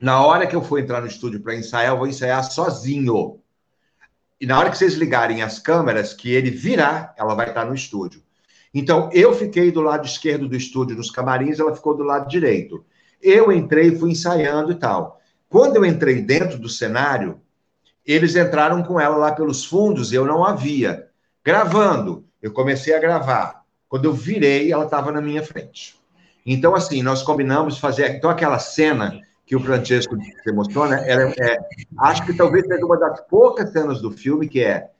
Na 0.00 0.26
hora 0.26 0.44
que 0.44 0.56
eu 0.56 0.62
for 0.62 0.80
entrar 0.80 1.02
no 1.02 1.06
estúdio 1.06 1.40
para 1.40 1.54
ensaiar, 1.54 1.92
eu 1.92 1.98
vou 1.98 2.08
ensaiar 2.08 2.42
sozinho. 2.42 3.38
E 4.40 4.46
na 4.46 4.58
hora 4.58 4.70
que 4.70 4.78
vocês 4.78 4.94
ligarem 4.94 5.42
as 5.42 5.58
câmeras, 5.58 6.12
que 6.12 6.30
ele 6.30 6.50
virar, 6.50 7.14
ela 7.16 7.34
vai 7.34 7.48
estar 7.48 7.64
no 7.64 7.74
estúdio. 7.74 8.22
Então 8.72 9.08
eu 9.12 9.32
fiquei 9.34 9.70
do 9.70 9.80
lado 9.80 10.06
esquerdo 10.06 10.48
do 10.48 10.56
estúdio 10.56 10.96
nos 10.96 11.10
camarins, 11.10 11.60
ela 11.60 11.74
ficou 11.74 11.96
do 11.96 12.02
lado 12.02 12.28
direito. 12.28 12.84
Eu 13.22 13.52
entrei, 13.52 13.96
fui 13.96 14.10
ensaiando 14.10 14.72
e 14.72 14.74
tal. 14.74 15.20
Quando 15.48 15.76
eu 15.76 15.84
entrei 15.84 16.20
dentro 16.20 16.58
do 16.58 16.68
cenário, 16.68 17.40
eles 18.04 18.36
entraram 18.36 18.82
com 18.82 19.00
ela 19.00 19.16
lá 19.16 19.32
pelos 19.32 19.64
fundos 19.64 20.12
eu 20.12 20.26
não 20.26 20.44
havia. 20.44 21.08
Gravando, 21.44 22.24
eu 22.42 22.52
comecei 22.52 22.94
a 22.94 23.00
gravar. 23.00 23.64
Quando 23.88 24.06
eu 24.06 24.12
virei, 24.12 24.72
ela 24.72 24.84
estava 24.84 25.12
na 25.12 25.20
minha 25.20 25.42
frente. 25.42 25.96
Então, 26.44 26.74
assim, 26.74 27.02
nós 27.02 27.22
combinamos 27.22 27.78
fazer. 27.78 28.10
Então, 28.10 28.28
aquela 28.28 28.58
cena 28.58 29.20
que 29.46 29.54
o 29.54 29.60
Francesco 29.60 30.16
se 30.16 30.50
emociona, 30.50 30.96
era, 31.06 31.30
é, 31.38 31.58
acho 31.98 32.24
que 32.24 32.32
talvez 32.32 32.66
seja 32.66 32.84
uma 32.84 32.98
das 32.98 33.20
poucas 33.22 33.70
cenas 33.70 34.00
do 34.00 34.10
filme 34.10 34.48
que 34.48 34.62
é 34.62 34.90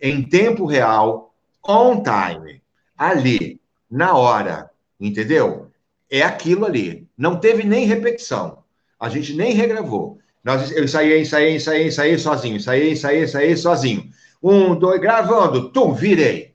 em 0.00 0.22
tempo 0.22 0.66
real, 0.66 1.32
on 1.66 2.02
time, 2.02 2.60
ali, 2.98 3.60
na 3.88 4.16
hora, 4.16 4.70
entendeu? 4.98 5.70
É 6.10 6.22
aquilo 6.22 6.66
ali. 6.66 7.06
Não 7.16 7.38
teve 7.38 7.62
nem 7.62 7.86
repetição. 7.86 8.64
A 8.98 9.08
gente 9.08 9.34
nem 9.34 9.52
regravou. 9.54 10.18
Nós, 10.42 10.72
eu 10.72 10.82
ensaiei, 10.82 11.20
ensaiei, 11.20 11.56
ensaiei, 11.56 11.86
ensaiei 11.86 12.18
sozinho, 12.18 12.56
ensaiei, 12.56 12.92
ensaiei, 12.92 13.22
ensaiei 13.22 13.56
sozinho. 13.56 14.10
Um, 14.42 14.74
dois, 14.74 15.00
gravando, 15.00 15.70
tum, 15.70 15.94
virei. 15.94 16.52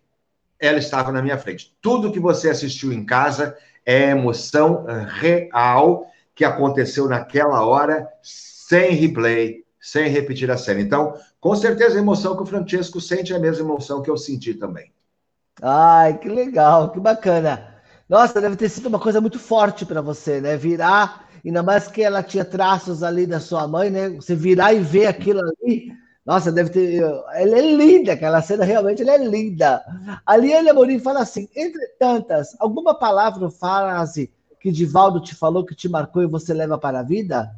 Ela 0.60 0.80
estava 0.80 1.12
na 1.12 1.22
minha 1.22 1.38
frente. 1.38 1.74
Tudo 1.82 2.12
que 2.12 2.20
você 2.20 2.50
assistiu 2.50 2.92
em 2.92 3.06
casa 3.06 3.56
é 3.86 4.10
emoção 4.10 4.86
real 5.08 6.12
que 6.38 6.46
aconteceu 6.46 7.10
naquela 7.10 7.66
hora, 7.66 8.08
sem 8.22 8.92
replay, 8.92 9.66
sem 9.82 10.08
repetir 10.08 10.52
a 10.52 10.56
cena. 10.56 10.80
Então, 10.80 11.16
com 11.42 11.56
certeza 11.56 11.98
a 11.98 12.00
emoção 12.02 12.36
que 12.36 12.44
o 12.44 12.46
Francesco 12.46 13.02
sente 13.02 13.34
é 13.34 13.36
a 13.36 13.40
mesma 13.40 13.66
emoção 13.66 14.04
que 14.04 14.10
eu 14.10 14.16
senti 14.16 14.54
também. 14.54 14.94
Ai, 15.60 16.20
que 16.20 16.30
legal, 16.30 16.92
que 16.92 17.00
bacana. 17.00 17.82
Nossa, 18.08 18.40
deve 18.40 18.56
ter 18.56 18.70
sido 18.70 18.86
uma 18.86 19.00
coisa 19.00 19.20
muito 19.20 19.40
forte 19.40 19.84
para 19.84 20.00
você, 20.00 20.40
né? 20.40 20.56
Virar 20.56 21.28
ainda 21.44 21.64
mais 21.64 21.88
que 21.88 22.04
ela 22.04 22.22
tinha 22.22 22.46
traços 22.46 23.02
ali 23.02 23.26
da 23.26 23.40
sua 23.40 23.68
mãe, 23.68 23.90
né? 23.90 24.10
Você 24.10 24.36
virar 24.36 24.74
e 24.74 24.80
ver 24.80 25.08
aquilo 25.08 25.42
ali, 25.42 25.92
nossa, 26.24 26.52
deve 26.52 26.70
ter. 26.70 27.02
Ela 27.34 27.58
é 27.58 27.62
linda, 27.62 28.14
aquela 28.14 28.44
cena 28.44 28.64
realmente 28.64 29.02
ela 29.02 29.14
é 29.14 29.18
linda. 29.18 29.82
Ali 30.24 30.54
ele 30.54 30.70
Amorim 30.70 31.00
fala 31.00 31.22
assim: 31.22 31.50
entre 31.56 31.88
tantas, 31.98 32.56
alguma 32.60 32.94
palavra 32.94 33.44
ou 33.44 33.50
frase 33.50 34.32
que 34.68 34.72
Divaldo 34.72 35.22
te 35.22 35.34
falou 35.34 35.66
que 35.66 35.74
te 35.74 35.88
marcou 35.88 36.22
e 36.22 36.28
você 36.28 36.54
leva 36.54 36.78
para 36.78 37.00
a 37.00 37.04
vida? 37.04 37.56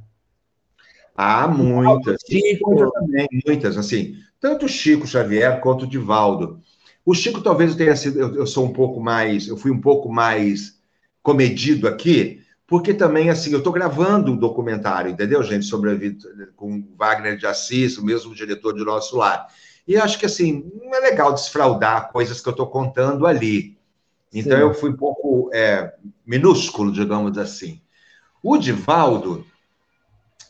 Ah, 1.18 1.48
muitas. 1.48 2.22
Chico 2.30 2.92
também, 2.92 3.28
muitas, 3.48 3.80
assim. 3.80 4.18
Tanto 4.40 4.68
Chico 4.68 5.08
Xavier 5.08 5.60
quanto 5.60 5.88
Divaldo. 5.88 6.62
O 7.04 7.16
Chico 7.16 7.42
talvez 7.42 7.72
eu 7.72 7.78
tenha 7.78 7.96
sido, 7.96 8.20
eu, 8.20 8.36
eu 8.36 8.46
sou 8.46 8.64
um 8.64 8.72
pouco 8.72 9.00
mais, 9.00 9.48
eu 9.48 9.58
fui 9.58 9.72
um 9.72 9.82
pouco 9.82 10.08
mais 10.08 10.80
comedido 11.24 11.88
aqui, 11.88 12.44
porque 12.68 12.94
também, 12.94 13.32
assim, 13.32 13.52
eu 13.52 13.58
estou 13.58 13.74
gravando 13.74 14.32
um 14.32 14.38
documentário, 14.38 15.10
entendeu, 15.10 15.42
gente, 15.42 15.66
sobre 15.66 15.90
a 15.90 15.96
vida 15.96 16.28
com 16.56 16.88
Wagner 16.96 17.38
de 17.38 17.48
Assis, 17.48 17.98
o 17.98 18.06
mesmo 18.06 18.36
diretor 18.36 18.76
de 18.76 18.86
Nosso 18.86 19.18
Lar. 19.18 19.48
E 19.88 19.98
acho 19.98 20.20
que, 20.20 20.28
assim, 20.28 20.72
não 20.80 20.94
é 20.94 21.00
legal 21.00 21.34
desfraudar 21.34 22.12
coisas 22.12 22.40
que 22.40 22.48
eu 22.48 22.52
estou 22.52 22.68
contando 22.68 23.26
ali. 23.26 23.79
Então, 24.34 24.58
Sim. 24.58 24.64
eu 24.64 24.74
fui 24.74 24.92
um 24.92 24.98
pouco 24.98 25.50
é, 25.54 25.94
minúsculo, 26.26 26.92
digamos 26.92 27.38
assim. 27.38 27.82
O 28.44 28.58
Divaldo, 28.58 29.46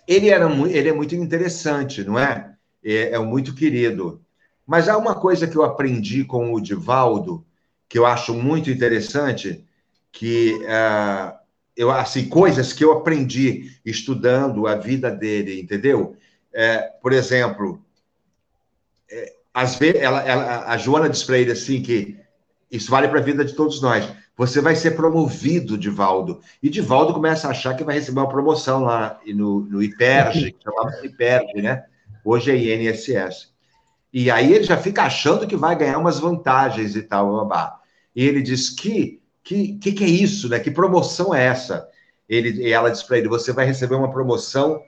ele, 0.08 0.30
era, 0.30 0.52
ele 0.70 0.90
é 0.90 0.94
muito 0.94 1.16
interessante, 1.16 2.04
não 2.04 2.20
é? 2.20 2.50
é, 2.84 3.12
é 3.12 3.20
muito 3.20 3.54
querido. 3.54 4.22
Mas 4.66 4.88
há 4.88 4.98
uma 4.98 5.16
coisa 5.16 5.48
que 5.48 5.56
eu 5.56 5.64
aprendi 5.64 6.24
com 6.24 6.54
o 6.54 6.62
Divaldo, 6.62 7.46
que 7.88 7.98
eu 7.98 8.06
acho 8.06 8.34
muito 8.34 8.70
interessante, 8.70 9.66
que 10.12 10.54
uh, 10.64 11.38
eu 11.76 11.92
assim 11.92 12.28
coisas 12.28 12.74
que 12.74 12.84
eu 12.84 12.92
aprendi 12.92 13.80
estudando 13.86 14.68
a 14.68 14.76
vida 14.76 15.10
dele, 15.10 15.60
entendeu? 15.60 16.16
É, 16.54 16.80
por 17.02 17.14
exemplo, 17.14 17.84
é, 19.10 19.34
às 19.54 19.76
vezes 19.76 20.02
ela, 20.02 20.22
ela, 20.22 20.66
a 20.66 20.78
Joana 20.78 21.10
diz 21.10 21.24
para 21.24 21.38
ele 21.38 21.52
assim 21.52 21.82
que 21.82 22.18
isso 22.72 22.91
vale 22.91 23.07
para 23.07 23.20
a 23.20 23.24
vida 23.24 23.43
de 23.43 23.53
todos 23.53 23.82
nós. 23.82 24.07
Você 24.38 24.61
vai 24.61 24.76
ser 24.76 24.91
promovido, 24.91 25.78
Divaldo. 25.78 26.39
E 26.61 26.70
Divaldo 26.70 27.13
começa 27.13 27.47
a 27.47 27.51
achar 27.51 27.76
que 27.76 27.84
vai 27.84 27.95
receber 27.95 28.20
uma 28.20 28.30
promoção 28.30 28.84
lá 28.84 29.20
no, 29.28 29.61
no 29.61 29.84
IPERG, 29.84 30.53
que 30.53 30.63
chamava 30.63 31.05
IPERG, 31.05 31.61
né? 31.61 31.84
Hoje 32.24 32.51
é 32.51 32.76
INSS. 32.76 33.51
E 34.13 34.32
aí 34.32 34.53
ele 34.53 34.63
já 34.63 34.78
fica 34.78 35.03
achando 35.03 35.47
que 35.47 35.55
vai 35.55 35.76
ganhar 35.76 35.97
umas 35.97 36.20
vantagens 36.20 36.95
e 36.95 37.01
tal, 37.01 37.36
babá. 37.38 37.80
E 38.15 38.26
ele 38.26 38.41
diz 38.41 38.70
que 38.70 39.20
que, 39.49 39.80
que, 39.80 39.91
que 39.93 40.03
é 40.03 40.07
isso, 40.07 40.47
né? 40.47 40.59
Que 40.59 40.70
promoção 40.70 41.34
é 41.34 41.45
essa? 41.45 41.89
Ele, 42.28 42.61
e 42.61 42.72
ela 42.72 42.91
diz 42.91 43.01
para 43.01 43.17
ele: 43.17 43.28
você 43.28 43.51
vai 43.51 43.65
receber 43.65 43.95
uma 43.95 44.11
promoção 44.11 44.84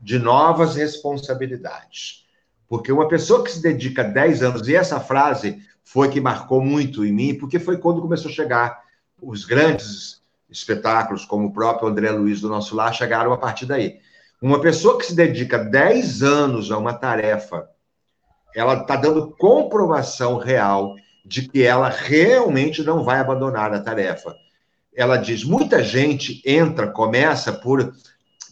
de 0.00 0.18
novas 0.18 0.74
responsabilidades. 0.76 2.26
Porque 2.66 2.90
uma 2.90 3.08
pessoa 3.08 3.44
que 3.44 3.50
se 3.50 3.60
dedica 3.60 4.02
10 4.02 4.42
anos, 4.42 4.68
e 4.68 4.74
essa 4.74 4.98
frase 5.00 5.60
foi 5.92 6.08
que 6.08 6.20
marcou 6.20 6.62
muito 6.62 7.04
em 7.04 7.10
mim, 7.10 7.34
porque 7.34 7.58
foi 7.58 7.76
quando 7.76 8.00
começou 8.00 8.30
a 8.30 8.34
chegar 8.34 8.80
os 9.20 9.44
grandes 9.44 10.22
espetáculos, 10.48 11.24
como 11.24 11.48
o 11.48 11.52
próprio 11.52 11.88
André 11.88 12.12
Luiz 12.12 12.40
do 12.40 12.48
nosso 12.48 12.76
lar, 12.76 12.94
chegaram 12.94 13.32
a 13.32 13.36
partir 13.36 13.66
daí. 13.66 13.98
Uma 14.40 14.60
pessoa 14.60 14.96
que 14.96 15.06
se 15.06 15.16
dedica 15.16 15.58
10 15.58 16.22
anos 16.22 16.70
a 16.70 16.78
uma 16.78 16.94
tarefa, 16.94 17.68
ela 18.54 18.74
está 18.74 18.94
dando 18.94 19.32
comprovação 19.32 20.36
real 20.36 20.94
de 21.26 21.48
que 21.48 21.64
ela 21.64 21.88
realmente 21.88 22.84
não 22.84 23.02
vai 23.02 23.18
abandonar 23.18 23.74
a 23.74 23.80
tarefa. 23.80 24.36
Ela 24.94 25.16
diz: 25.16 25.42
muita 25.42 25.82
gente 25.82 26.40
entra, 26.46 26.86
começa 26.86 27.52
por 27.52 27.92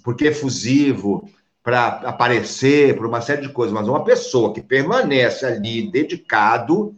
porque 0.03 0.27
é 0.27 0.35
fusivo, 0.35 1.29
para 1.63 1.87
aparecer, 1.87 2.97
por 2.97 3.07
uma 3.07 3.21
série 3.21 3.43
de 3.43 3.51
coisas, 3.51 3.73
mas 3.73 3.87
uma 3.87 4.03
pessoa 4.03 4.53
que 4.53 4.61
permanece 4.61 5.47
ali 5.47 5.89
dedicado, 5.89 6.97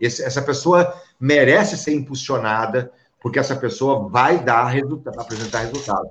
esse, 0.00 0.22
essa 0.22 0.42
pessoa 0.42 0.92
merece 1.18 1.76
ser 1.76 1.94
impulsionada, 1.94 2.90
porque 3.20 3.38
essa 3.38 3.56
pessoa 3.56 4.08
vai 4.08 4.42
dar 4.42 4.66
resultado, 4.66 5.20
apresentar 5.20 5.60
resultado. 5.60 6.08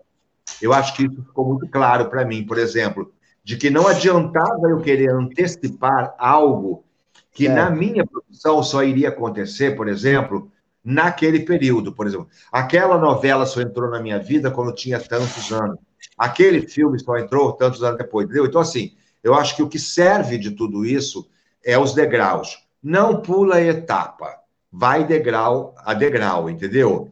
Eu 0.62 0.74
acho 0.74 0.96
que 0.96 1.04
isso 1.04 1.24
ficou 1.24 1.46
muito 1.46 1.68
claro 1.70 2.10
para 2.10 2.26
mim, 2.26 2.46
por 2.46 2.58
exemplo, 2.58 3.14
de 3.44 3.58
que 3.58 3.70
não 3.70 3.88
adiantava 3.88 4.70
eu 4.70 4.82
querer 4.82 5.12
antecipar 5.12 6.16
algo 6.18 6.84
que 7.32 7.48
é. 7.48 7.54
na 7.54 7.70
minha 7.70 8.06
produção 8.06 8.64
só 8.64 8.84
iria 8.84 9.10
acontecer, 9.10 9.76
por 9.76 9.88
exemplo, 9.88 10.52
naquele 10.84 11.42
período, 11.42 11.94
por 11.94 12.08
exemplo. 12.08 12.28
Aquela 12.52 12.98
novela 12.98 13.46
só 13.46 13.62
entrou 13.62 13.90
na 13.90 14.00
minha 14.00 14.20
vida 14.20 14.50
quando 14.50 14.70
eu 14.70 14.76
tinha 14.76 15.00
tantos 15.00 15.52
anos. 15.52 15.78
Aquele 16.18 16.62
filme 16.62 17.00
só 17.00 17.18
entrou 17.18 17.54
tantos 17.54 17.84
anos 17.84 17.98
depois, 17.98 18.26
entendeu? 18.26 18.46
Então, 18.46 18.62
assim, 18.62 18.96
eu 19.24 19.34
acho 19.34 19.56
que 19.56 19.64
o 19.64 19.68
que 19.68 19.80
serve 19.80 20.38
de 20.38 20.52
tudo 20.52 20.86
isso 20.86 21.28
é 21.64 21.78
os 21.78 21.94
degraus. 21.94 22.65
Não 22.86 23.20
pula 23.20 23.60
etapa, 23.60 24.42
vai 24.72 25.04
degrau 25.04 25.74
a 25.80 25.96
degrau, 25.96 26.48
entendeu? 26.48 27.12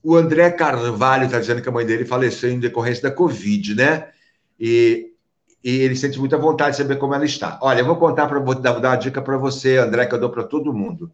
O 0.00 0.14
André 0.14 0.48
Carvalho 0.52 1.24
está 1.24 1.40
dizendo 1.40 1.60
que 1.60 1.68
a 1.68 1.72
mãe 1.72 1.84
dele 1.84 2.04
faleceu 2.04 2.52
em 2.52 2.60
decorrência 2.60 3.02
da 3.02 3.10
Covid, 3.10 3.74
né? 3.74 4.12
E, 4.60 5.12
e 5.64 5.70
ele 5.70 5.96
sente 5.96 6.20
muita 6.20 6.38
vontade 6.38 6.76
de 6.76 6.82
saber 6.82 7.00
como 7.00 7.12
ela 7.16 7.24
está. 7.24 7.58
Olha, 7.60 7.80
eu 7.80 7.84
vou 7.84 7.96
contar 7.96 8.28
para 8.28 8.38
vou 8.38 8.54
dar, 8.54 8.78
uma 8.78 8.94
dica 8.94 9.20
para 9.20 9.36
você, 9.36 9.76
André, 9.76 10.06
que 10.06 10.14
eu 10.14 10.20
dou 10.20 10.30
para 10.30 10.44
todo 10.44 10.72
mundo. 10.72 11.10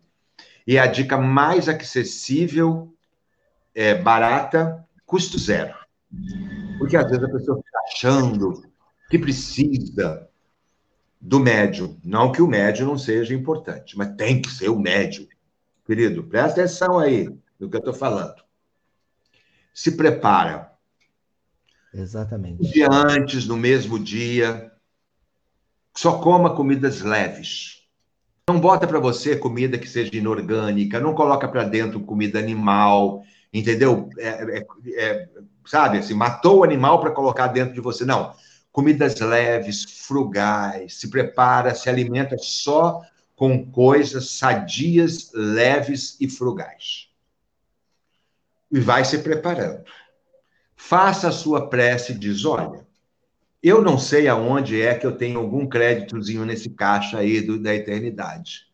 E 0.67 0.79
a 0.79 0.87
dica 0.87 1.17
mais 1.17 1.67
acessível, 1.67 2.93
é, 3.75 3.95
barata, 3.95 4.85
custo 5.07 5.39
zero. 5.39 5.75
Porque 6.79 6.95
às 6.95 7.09
vezes 7.09 7.25
a 7.25 7.29
pessoa 7.31 7.57
fica 7.57 7.79
achando 7.89 8.63
que 9.09 9.19
precisa 9.19 10.29
do 11.21 11.41
médium. 11.41 11.99
Não 12.05 12.31
que 12.31 12.43
o 12.43 12.47
médium 12.47 12.87
não 12.87 12.99
seja 12.99 13.35
importante, 13.35 13.97
mas 13.97 14.15
tem 14.17 14.41
que 14.41 14.51
ser 14.51 14.69
o 14.69 14.79
médium. 14.79 15.27
Querido, 15.87 16.25
presta 16.25 16.61
atenção 16.61 16.99
aí 16.99 17.29
no 17.59 17.69
que 17.71 17.77
eu 17.77 17.81
estou 17.81 17.95
falando. 17.95 18.37
Se 19.73 19.93
prepara. 19.93 20.73
Exatamente. 21.93 22.63
Um 22.63 22.71
dia 22.71 22.89
antes, 22.91 23.47
no 23.47 23.57
mesmo 23.57 23.99
dia. 23.99 24.73
Só 25.95 26.19
coma 26.19 26.55
comidas 26.55 27.01
leves. 27.01 27.83
Não 28.49 28.61
bota 28.61 28.87
para 28.87 29.01
você 29.01 29.37
comida 29.37 29.79
que 29.79 29.89
seja 29.89 30.15
inorgânica, 30.15 31.01
não 31.01 31.15
coloca 31.15 31.49
para 31.49 31.65
dentro 31.65 32.01
comida 32.01 32.39
animal, 32.39 33.25
entendeu? 33.53 34.09
É, 34.19 34.59
é, 34.59 34.67
é, 34.95 35.29
sabe, 35.65 35.99
assim, 35.99 36.15
matou 36.15 36.59
o 36.59 36.65
animal 36.65 37.01
para 37.01 37.11
colocar 37.11 37.49
dentro 37.49 37.75
de 37.75 37.81
você. 37.81 38.05
Não. 38.05 38.35
Comidas 38.77 39.19
leves, 39.21 39.85
frugais, 39.85 41.01
se 41.01 41.09
prepara, 41.09 41.75
se 41.75 41.89
alimenta 41.89 42.37
só 42.37 43.01
com 43.35 43.65
coisas 43.71 44.33
sadias, 44.33 45.31
leves 45.33 46.15
e 46.21 46.29
frugais. 46.29 47.09
E 48.71 48.79
vai 48.79 49.03
se 49.03 49.17
preparando. 49.21 49.83
Faça 50.77 51.29
a 51.29 51.33
sua 51.33 51.71
prece 51.71 52.13
e 52.13 52.19
diz: 52.19 52.45
olha, 52.45 52.87
eu 53.63 53.81
não 53.81 53.99
sei 53.99 54.29
aonde 54.29 54.83
é 54.83 54.95
que 54.95 55.07
eu 55.07 55.17
tenho 55.17 55.39
algum 55.39 55.67
créditozinho 55.67 56.45
nesse 56.45 56.69
caixa 56.69 57.17
aí 57.17 57.41
do, 57.41 57.59
da 57.59 57.75
eternidade. 57.75 58.67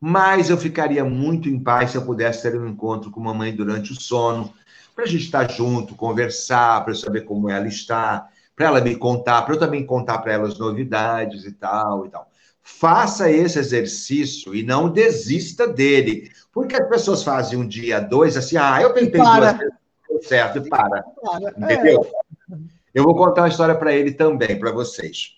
Mas 0.00 0.48
eu 0.48 0.56
ficaria 0.56 1.04
muito 1.04 1.50
em 1.50 1.62
paz 1.62 1.90
se 1.90 1.98
eu 1.98 2.06
pudesse 2.06 2.50
ter 2.50 2.58
um 2.58 2.66
encontro 2.66 3.10
com 3.10 3.20
mamãe 3.20 3.54
durante 3.54 3.92
o 3.92 4.00
sono, 4.00 4.54
para 4.94 5.04
a 5.04 5.06
gente 5.06 5.26
estar 5.26 5.50
junto, 5.50 5.94
conversar, 5.94 6.82
para 6.82 6.92
eu 6.92 6.96
saber 6.96 7.26
como 7.26 7.50
ela 7.50 7.68
está, 7.68 8.26
para 8.58 8.66
ela 8.66 8.80
me 8.80 8.96
contar, 8.96 9.42
para 9.42 9.54
eu 9.54 9.58
também 9.58 9.86
contar 9.86 10.18
para 10.18 10.32
ela 10.32 10.48
as 10.48 10.58
novidades 10.58 11.44
e 11.44 11.52
tal 11.52 12.04
e 12.04 12.10
tal. 12.10 12.28
Faça 12.60 13.30
esse 13.30 13.56
exercício 13.56 14.52
e 14.52 14.64
não 14.64 14.90
desista 14.90 15.68
dele. 15.68 16.28
Porque 16.52 16.74
as 16.74 16.88
pessoas 16.88 17.22
fazem 17.22 17.56
um 17.56 17.66
dia, 17.66 18.00
dois, 18.00 18.36
assim, 18.36 18.56
ah, 18.56 18.82
eu 18.82 18.92
tentei 18.92 19.20
duas 19.20 19.56
vezes, 19.56 19.74
deu 20.10 20.22
certo, 20.22 20.58
e 20.58 20.68
para. 20.68 21.04
para. 21.04 21.50
Entendeu? 21.56 22.04
É. 22.52 22.56
Eu 22.92 23.04
vou 23.04 23.14
contar 23.14 23.42
uma 23.42 23.48
história 23.48 23.76
para 23.76 23.94
ele 23.94 24.10
também, 24.10 24.58
para 24.58 24.72
vocês. 24.72 25.36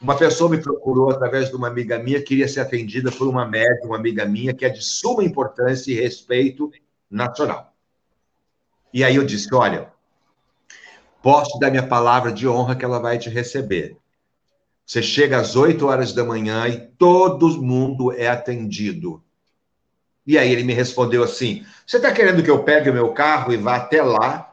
Uma 0.00 0.16
pessoa 0.16 0.48
me 0.48 0.58
procurou 0.58 1.10
através 1.10 1.48
de 1.48 1.56
uma 1.56 1.66
amiga 1.66 1.98
minha, 1.98 2.22
queria 2.22 2.46
ser 2.46 2.60
atendida 2.60 3.10
por 3.10 3.26
uma 3.26 3.44
médica, 3.44 3.86
uma 3.86 3.96
amiga 3.96 4.24
minha, 4.24 4.54
que 4.54 4.64
é 4.64 4.68
de 4.68 4.82
suma 4.82 5.24
importância 5.24 5.90
e 5.90 6.00
respeito 6.00 6.70
nacional. 7.10 7.72
E 8.94 9.02
aí 9.02 9.16
eu 9.16 9.24
disse: 9.24 9.52
olha, 9.52 9.91
posso 11.22 11.58
dar 11.58 11.70
minha 11.70 11.86
palavra 11.86 12.32
de 12.32 12.48
honra 12.48 12.74
que 12.74 12.84
ela 12.84 12.98
vai 12.98 13.18
te 13.18 13.30
receber. 13.30 13.96
Você 14.84 15.02
chega 15.02 15.38
às 15.38 15.56
8 15.56 15.86
horas 15.86 16.12
da 16.12 16.24
manhã 16.24 16.66
e 16.68 16.78
todo 16.78 17.62
mundo 17.62 18.12
é 18.12 18.28
atendido. 18.28 19.22
E 20.26 20.36
aí 20.36 20.50
ele 20.52 20.64
me 20.64 20.72
respondeu 20.72 21.22
assim: 21.22 21.64
Você 21.86 21.96
está 21.96 22.12
querendo 22.12 22.42
que 22.42 22.50
eu 22.50 22.62
pegue 22.64 22.90
o 22.90 22.94
meu 22.94 23.12
carro 23.12 23.52
e 23.52 23.56
vá 23.56 23.76
até 23.76 24.02
lá? 24.02 24.52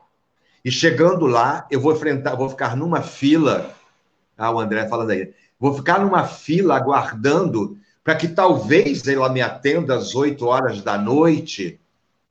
E 0.64 0.72
chegando 0.72 1.26
lá, 1.26 1.68
eu 1.72 1.80
vou 1.80 1.94
enfrentar, 1.94 2.36
vou 2.36 2.50
ficar 2.50 2.76
numa 2.76 3.02
fila. 3.02 3.74
Ah, 4.38 4.52
o 4.52 4.60
André 4.60 4.88
falando 4.88 5.12
aí. 5.12 5.34
Vou 5.60 5.74
ficar 5.74 6.00
numa 6.00 6.26
fila 6.26 6.76
aguardando 6.76 7.78
para 8.04 8.16
que 8.16 8.28
talvez 8.28 9.08
ela 9.08 9.30
me 9.30 9.42
atenda 9.42 9.96
às 9.96 10.16
8 10.16 10.46
horas 10.46 10.82
da 10.82 10.98
noite. 10.98 11.80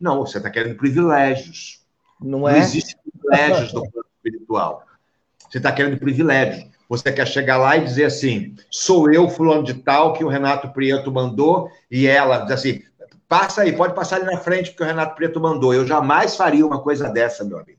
Não, 0.01 0.20
você 0.20 0.39
está 0.39 0.51
querendo 0.51 0.76
privilégios. 0.76 1.82
Não, 2.20 2.49
é? 2.49 2.53
Não 2.53 2.59
existe 2.59 2.97
privilégios 3.03 3.72
no 3.72 3.89
plano 3.91 4.08
espiritual. 4.49 4.84
Você 5.49 5.59
está 5.59 5.70
querendo 5.70 5.99
privilégio. 5.99 6.68
Você 6.88 7.12
quer 7.12 7.26
chegar 7.26 7.59
lá 7.59 7.76
e 7.76 7.84
dizer 7.84 8.07
assim: 8.07 8.55
sou 8.70 9.12
eu, 9.12 9.28
fulano 9.28 9.62
de 9.62 9.74
tal, 9.74 10.14
que 10.14 10.24
o 10.24 10.28
Renato 10.28 10.72
Prieto 10.72 11.12
mandou, 11.12 11.70
e 11.90 12.07
ela 12.07 12.38
diz 12.38 12.53
assim: 12.53 12.82
passa 13.28 13.62
aí, 13.62 13.72
pode 13.72 13.94
passar 13.94 14.16
ali 14.16 14.24
na 14.24 14.38
frente, 14.38 14.70
porque 14.70 14.82
o 14.82 14.86
Renato 14.86 15.14
Prieto 15.14 15.38
mandou. 15.38 15.74
Eu 15.74 15.86
jamais 15.86 16.34
faria 16.34 16.66
uma 16.66 16.80
coisa 16.80 17.09
dessa, 17.11 17.44
meu 17.44 17.59
amigo. 17.59 17.78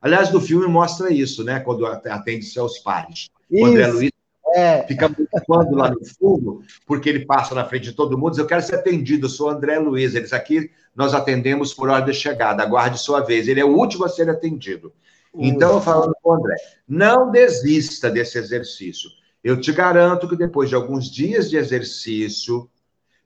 Aliás, 0.00 0.32
no 0.32 0.40
filme 0.40 0.66
mostra 0.66 1.12
isso, 1.12 1.44
né? 1.44 1.60
Quando 1.60 1.86
atende 1.86 2.44
seus 2.44 2.78
pares. 2.78 3.28
Isso. 3.50 3.64
O 3.64 3.66
André 3.66 3.86
Luiz 3.86 4.10
é. 4.54 4.82
fica 4.82 5.10
quando 5.46 5.76
lá 5.76 5.90
no 5.90 6.04
fundo, 6.04 6.62
porque 6.86 7.08
ele 7.08 7.24
passa 7.24 7.54
na 7.54 7.64
frente 7.64 7.84
de 7.84 7.92
todo 7.92 8.18
mundo, 8.18 8.30
diz, 8.30 8.38
eu 8.38 8.46
quero 8.46 8.62
ser 8.62 8.76
atendido, 8.76 9.26
eu 9.26 9.30
sou 9.30 9.48
André 9.48 9.78
Luiz. 9.78 10.14
Eles 10.14 10.32
aqui 10.32 10.70
nós 10.94 11.14
atendemos 11.14 11.72
por 11.72 11.88
ordem 11.88 12.12
de 12.12 12.18
chegada, 12.18 12.62
aguarde 12.62 12.98
sua 12.98 13.20
vez. 13.20 13.46
Ele 13.46 13.60
é 13.60 13.64
o 13.64 13.76
último 13.76 14.04
a 14.04 14.08
ser 14.08 14.28
atendido. 14.28 14.92
Então, 15.34 15.80
falando 15.80 16.14
com 16.22 16.30
o 16.30 16.34
André, 16.34 16.54
não 16.86 17.30
desista 17.30 18.10
desse 18.10 18.38
exercício. 18.38 19.08
Eu 19.42 19.60
te 19.60 19.72
garanto 19.72 20.28
que 20.28 20.36
depois 20.36 20.68
de 20.68 20.74
alguns 20.74 21.10
dias 21.10 21.48
de 21.48 21.56
exercício, 21.56 22.70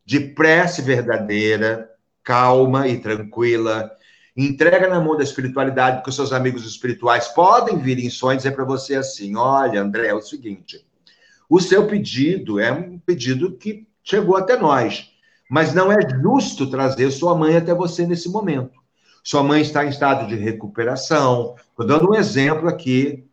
de 0.04 0.20
prece 0.20 0.80
verdadeira, 0.82 1.90
calma 2.22 2.86
e 2.88 2.98
tranquila, 2.98 3.90
entrega 4.36 4.88
na 4.88 5.00
mão 5.00 5.16
da 5.16 5.24
espiritualidade, 5.24 5.96
porque 5.96 6.11
os 6.11 6.16
seus 6.16 6.32
amigos 6.32 6.64
espirituais 6.64 7.28
podem 7.28 7.78
vir 7.78 7.98
em 7.98 8.09
sonhos 8.09 8.44
e 8.44 8.46
dizer 8.46 8.57
para 8.57 8.64
você 8.64 8.94
assim: 8.94 9.36
olha, 9.36 9.82
André, 9.82 10.09
é 10.09 10.14
o 10.14 10.22
seguinte. 10.22 10.86
O 11.48 11.61
seu 11.61 11.86
pedido 11.86 12.59
é 12.59 12.72
um 12.72 12.98
pedido 12.98 13.57
que 13.57 13.86
chegou 14.02 14.36
até 14.36 14.57
nós, 14.57 15.11
mas 15.50 15.74
não 15.74 15.92
é 15.92 15.96
justo 16.22 16.68
trazer 16.68 17.11
sua 17.11 17.36
mãe 17.36 17.57
até 17.57 17.74
você 17.74 18.07
nesse 18.07 18.28
momento. 18.28 18.76
Sua 19.27 19.43
mãe 19.43 19.61
está 19.61 19.85
em 19.85 19.89
estado 19.89 20.29
de 20.29 20.37
recuperação. 20.37 21.57
Estou 21.68 21.85
dando 21.85 22.09
um 22.09 22.14
exemplo 22.14 22.68
aqui, 22.68 23.27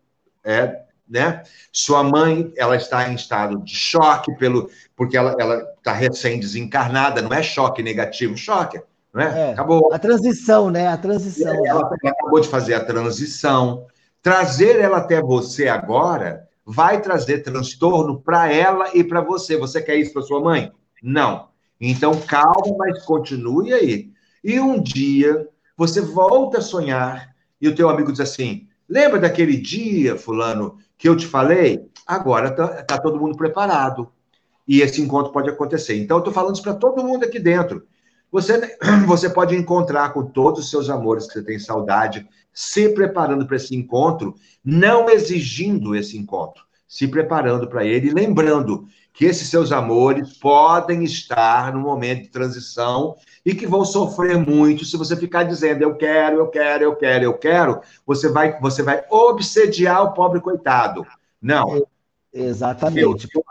é, 0.44 0.82
né? 1.08 1.44
Sua 1.72 2.04
mãe, 2.04 2.52
ela 2.58 2.76
está 2.76 3.08
em 3.08 3.14
estado 3.14 3.60
de 3.60 3.76
choque 3.76 4.36
pelo, 4.38 4.72
porque 4.96 5.16
ela 5.16 5.36
está 5.78 5.94
recém 5.94 6.39
desencarnada. 6.39 7.22
Não 7.22 7.32
é 7.32 7.44
choque 7.44 7.84
negativo, 7.84 8.36
choque, 8.36 8.82
não 9.14 9.22
é? 9.22 9.50
é 9.50 9.54
acabou. 9.54 9.94
A 9.94 10.00
transição, 10.00 10.72
né? 10.72 10.88
A 10.88 10.98
transição. 10.98 11.54
Ela, 11.64 11.68
ela 11.68 11.96
acabou 12.10 12.39
de 12.39 12.48
fazer 12.48 12.74
a 12.74 12.84
transição. 12.84 13.86
Trazer 14.20 14.80
ela 14.80 14.98
até 14.98 15.22
você 15.22 15.68
agora 15.68 16.50
vai 16.66 17.02
trazer 17.02 17.44
transtorno 17.44 18.20
para 18.20 18.52
ela 18.52 18.89
e 18.96 19.04
para 19.04 19.22
você. 19.22 19.58
Você 19.58 19.80
quer 19.80 19.98
isso 19.98 20.12
para 20.12 20.24
sua 20.24 20.41
mãe? 20.41 20.72
Não. 21.04 21.50
Então 21.80 22.20
calma, 22.22 22.76
mas 22.80 23.06
continue 23.06 23.72
aí. 23.72 24.12
E 24.44 24.60
um 24.60 24.82
dia 24.82 25.48
você 25.76 26.01
volta 26.01 26.59
a 26.59 26.61
sonhar 26.61 27.34
e 27.59 27.67
o 27.67 27.76
teu 27.76 27.89
amigo 27.89 28.11
diz 28.11 28.21
assim: 28.21 28.67
lembra 28.88 29.19
daquele 29.19 29.57
dia, 29.57 30.17
fulano, 30.17 30.78
que 30.97 31.07
eu 31.07 31.15
te 31.15 31.26
falei? 31.26 31.86
Agora 32.05 32.49
está 32.49 32.84
tá 32.84 32.97
todo 32.97 33.19
mundo 33.19 33.38
preparado. 33.38 34.11
E 34.67 34.82
esse 34.82 35.01
encontro 35.01 35.34
pode 35.34 35.49
acontecer. 35.49 35.97
Então, 35.97 36.17
eu 36.17 36.19
estou 36.19 36.34
falando 36.34 36.55
isso 36.55 36.63
para 36.63 36.74
todo 36.74 37.03
mundo 37.03 37.26
aqui 37.26 37.38
dentro. 37.38 37.86
Você, 38.32 38.78
você 39.05 39.30
pode 39.30 39.55
encontrar 39.55 40.13
com 40.13 40.26
todos 40.26 40.65
os 40.65 40.69
seus 40.69 40.89
amores 40.89 41.28
que 41.28 41.34
você 41.34 41.43
tem 41.43 41.59
saudade, 41.59 42.28
se 42.53 42.89
preparando 42.89 43.45
para 43.45 43.57
esse 43.57 43.76
encontro, 43.76 44.36
não 44.63 45.09
exigindo 45.09 45.95
esse 45.95 46.17
encontro, 46.17 46.63
se 46.88 47.07
preparando 47.07 47.67
para 47.67 47.86
ele 47.86 48.11
lembrando 48.11 48.88
que 49.14 49.26
esses 49.26 49.47
seus 49.47 49.72
amores 49.72 50.38
podem 50.38 51.03
estar 51.03 51.72
no 51.72 51.80
momento 51.80 52.24
de 52.24 52.30
transição 52.30 53.16
e 53.45 53.53
que 53.53 53.68
vão 53.68 53.86
sofrer 53.86 54.38
muito 54.38 54.84
se 54.84 54.97
você 54.97 55.16
ficar 55.16 55.43
dizendo 55.43 55.84
eu 55.84 55.95
quero, 55.95 56.38
eu 56.38 56.47
quero, 56.47 56.84
eu 56.84 56.95
quero, 56.95 57.24
eu 57.24 57.34
quero, 57.34 57.82
você 58.05 58.28
vai 58.28 58.59
você 58.59 58.82
vai 58.82 59.03
obsediar 59.09 60.03
o 60.03 60.14
pobre 60.14 60.41
coitado. 60.41 61.05
Não. 61.39 61.86
Exatamente. 62.34 63.30
Eu, 63.34 63.43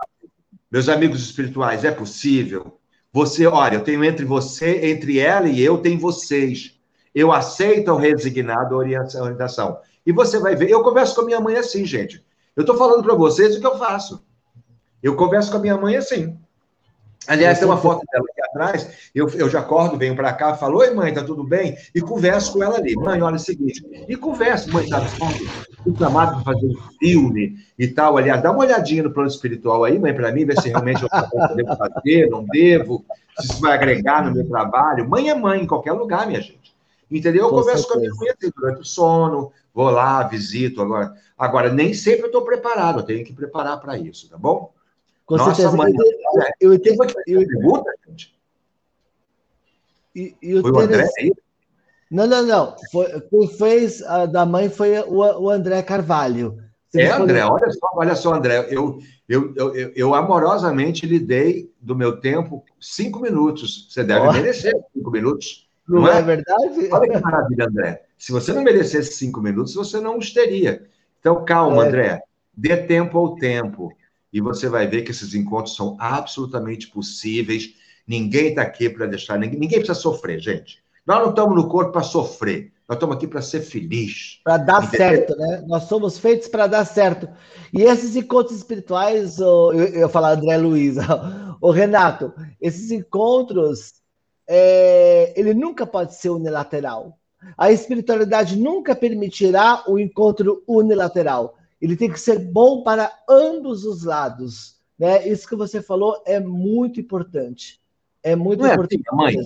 meus 0.70 0.88
amigos 0.88 1.22
espirituais, 1.22 1.84
é 1.84 1.92
possível. 1.92 2.78
Você, 3.12 3.46
olha, 3.46 3.76
eu 3.76 3.84
tenho 3.84 4.02
entre 4.02 4.24
você, 4.24 4.86
entre 4.86 5.18
ela 5.18 5.46
e 5.46 5.60
eu, 5.60 5.78
tem 5.78 5.98
vocês. 5.98 6.80
Eu 7.14 7.30
aceito 7.30 7.92
o 7.92 7.96
resignado 7.96 8.74
a 8.74 8.78
orientação. 8.78 9.78
E 10.04 10.12
você 10.12 10.38
vai 10.38 10.56
ver, 10.56 10.70
eu 10.70 10.82
converso 10.82 11.14
com 11.14 11.20
a 11.20 11.24
minha 11.26 11.40
mãe 11.40 11.56
assim, 11.56 11.84
gente. 11.84 12.24
Eu 12.56 12.62
estou 12.62 12.76
falando 12.76 13.02
para 13.02 13.14
vocês 13.14 13.54
o 13.54 13.60
que 13.60 13.66
eu 13.66 13.78
faço. 13.78 14.24
Eu 15.02 15.16
converso 15.16 15.50
com 15.50 15.56
a 15.56 15.60
minha 15.60 15.76
mãe 15.76 15.96
assim. 15.96 16.36
Aliás, 17.26 17.58
tem 17.58 17.68
uma 17.68 17.76
foto 17.76 18.04
dela 18.10 18.24
aqui 18.30 18.42
atrás. 18.42 19.10
Eu, 19.14 19.28
eu 19.30 19.48
já 19.48 19.60
acordo, 19.60 19.96
venho 19.96 20.16
para 20.16 20.32
cá, 20.32 20.54
falo: 20.54 20.78
Oi, 20.78 20.92
mãe, 20.92 21.14
tá 21.14 21.22
tudo 21.22 21.44
bem? 21.44 21.76
E 21.94 22.00
converso 22.00 22.52
com 22.52 22.62
ela 22.62 22.76
ali. 22.76 22.96
Mãe, 22.96 23.22
olha 23.22 23.36
o 23.36 23.38
seguinte. 23.38 23.84
E 24.08 24.16
converso, 24.16 24.72
mãe, 24.72 24.86
sabe? 24.88 25.06
Chamado 25.98 26.42
para 26.42 26.54
fazer 26.54 26.66
um 26.66 26.76
filme 26.98 27.56
e 27.78 27.86
tal. 27.88 28.16
Aliás, 28.16 28.42
dá 28.42 28.50
uma 28.50 28.64
olhadinha 28.64 29.04
no 29.04 29.12
plano 29.12 29.28
espiritual 29.28 29.84
aí, 29.84 29.98
mãe, 29.98 30.12
para 30.12 30.32
mim, 30.32 30.44
ver 30.44 30.60
se 30.60 30.68
realmente 30.68 31.02
eu 31.02 31.08
devo 31.54 31.76
fazer, 31.76 32.28
não 32.28 32.44
devo, 32.44 33.04
se 33.38 33.52
isso 33.52 33.60
vai 33.60 33.74
agregar 33.74 34.24
no 34.24 34.32
meu 34.32 34.48
trabalho. 34.48 35.08
Mãe 35.08 35.28
é 35.28 35.34
mãe 35.34 35.62
em 35.62 35.66
qualquer 35.66 35.92
lugar, 35.92 36.26
minha 36.26 36.40
gente. 36.40 36.72
Entendeu? 37.10 37.44
Eu 37.44 37.50
com 37.50 37.56
converso 37.56 37.84
certeza. 37.84 37.92
com 37.92 37.98
a 37.98 38.00
minha 38.00 38.14
mãe 38.16 38.30
assim, 38.30 38.52
durante 38.56 38.80
o 38.80 38.84
sono, 38.84 39.52
vou 39.72 39.90
lá, 39.90 40.22
visito. 40.24 40.82
Agora, 40.82 41.14
agora 41.38 41.72
nem 41.72 41.94
sempre 41.94 42.22
eu 42.22 42.26
estou 42.26 42.42
preparado, 42.42 43.00
eu 43.00 43.04
tenho 43.04 43.24
que 43.24 43.32
preparar 43.32 43.78
para 43.80 43.96
isso, 43.96 44.28
tá 44.28 44.36
bom? 44.36 44.72
Com 45.32 45.38
Nossa, 45.38 45.54
certeza. 45.54 45.74
Mãe, 45.74 45.90
eu, 46.60 46.74
entendo. 46.74 47.06
Eu, 47.26 47.40
eu, 47.40 47.48
pergunta, 47.48 47.90
gente? 48.06 48.38
E, 50.14 50.36
e 50.42 50.54
o, 50.56 50.60
foi 50.60 50.84
André 50.84 51.08
aí? 51.18 51.32
Não, 52.10 52.26
não, 52.26 52.42
não. 52.42 52.76
Foi, 52.92 53.18
quem 53.30 53.48
fez 53.48 54.02
a 54.02 54.26
da 54.26 54.44
mãe 54.44 54.68
foi 54.68 54.98
o, 54.98 55.44
o 55.44 55.48
André 55.48 55.80
Carvalho. 55.80 56.58
Você 56.86 57.00
é, 57.00 57.10
André, 57.12 57.42
olha 57.46 57.72
só, 57.72 57.90
olha 57.94 58.14
só, 58.14 58.34
André. 58.34 58.66
Eu, 58.68 58.98
eu, 59.26 59.54
eu, 59.56 59.92
eu, 59.96 60.14
amorosamente 60.14 61.06
lhe 61.06 61.18
dei 61.18 61.72
do 61.80 61.96
meu 61.96 62.20
tempo 62.20 62.62
cinco 62.78 63.18
minutos. 63.18 63.88
Você 63.88 64.04
deve 64.04 64.26
oh. 64.26 64.32
merecer 64.34 64.74
cinco 64.92 65.10
minutos. 65.10 65.66
Não, 65.88 66.02
não 66.02 66.08
é? 66.08 66.18
é? 66.18 66.22
verdade? 66.22 66.88
Olha 66.90 67.08
que 67.08 67.18
maravilha, 67.18 67.64
André. 67.68 68.02
Se 68.18 68.32
você 68.32 68.52
não 68.52 68.62
merecesse 68.62 69.14
cinco 69.14 69.40
minutos, 69.40 69.72
você 69.72 69.98
não 69.98 70.18
os 70.18 70.30
teria. 70.30 70.84
Então, 71.20 71.42
calma, 71.42 71.86
é. 71.86 71.88
André. 71.88 72.22
Dê 72.54 72.76
tempo 72.76 73.16
ao 73.16 73.34
tempo 73.36 73.96
e 74.32 74.40
você 74.40 74.68
vai 74.68 74.86
ver 74.86 75.02
que 75.02 75.10
esses 75.10 75.34
encontros 75.34 75.76
são 75.76 75.96
absolutamente 76.00 76.88
possíveis. 76.88 77.74
Ninguém 78.06 78.48
está 78.48 78.62
aqui 78.62 78.88
para 78.88 79.06
deixar, 79.06 79.38
ninguém, 79.38 79.58
ninguém 79.58 79.78
precisa 79.78 79.98
sofrer, 79.98 80.40
gente. 80.40 80.82
Nós 81.06 81.20
não 81.20 81.30
estamos 81.30 81.54
no 81.54 81.68
corpo 81.68 81.92
para 81.92 82.02
sofrer, 82.02 82.72
nós 82.88 82.96
estamos 82.96 83.16
aqui 83.16 83.26
para 83.26 83.42
ser 83.42 83.60
feliz. 83.60 84.40
Para 84.44 84.56
dar 84.56 84.84
entendeu? 84.84 84.98
certo, 84.98 85.36
né? 85.36 85.64
Nós 85.66 85.84
somos 85.84 86.18
feitos 86.18 86.48
para 86.48 86.66
dar 86.66 86.84
certo. 86.84 87.28
E 87.72 87.82
esses 87.82 88.16
encontros 88.16 88.56
espirituais, 88.56 89.38
eu, 89.38 89.72
eu 89.72 90.08
falar 90.08 90.32
André 90.32 90.56
Luiz, 90.56 90.96
o 91.60 91.70
Renato, 91.70 92.32
esses 92.60 92.90
encontros, 92.90 93.94
é, 94.48 95.32
ele 95.38 95.54
nunca 95.54 95.86
pode 95.86 96.14
ser 96.14 96.30
unilateral. 96.30 97.18
A 97.58 97.72
espiritualidade 97.72 98.56
nunca 98.56 98.94
permitirá 98.94 99.82
o 99.88 99.98
encontro 99.98 100.62
unilateral 100.66 101.56
ele 101.82 101.96
tem 101.96 102.08
que 102.08 102.20
ser 102.20 102.38
bom 102.38 102.84
para 102.84 103.12
ambos 103.28 103.84
os 103.84 104.04
lados. 104.04 104.76
Né? 104.96 105.26
Isso 105.28 105.48
que 105.48 105.56
você 105.56 105.82
falou 105.82 106.22
é 106.24 106.38
muito 106.38 107.00
importante. 107.00 107.80
É 108.22 108.36
muito 108.36 108.62
Não 108.62 108.72
importante. 108.72 109.02
É 109.04 109.14
mãe, 109.16 109.36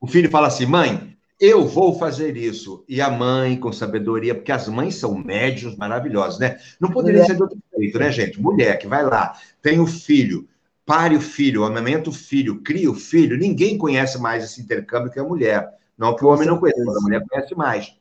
o 0.00 0.06
filho 0.06 0.30
fala 0.30 0.46
assim, 0.46 0.64
mãe, 0.64 1.14
eu 1.38 1.66
vou 1.66 1.98
fazer 1.98 2.38
isso. 2.38 2.84
E 2.88 3.02
a 3.02 3.10
mãe, 3.10 3.58
com 3.58 3.70
sabedoria, 3.70 4.34
porque 4.34 4.50
as 4.50 4.66
mães 4.66 4.94
são 4.94 5.14
médios 5.14 5.76
maravilhosos, 5.76 6.40
né? 6.40 6.58
Não 6.80 6.90
poderia 6.90 7.20
Mulher. 7.20 7.26
ser 7.26 7.36
de 7.36 7.42
outro 7.42 7.58
jeito, 7.78 7.98
né, 7.98 8.10
gente? 8.10 8.40
Mulher 8.40 8.78
que 8.78 8.86
vai 8.86 9.04
lá, 9.04 9.38
tem 9.60 9.78
o 9.78 9.86
filho, 9.86 10.48
pare 10.86 11.14
o 11.14 11.20
filho, 11.20 11.64
amamenta 11.64 12.08
o 12.08 12.12
filho, 12.14 12.62
cria 12.62 12.90
o 12.90 12.94
filho. 12.94 13.36
Ninguém 13.36 13.76
conhece 13.76 14.18
mais 14.18 14.42
esse 14.42 14.62
intercâmbio 14.62 15.10
que 15.10 15.20
a 15.20 15.24
mulher. 15.24 15.70
Não 15.98 16.16
que 16.16 16.24
o 16.24 16.28
homem 16.28 16.46
não 16.46 16.58
conheça, 16.58 16.82
mas 16.82 16.96
a 16.96 17.00
mulher 17.00 17.22
conhece 17.28 17.54
mais. 17.54 17.94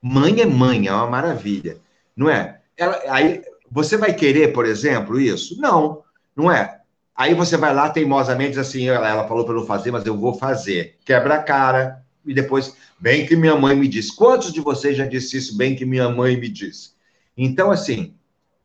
Mãe 0.00 0.40
é 0.40 0.46
mãe, 0.46 0.88
é 0.88 0.92
uma 0.92 1.06
maravilha. 1.06 1.78
Não 2.16 2.28
é? 2.28 2.61
Ela, 2.76 3.00
aí 3.08 3.42
você 3.70 3.96
vai 3.96 4.12
querer, 4.12 4.52
por 4.52 4.66
exemplo, 4.66 5.20
isso? 5.20 5.60
Não, 5.60 6.02
não 6.36 6.50
é. 6.50 6.80
Aí 7.14 7.34
você 7.34 7.56
vai 7.56 7.74
lá 7.74 7.90
teimosamente 7.90 8.50
diz 8.50 8.58
assim, 8.58 8.88
ela, 8.88 9.08
ela 9.08 9.28
falou 9.28 9.44
para 9.44 9.54
não 9.54 9.66
fazer, 9.66 9.90
mas 9.90 10.04
eu 10.04 10.16
vou 10.16 10.34
fazer. 10.34 10.96
Quebra 11.04 11.36
a 11.36 11.42
cara 11.42 12.02
e 12.24 12.32
depois, 12.32 12.76
bem 12.98 13.26
que 13.26 13.36
minha 13.36 13.56
mãe 13.56 13.76
me 13.76 13.88
disse. 13.88 14.14
Quantos 14.14 14.52
de 14.52 14.60
vocês 14.60 14.96
já 14.96 15.06
disse 15.06 15.36
isso, 15.36 15.56
bem 15.56 15.74
que 15.74 15.84
minha 15.84 16.08
mãe 16.08 16.36
me 16.36 16.48
disse? 16.48 16.92
Então, 17.36 17.70
assim, 17.70 18.14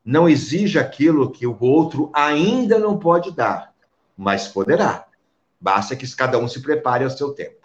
não 0.04 0.28
exige 0.28 0.78
aquilo 0.78 1.30
que 1.30 1.46
o 1.46 1.56
outro 1.60 2.10
ainda 2.14 2.78
não 2.78 2.98
pode 2.98 3.30
dar, 3.30 3.72
mas 4.16 4.48
poderá. 4.48 5.06
Basta 5.60 5.96
que 5.96 6.06
cada 6.14 6.38
um 6.38 6.48
se 6.48 6.62
prepare 6.62 7.04
ao 7.04 7.10
seu 7.10 7.30
tempo. 7.30 7.58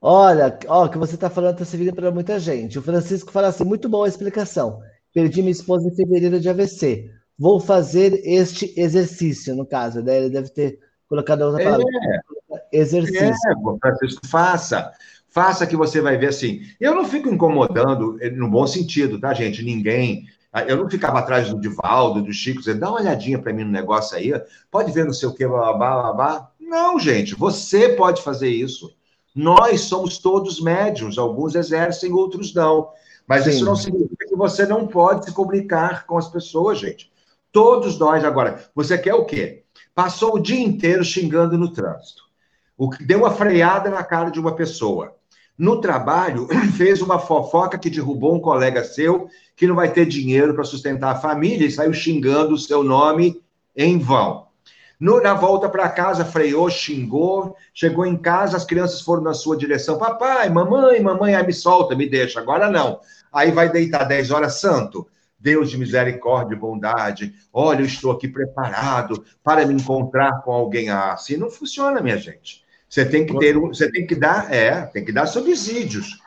Olha, 0.00 0.58
ó, 0.68 0.88
que 0.88 0.98
você 0.98 1.14
está 1.14 1.30
falando 1.30 1.54
está 1.54 1.64
servindo 1.64 1.94
para 1.94 2.10
muita 2.10 2.38
gente. 2.38 2.78
O 2.78 2.82
Francisco 2.82 3.32
fala 3.32 3.48
assim, 3.48 3.64
muito 3.64 3.88
boa 3.88 4.06
a 4.06 4.08
explicação. 4.08 4.82
Perdi 5.16 5.40
minha 5.40 5.50
esposa 5.50 5.88
em 5.88 5.96
fevereiro 5.96 6.38
de 6.38 6.46
AVC. 6.46 7.10
Vou 7.38 7.58
fazer 7.58 8.20
este 8.22 8.78
exercício, 8.78 9.56
no 9.56 9.64
caso, 9.64 10.02
né? 10.02 10.18
Ele 10.18 10.28
deve 10.28 10.50
ter 10.50 10.78
colocado 11.08 11.40
outra 11.40 11.64
palavra. 11.64 11.86
É, 12.52 12.78
exercício. 12.78 13.24
É, 13.24 13.78
Francisco, 13.80 14.26
faça. 14.26 14.92
Faça 15.30 15.66
que 15.66 15.74
você 15.74 16.02
vai 16.02 16.18
ver 16.18 16.26
assim. 16.26 16.60
Eu 16.78 16.94
não 16.94 17.06
fico 17.06 17.30
incomodando, 17.30 18.18
eh, 18.20 18.28
no 18.28 18.50
bom 18.50 18.66
sentido, 18.66 19.18
tá, 19.18 19.32
gente? 19.32 19.62
Ninguém. 19.62 20.26
Ah, 20.52 20.64
eu 20.64 20.76
não 20.76 20.90
ficava 20.90 21.20
atrás 21.20 21.48
do 21.48 21.58
Divaldo, 21.58 22.20
do 22.20 22.32
Chico, 22.34 22.58
dizendo, 22.58 22.80
dá 22.80 22.90
uma 22.90 23.00
olhadinha 23.00 23.38
para 23.38 23.54
mim 23.54 23.64
no 23.64 23.72
negócio 23.72 24.18
aí, 24.18 24.34
pode 24.70 24.92
ver 24.92 25.06
não 25.06 25.14
sei 25.14 25.30
o 25.30 25.34
que, 25.34 25.48
blá, 25.48 25.72
blá, 25.72 26.02
blá, 26.02 26.12
blá. 26.12 26.50
Não, 26.60 27.00
gente, 27.00 27.34
você 27.34 27.88
pode 27.88 28.20
fazer 28.20 28.50
isso. 28.50 28.94
Nós 29.34 29.80
somos 29.80 30.18
todos 30.18 30.60
médiums, 30.60 31.16
alguns 31.16 31.54
exercem, 31.54 32.12
outros 32.12 32.52
não. 32.52 32.90
Mas 33.26 33.44
Sim. 33.44 33.50
isso 33.50 33.64
não 33.64 33.76
significa 33.76 34.26
que 34.26 34.36
você 34.36 34.66
não 34.66 34.86
pode 34.86 35.24
se 35.24 35.32
comunicar 35.32 36.06
com 36.06 36.16
as 36.16 36.28
pessoas, 36.28 36.78
gente. 36.78 37.10
Todos 37.50 37.98
nós 37.98 38.24
agora. 38.24 38.68
Você 38.74 38.96
quer 38.96 39.14
o 39.14 39.24
quê? 39.24 39.64
Passou 39.94 40.34
o 40.34 40.38
dia 40.38 40.60
inteiro 40.60 41.04
xingando 41.04 41.56
no 41.56 41.72
trânsito. 41.72 42.22
O 42.76 42.90
que 42.90 43.02
deu 43.02 43.20
uma 43.20 43.30
freada 43.30 43.90
na 43.90 44.04
cara 44.04 44.30
de 44.30 44.38
uma 44.38 44.54
pessoa. 44.54 45.16
No 45.58 45.80
trabalho, 45.80 46.46
fez 46.76 47.00
uma 47.00 47.18
fofoca 47.18 47.78
que 47.78 47.90
derrubou 47.90 48.34
um 48.34 48.40
colega 48.40 48.84
seu 48.84 49.28
que 49.56 49.66
não 49.66 49.74
vai 49.74 49.90
ter 49.90 50.06
dinheiro 50.06 50.54
para 50.54 50.64
sustentar 50.64 51.12
a 51.12 51.18
família 51.18 51.66
e 51.66 51.70
saiu 51.70 51.94
xingando 51.94 52.54
o 52.54 52.58
seu 52.58 52.84
nome 52.84 53.42
em 53.74 53.98
vão. 53.98 54.45
No, 54.98 55.20
na 55.20 55.34
volta 55.34 55.68
para 55.68 55.88
casa, 55.88 56.24
freou, 56.24 56.70
xingou. 56.70 57.56
Chegou 57.74 58.06
em 58.06 58.16
casa, 58.16 58.56
as 58.56 58.64
crianças 58.64 59.00
foram 59.00 59.22
na 59.22 59.34
sua 59.34 59.56
direção. 59.56 59.98
Papai, 59.98 60.48
mamãe, 60.48 61.00
mamãe, 61.00 61.34
ai, 61.34 61.46
me 61.46 61.52
solta, 61.52 61.94
me 61.94 62.08
deixa. 62.08 62.40
Agora 62.40 62.70
não. 62.70 63.00
Aí 63.32 63.50
vai 63.50 63.70
deitar 63.70 64.04
10 64.04 64.30
horas, 64.30 64.60
santo. 64.60 65.06
Deus 65.38 65.70
de 65.70 65.78
misericórdia 65.78 66.54
e 66.54 66.58
bondade, 66.58 67.34
olha, 67.52 67.80
eu 67.80 67.86
estou 67.86 68.10
aqui 68.10 68.26
preparado 68.26 69.22
para 69.44 69.66
me 69.66 69.74
encontrar 69.74 70.42
com 70.42 70.50
alguém. 70.50 70.88
Ah, 70.88 71.12
assim 71.12 71.36
não 71.36 71.50
funciona, 71.50 72.00
minha 72.00 72.16
gente. 72.16 72.64
Você 72.88 73.04
tem 73.04 73.26
que 73.26 73.38
ter, 73.38 73.56
você 73.58 73.90
tem 73.90 74.06
que 74.06 74.14
dar, 74.14 74.52
é, 74.52 74.82
tem 74.86 75.04
que 75.04 75.12
dar 75.12 75.26
subsídios. 75.26 76.18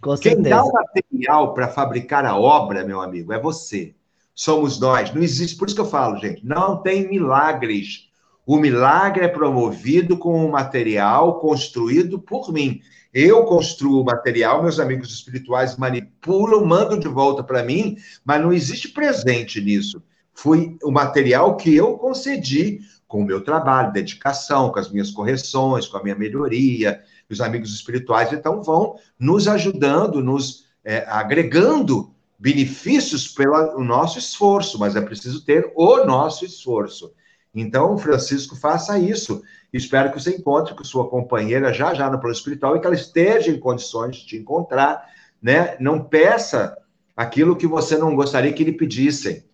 Com 0.00 0.16
Quem 0.16 0.42
dá 0.42 0.62
o 0.62 0.72
material 0.72 1.54
para 1.54 1.68
fabricar 1.68 2.24
a 2.24 2.36
obra, 2.36 2.84
meu 2.84 3.00
amigo, 3.00 3.32
é 3.32 3.40
você. 3.40 3.94
Somos 4.34 4.78
nós. 4.78 5.14
Não 5.14 5.22
existe, 5.22 5.56
por 5.56 5.66
isso 5.66 5.74
que 5.74 5.80
eu 5.80 5.86
falo, 5.86 6.18
gente, 6.18 6.44
não 6.44 6.82
tem 6.82 7.08
milagres. 7.08 8.07
O 8.48 8.56
milagre 8.56 9.26
é 9.26 9.28
promovido 9.28 10.16
com 10.16 10.42
o 10.42 10.50
material 10.50 11.38
construído 11.38 12.18
por 12.18 12.50
mim. 12.50 12.80
Eu 13.12 13.44
construo 13.44 14.00
o 14.00 14.04
material, 14.06 14.62
meus 14.62 14.80
amigos 14.80 15.12
espirituais 15.12 15.76
manipulam, 15.76 16.64
mandam 16.64 16.98
de 16.98 17.08
volta 17.08 17.42
para 17.42 17.62
mim, 17.62 17.98
mas 18.24 18.40
não 18.40 18.50
existe 18.50 18.88
presente 18.88 19.60
nisso. 19.60 20.02
Foi 20.32 20.78
o 20.82 20.90
material 20.90 21.58
que 21.58 21.76
eu 21.76 21.98
concedi 21.98 22.80
com 23.06 23.20
o 23.20 23.24
meu 23.26 23.44
trabalho, 23.44 23.92
dedicação, 23.92 24.72
com 24.72 24.78
as 24.78 24.90
minhas 24.90 25.10
correções, 25.10 25.86
com 25.86 25.98
a 25.98 26.02
minha 26.02 26.16
melhoria. 26.16 27.02
Os 27.28 27.42
amigos 27.42 27.74
espirituais, 27.74 28.32
então, 28.32 28.62
vão 28.62 28.96
nos 29.20 29.46
ajudando, 29.46 30.22
nos 30.22 30.64
é, 30.82 31.04
agregando 31.06 32.14
benefícios 32.38 33.28
pelo 33.28 33.84
nosso 33.84 34.18
esforço, 34.18 34.78
mas 34.78 34.96
é 34.96 35.02
preciso 35.02 35.44
ter 35.44 35.70
o 35.76 36.06
nosso 36.06 36.46
esforço. 36.46 37.12
Então, 37.54 37.96
Francisco, 37.98 38.56
faça 38.56 38.98
isso. 38.98 39.42
Espero 39.72 40.10
que 40.10 40.20
você 40.20 40.36
encontre 40.36 40.74
com 40.74 40.84
sua 40.84 41.08
companheira 41.08 41.72
já 41.72 41.94
já 41.94 42.10
no 42.10 42.18
plano 42.18 42.34
espiritual 42.34 42.76
e 42.76 42.80
que 42.80 42.86
ela 42.86 42.94
esteja 42.94 43.50
em 43.50 43.58
condições 43.58 44.16
de 44.16 44.26
te 44.26 44.36
encontrar, 44.36 45.06
né? 45.42 45.76
Não 45.78 46.02
peça 46.02 46.76
aquilo 47.16 47.56
que 47.56 47.66
você 47.66 47.96
não 47.98 48.14
gostaria 48.14 48.52
que 48.52 48.64
lhe 48.64 48.72
pedissem, 48.72 49.44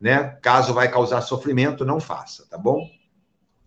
né? 0.00 0.36
Caso 0.42 0.74
vai 0.74 0.90
causar 0.90 1.20
sofrimento, 1.20 1.84
não 1.84 2.00
faça, 2.00 2.46
tá 2.50 2.58
bom? 2.58 2.88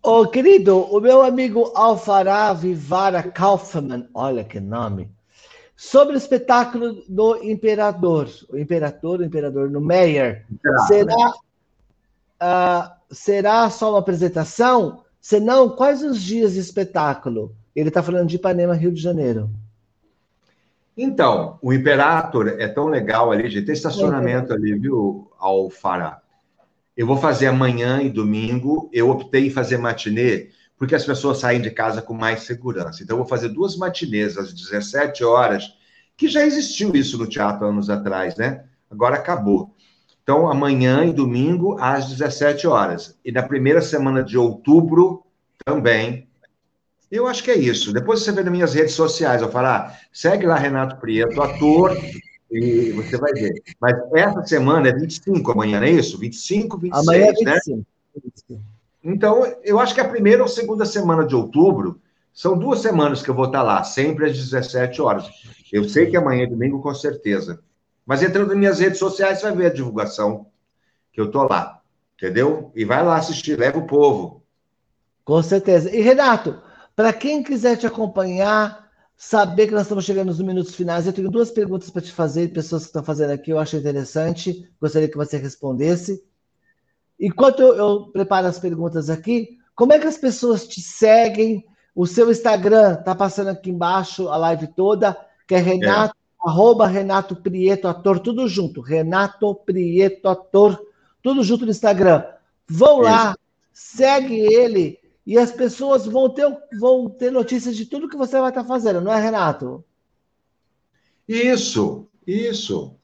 Ô, 0.02 0.26
querido, 0.26 0.80
o 0.94 1.00
meu 1.00 1.22
amigo 1.22 1.72
Alfará 1.74 2.52
Vivara 2.52 3.22
Kaufmann, 3.22 4.06
olha 4.12 4.44
que 4.44 4.60
nome, 4.60 5.10
sobre 5.74 6.14
o 6.14 6.18
espetáculo 6.18 7.02
do 7.08 7.42
Imperador, 7.42 8.28
o 8.50 8.58
Imperador, 8.58 9.20
o 9.20 9.24
Imperador 9.24 9.70
no 9.70 9.80
Meyer, 9.80 10.46
será, 10.86 11.32
ah, 12.46 12.96
será 13.10 13.70
só 13.70 13.92
uma 13.92 14.00
apresentação? 14.00 15.02
Se 15.18 15.40
não, 15.40 15.70
quais 15.70 16.02
os 16.02 16.20
dias 16.22 16.52
de 16.52 16.60
espetáculo? 16.60 17.56
Ele 17.74 17.88
está 17.88 18.02
falando 18.02 18.28
de 18.28 18.36
Ipanema, 18.36 18.74
Rio 18.74 18.92
de 18.92 19.00
Janeiro. 19.00 19.48
Então, 20.94 21.58
o 21.62 21.72
Imperator 21.72 22.48
é 22.58 22.68
tão 22.68 22.86
legal 22.88 23.32
ali, 23.32 23.48
gente. 23.48 23.64
Tem 23.64 23.72
estacionamento 23.72 24.52
ali, 24.52 24.78
viu, 24.78 25.30
Alfará? 25.38 26.20
Eu 26.94 27.06
vou 27.06 27.16
fazer 27.16 27.46
amanhã 27.46 28.02
e 28.02 28.10
domingo. 28.10 28.90
Eu 28.92 29.08
optei 29.08 29.46
em 29.46 29.50
fazer 29.50 29.78
matinê 29.78 30.50
porque 30.76 30.94
as 30.94 31.04
pessoas 31.06 31.38
saem 31.38 31.62
de 31.62 31.70
casa 31.70 32.02
com 32.02 32.12
mais 32.12 32.42
segurança. 32.42 33.02
Então, 33.02 33.14
eu 33.14 33.20
vou 33.22 33.28
fazer 33.28 33.48
duas 33.48 33.74
matinês 33.74 34.36
às 34.36 34.52
17 34.52 35.24
horas, 35.24 35.72
que 36.14 36.28
já 36.28 36.44
existiu 36.44 36.94
isso 36.94 37.16
no 37.16 37.26
teatro 37.26 37.66
anos 37.66 37.88
atrás, 37.88 38.36
né? 38.36 38.64
Agora 38.90 39.16
acabou. 39.16 39.74
Então, 40.24 40.50
amanhã 40.50 41.04
e 41.04 41.12
domingo 41.12 41.76
às 41.78 42.08
17 42.08 42.66
horas. 42.66 43.14
E 43.22 43.30
na 43.30 43.42
primeira 43.42 43.82
semana 43.82 44.24
de 44.24 44.38
outubro 44.38 45.22
também. 45.62 46.26
Eu 47.10 47.26
acho 47.26 47.44
que 47.44 47.50
é 47.50 47.58
isso. 47.58 47.92
Depois 47.92 48.22
você 48.22 48.32
vê 48.32 48.42
nas 48.42 48.50
minhas 48.50 48.72
redes 48.72 48.94
sociais, 48.94 49.42
eu 49.42 49.50
falar, 49.50 49.76
ah, 49.76 49.98
segue 50.10 50.46
lá 50.46 50.56
Renato 50.56 50.96
Prieto, 50.96 51.42
ator, 51.42 51.94
e 52.50 52.90
você 52.92 53.18
vai 53.18 53.32
ver. 53.34 53.52
Mas 53.78 53.96
essa 54.14 54.42
semana 54.44 54.88
é 54.88 54.94
25 54.94 55.52
amanhã, 55.52 55.78
não 55.78 55.86
é 55.86 55.90
isso? 55.90 56.18
25, 56.18 56.78
26, 56.78 57.06
Amanhã 57.06 57.26
é 57.26 57.44
né? 57.44 57.60
25. 58.24 58.62
Então, 59.04 59.44
eu 59.62 59.78
acho 59.78 59.94
que 59.94 60.00
a 60.00 60.08
primeira 60.08 60.42
ou 60.42 60.48
segunda 60.48 60.86
semana 60.86 61.26
de 61.26 61.36
outubro 61.36 62.00
são 62.32 62.56
duas 62.58 62.80
semanas 62.80 63.22
que 63.22 63.28
eu 63.28 63.34
vou 63.34 63.44
estar 63.44 63.62
lá, 63.62 63.84
sempre 63.84 64.24
às 64.24 64.32
17 64.32 65.02
horas. 65.02 65.28
Eu 65.70 65.84
sei 65.84 66.06
que 66.06 66.16
amanhã 66.16 66.44
é 66.44 66.46
domingo, 66.46 66.80
com 66.80 66.94
certeza. 66.94 67.60
Mas 68.06 68.22
entrando 68.22 68.48
nas 68.48 68.56
minhas 68.56 68.78
redes 68.78 68.98
sociais, 68.98 69.38
você 69.38 69.46
vai 69.46 69.56
ver 69.56 69.66
a 69.66 69.74
divulgação 69.74 70.46
que 71.12 71.20
eu 71.20 71.30
tô 71.30 71.44
lá. 71.44 71.80
Entendeu? 72.16 72.70
E 72.74 72.84
vai 72.84 73.04
lá 73.04 73.16
assistir, 73.16 73.58
leva 73.58 73.78
o 73.78 73.86
povo. 73.86 74.42
Com 75.24 75.42
certeza. 75.42 75.94
E 75.94 76.00
Renato, 76.00 76.60
para 76.94 77.12
quem 77.12 77.42
quiser 77.42 77.76
te 77.76 77.86
acompanhar, 77.86 78.88
saber 79.16 79.66
que 79.66 79.72
nós 79.72 79.82
estamos 79.82 80.04
chegando 80.04 80.28
nos 80.28 80.40
minutos 80.40 80.74
finais, 80.74 81.06
eu 81.06 81.12
tenho 81.12 81.30
duas 81.30 81.50
perguntas 81.50 81.90
para 81.90 82.02
te 82.02 82.12
fazer, 82.12 82.52
pessoas 82.52 82.82
que 82.82 82.88
estão 82.88 83.02
fazendo 83.02 83.30
aqui, 83.30 83.50
eu 83.50 83.58
acho 83.58 83.76
interessante, 83.76 84.70
gostaria 84.80 85.08
que 85.08 85.16
você 85.16 85.36
respondesse. 85.36 86.22
Enquanto 87.18 87.62
eu, 87.62 87.74
eu 87.74 88.06
preparo 88.12 88.46
as 88.46 88.58
perguntas 88.58 89.08
aqui, 89.08 89.58
como 89.74 89.92
é 89.92 89.98
que 89.98 90.06
as 90.06 90.18
pessoas 90.18 90.66
te 90.66 90.80
seguem? 90.80 91.64
O 91.94 92.06
seu 92.06 92.30
Instagram 92.30 92.94
está 92.94 93.14
passando 93.14 93.48
aqui 93.48 93.70
embaixo 93.70 94.28
a 94.28 94.36
live 94.36 94.66
toda, 94.68 95.16
que 95.46 95.54
é 95.54 95.58
Renato, 95.58 96.16
arroba 96.44 96.86
Renato 96.86 97.34
Prieto 97.34 97.88
Ator, 97.88 98.20
tudo 98.20 98.46
junto. 98.48 98.80
Renato 98.80 99.54
Prieto 99.54 100.28
Ator, 100.28 100.80
tudo 101.22 101.42
junto 101.42 101.64
no 101.64 101.70
Instagram. 101.70 102.24
Vão 102.68 103.00
lá, 103.00 103.36
segue 103.72 104.34
ele 104.36 104.98
e 105.26 105.38
as 105.38 105.50
pessoas 105.50 106.06
vão 106.06 106.28
ter, 106.28 106.46
vão 106.78 107.08
ter 107.08 107.30
notícias 107.30 107.76
de 107.76 107.86
tudo 107.86 108.08
que 108.08 108.16
você 108.16 108.38
vai 108.38 108.50
estar 108.50 108.64
fazendo, 108.64 109.00
não 109.00 109.12
é, 109.12 109.20
Renato? 109.20 109.82
Isso, 111.26 112.06
isso. 112.26 112.94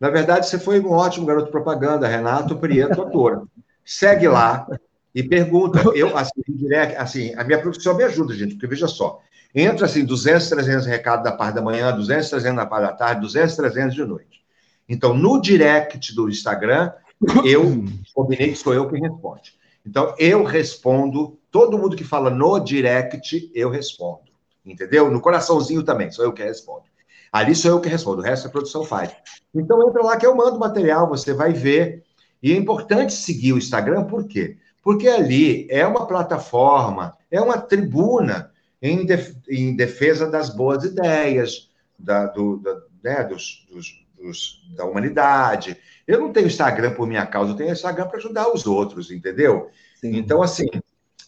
Na 0.00 0.10
verdade, 0.10 0.46
você 0.46 0.58
foi 0.58 0.80
um 0.80 0.90
ótimo 0.92 1.26
garoto 1.26 1.50
propaganda, 1.50 2.08
Renato 2.08 2.56
Prieto, 2.56 3.02
ator. 3.02 3.46
Segue 3.84 4.28
lá 4.28 4.66
e 5.14 5.22
pergunta. 5.22 5.80
Eu, 5.94 6.16
assim, 6.16 6.42
direct, 6.48 6.96
assim, 6.96 7.34
a 7.34 7.44
minha 7.44 7.60
profissão 7.60 7.96
me 7.96 8.04
ajuda, 8.04 8.34
gente, 8.34 8.54
porque 8.54 8.66
veja 8.66 8.88
só, 8.88 9.20
entra 9.56 9.86
assim 9.86 10.04
200, 10.04 10.48
300 10.50 10.86
recados 10.86 11.24
da 11.24 11.32
parte 11.32 11.54
da 11.54 11.62
manhã, 11.62 11.90
200, 11.94 12.28
300 12.28 12.56
da 12.56 12.66
parte 12.66 12.86
da 12.86 12.92
tarde, 12.92 13.22
200, 13.22 13.56
300 13.56 13.94
de 13.94 14.04
noite. 14.04 14.44
Então, 14.86 15.14
no 15.14 15.40
direct 15.40 16.14
do 16.14 16.28
Instagram, 16.28 16.92
eu 17.44 17.84
combinei 18.14 18.50
que 18.50 18.56
sou 18.56 18.74
eu 18.74 18.88
quem 18.88 19.00
responde. 19.00 19.54
Então, 19.84 20.14
eu 20.18 20.44
respondo, 20.44 21.38
todo 21.50 21.78
mundo 21.78 21.96
que 21.96 22.04
fala 22.04 22.28
no 22.28 22.58
direct, 22.58 23.50
eu 23.54 23.70
respondo. 23.70 24.26
Entendeu? 24.64 25.10
No 25.10 25.20
coraçãozinho 25.20 25.82
também, 25.82 26.10
sou 26.10 26.24
eu 26.24 26.32
que 26.32 26.42
respondo. 26.42 26.84
Ali 27.32 27.54
sou 27.54 27.70
eu 27.70 27.80
que 27.80 27.88
respondo, 27.88 28.20
o 28.20 28.24
resto 28.24 28.48
a 28.48 28.50
produção 28.50 28.84
faz. 28.84 29.10
Então, 29.54 29.88
entra 29.88 30.02
lá 30.02 30.16
que 30.16 30.26
eu 30.26 30.36
mando 30.36 30.58
material, 30.58 31.08
você 31.08 31.32
vai 31.32 31.52
ver. 31.52 32.04
E 32.42 32.52
é 32.52 32.56
importante 32.56 33.12
seguir 33.12 33.52
o 33.52 33.58
Instagram, 33.58 34.04
por 34.04 34.26
quê? 34.26 34.58
Porque 34.82 35.08
ali 35.08 35.66
é 35.70 35.86
uma 35.86 36.06
plataforma, 36.06 37.16
é 37.30 37.40
uma 37.40 37.58
tribuna 37.58 38.52
em, 38.80 39.04
def 39.04 39.34
em 39.48 39.74
defesa 39.74 40.30
das 40.30 40.50
boas 40.50 40.84
ideias, 40.84 41.70
da, 41.98 42.26
do, 42.26 42.58
da, 42.58 42.80
né, 43.02 43.24
dos, 43.24 43.66
dos, 43.70 44.04
dos, 44.18 44.62
da 44.76 44.84
humanidade. 44.84 45.76
Eu 46.06 46.20
não 46.20 46.32
tenho 46.32 46.46
Instagram 46.46 46.94
por 46.94 47.06
minha 47.06 47.26
causa, 47.26 47.52
eu 47.52 47.56
tenho 47.56 47.72
Instagram 47.72 48.06
para 48.06 48.18
ajudar 48.18 48.52
os 48.52 48.66
outros, 48.66 49.10
entendeu? 49.10 49.70
Sim. 50.00 50.16
Então, 50.16 50.42
assim, 50.42 50.66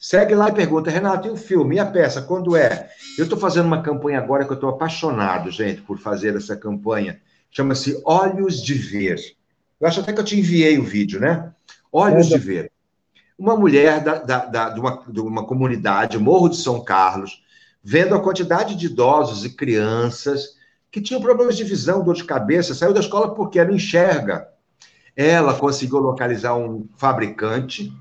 segue 0.00 0.34
lá 0.34 0.48
e 0.48 0.54
pergunta, 0.54 0.90
Renato, 0.90 1.26
e 1.26 1.30
o 1.30 1.36
filme, 1.36 1.76
e 1.76 1.78
a 1.78 1.86
peça, 1.86 2.22
quando 2.22 2.56
é? 2.56 2.90
Eu 3.16 3.24
estou 3.24 3.38
fazendo 3.38 3.66
uma 3.66 3.82
campanha 3.82 4.18
agora 4.18 4.44
que 4.44 4.50
eu 4.50 4.54
estou 4.54 4.70
apaixonado, 4.70 5.50
gente, 5.50 5.82
por 5.82 5.98
fazer 5.98 6.36
essa 6.36 6.56
campanha. 6.56 7.20
Chama-se 7.50 8.00
Olhos 8.04 8.62
de 8.62 8.74
Ver. 8.74 9.18
Eu 9.80 9.88
acho 9.88 10.00
até 10.00 10.12
que 10.12 10.20
eu 10.20 10.24
te 10.24 10.38
enviei 10.38 10.78
o 10.78 10.84
vídeo, 10.84 11.20
né? 11.20 11.52
Olhos 11.90 12.28
de 12.28 12.38
Ver. 12.38 12.70
Uma 13.38 13.56
mulher 13.56 14.02
da, 14.02 14.18
da, 14.18 14.44
da, 14.46 14.70
de, 14.70 14.80
uma, 14.80 15.02
de 15.08 15.20
uma 15.20 15.46
comunidade, 15.46 16.18
Morro 16.18 16.48
de 16.48 16.56
São 16.56 16.82
Carlos, 16.82 17.44
vendo 17.82 18.14
a 18.14 18.20
quantidade 18.20 18.74
de 18.74 18.86
idosos 18.86 19.44
e 19.44 19.54
crianças 19.54 20.56
que 20.90 21.00
tinham 21.00 21.22
problemas 21.22 21.56
de 21.56 21.64
visão, 21.64 22.02
dor 22.02 22.14
de 22.14 22.24
cabeça, 22.24 22.74
saiu 22.74 22.92
da 22.92 23.00
escola 23.00 23.34
porque 23.34 23.62
não 23.64 23.74
enxerga. 23.74 24.48
Ela 25.14 25.54
conseguiu 25.54 25.98
localizar 25.98 26.56
um 26.56 26.88
fabricante 26.96 27.92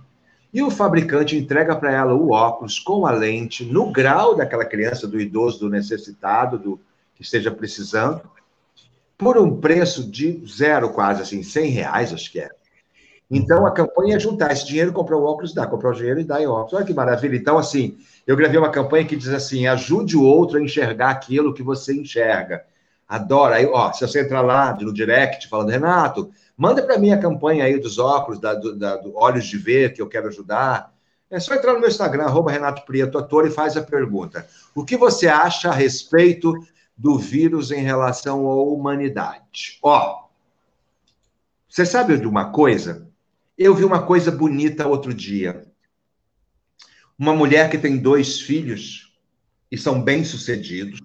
e 0.54 0.64
o 0.64 0.72
fabricante 0.72 1.38
entrega 1.38 1.76
para 1.76 1.92
ela 1.92 2.14
o 2.14 2.32
óculos 2.32 2.80
com 2.80 3.06
a 3.06 3.12
lente 3.12 3.66
no 3.66 3.92
grau 3.92 4.36
daquela 4.36 4.66
criança, 4.66 5.08
do 5.08 5.20
idoso, 5.20 5.60
do 5.60 5.70
necessitado, 5.70 6.58
do 6.58 6.80
que 7.16 7.22
esteja 7.22 7.52
precisando, 7.52 8.22
por 9.18 9.38
um 9.38 9.60
preço 9.60 10.10
de 10.10 10.44
zero, 10.48 10.90
quase 10.90 11.22
assim, 11.22 11.44
100 11.44 11.70
reais, 11.72 12.14
acho 12.14 12.32
que 12.32 12.40
é. 12.40 12.52
Então, 13.30 13.66
a 13.66 13.72
campanha 13.72 14.16
é 14.16 14.20
juntar 14.20 14.54
esse 14.54 14.66
dinheiro, 14.66 14.94
comprar 14.94 15.18
o 15.18 15.24
óculos, 15.26 15.54
dá, 15.54 15.68
comprar 15.68 15.90
o 15.90 15.94
dinheiro 15.94 16.20
e 16.20 16.24
dá 16.24 16.42
em 16.42 16.48
óculos. 16.48 16.74
Olha 16.74 16.86
que 16.86 16.94
maravilha. 16.94 17.36
Então, 17.36 17.58
assim, 17.58 17.98
eu 18.26 18.38
gravei 18.38 18.58
uma 18.58 18.70
campanha 18.72 19.06
que 19.06 19.18
diz 19.18 19.28
assim, 19.30 19.68
ajude 19.68 20.16
o 20.16 20.24
outro 20.24 20.58
a 20.58 20.62
enxergar 20.62 21.10
aquilo 21.10 21.54
que 21.54 21.62
você 21.62 21.94
enxerga. 21.94 22.64
Adoro. 23.08 23.54
Aí, 23.54 23.66
ó, 23.66 23.92
se 23.92 24.08
você 24.08 24.22
entrar 24.22 24.42
lá 24.42 24.74
no 24.80 24.94
direct 24.94 25.50
falando, 25.50 25.70
Renato, 25.70 26.32
manda 26.56 26.82
para 26.82 26.98
mim 26.98 27.12
a 27.12 27.20
campanha 27.20 27.66
aí 27.66 27.78
dos 27.80 28.00
óculos, 28.00 28.40
da, 28.40 28.54
do, 28.54 28.76
da, 28.78 28.96
do 28.96 29.16
Olhos 29.18 29.46
de 29.46 29.58
Ver, 29.58 29.94
que 29.94 30.02
eu 30.02 30.08
quero 30.08 30.28
ajudar. 30.28 30.94
É 31.30 31.40
só 31.40 31.54
entrar 31.54 31.74
no 31.74 31.80
meu 31.80 31.90
Instagram, 31.90 32.24
arroba 32.24 32.52
Renato 32.52 32.86
Prieto, 32.86 33.18
ator, 33.18 33.46
e 33.46 33.52
faz 33.52 33.76
a 33.76 33.82
pergunta. 33.82 34.48
O 34.74 34.86
que 34.86 34.96
você 34.96 35.28
acha 35.28 35.70
a 35.70 35.74
respeito 35.74 36.54
do 36.98 37.18
vírus 37.18 37.72
em 37.72 37.82
relação 37.82 38.48
à 38.48 38.56
humanidade? 38.56 39.80
Ó, 39.84 40.28
Você 41.70 41.86
sabe 41.86 42.18
de 42.18 42.26
uma 42.26 42.52
coisa? 42.52 43.08
Eu 43.58 43.74
vi 43.74 43.84
uma 43.84 44.04
coisa 44.04 44.30
bonita 44.30 44.88
outro 44.88 45.14
dia. 45.14 45.66
Uma 47.18 47.34
mulher 47.34 47.72
que 47.72 47.78
tem 47.78 47.98
dois 47.98 48.40
filhos 48.40 49.12
e 49.72 49.78
são 49.78 50.02
bem-sucedidos. 50.02 51.00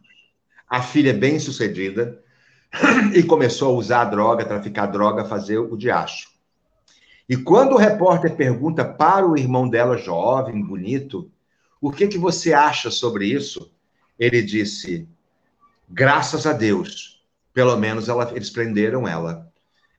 A 0.68 0.82
filha 0.82 1.10
é 1.10 1.14
bem-sucedida 1.14 2.22
e 3.14 3.22
começou 3.22 3.74
a 3.74 3.78
usar 3.78 4.02
a 4.02 4.06
droga, 4.06 4.44
traficar 4.44 4.86
droga, 4.86 5.24
fazer 5.24 5.58
o 5.58 5.76
diacho. 5.76 6.30
E 7.26 7.36
quando 7.38 7.72
o 7.72 7.78
repórter 7.78 8.36
pergunta 8.36 8.84
para 8.84 9.26
o 9.26 9.38
irmão 9.38 9.66
dela, 9.68 9.96
jovem, 9.96 10.62
bonito, 10.62 11.30
o 11.80 11.90
que, 11.90 12.06
que 12.06 12.18
você 12.18 12.52
acha 12.52 12.90
sobre 12.90 13.26
isso? 13.26 13.72
Ele 14.18 14.42
disse: 14.42 15.08
graças 15.88 16.46
a 16.46 16.52
Deus, 16.52 17.24
pelo 17.54 17.76
menos 17.76 18.08
ela, 18.08 18.30
eles 18.34 18.50
prenderam 18.50 19.08
ela. 19.08 19.50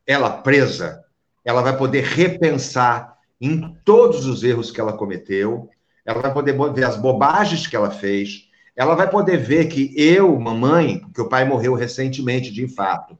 Ela 0.06 0.30
presa, 0.30 1.03
ela 1.44 1.62
vai 1.62 1.78
poder 1.78 2.04
repensar 2.04 3.18
em 3.40 3.76
todos 3.84 4.26
os 4.26 4.44
erros 4.44 4.72
que 4.72 4.80
ela 4.80 4.94
cometeu, 4.94 5.70
ela 6.06 6.22
vai 6.22 6.34
poder 6.34 6.58
ver 6.74 6.86
as 6.86 6.96
bobagens 6.96 7.68
que 7.68 7.76
ela 7.76 7.92
fez, 7.92 8.50
ela 8.76 8.96
vai 8.96 9.10
poder 9.10 9.38
ver 9.38 9.68
que 9.68 9.94
eu, 9.96 10.40
mamãe, 10.40 11.00
porque 11.00 11.22
o 11.22 11.30
pai 11.30 11.46
morreu 11.46 11.74
recentemente 11.74 12.52
de 12.52 12.64
infarto, 12.64 13.18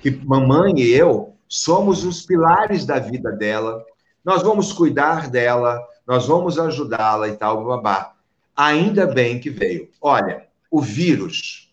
que 0.00 0.10
mamãe 0.10 0.72
e 0.78 0.90
eu 0.90 1.34
somos 1.48 2.04
os 2.04 2.22
pilares 2.22 2.84
da 2.84 2.98
vida 2.98 3.32
dela, 3.32 3.84
nós 4.24 4.42
vamos 4.42 4.72
cuidar 4.72 5.28
dela, 5.28 5.78
nós 6.06 6.26
vamos 6.26 6.58
ajudá-la 6.58 7.28
e 7.28 7.36
tal, 7.36 7.64
babá. 7.64 8.14
Ainda 8.56 9.06
bem 9.06 9.38
que 9.38 9.50
veio. 9.50 9.88
Olha, 10.00 10.46
o 10.70 10.80
vírus, 10.80 11.67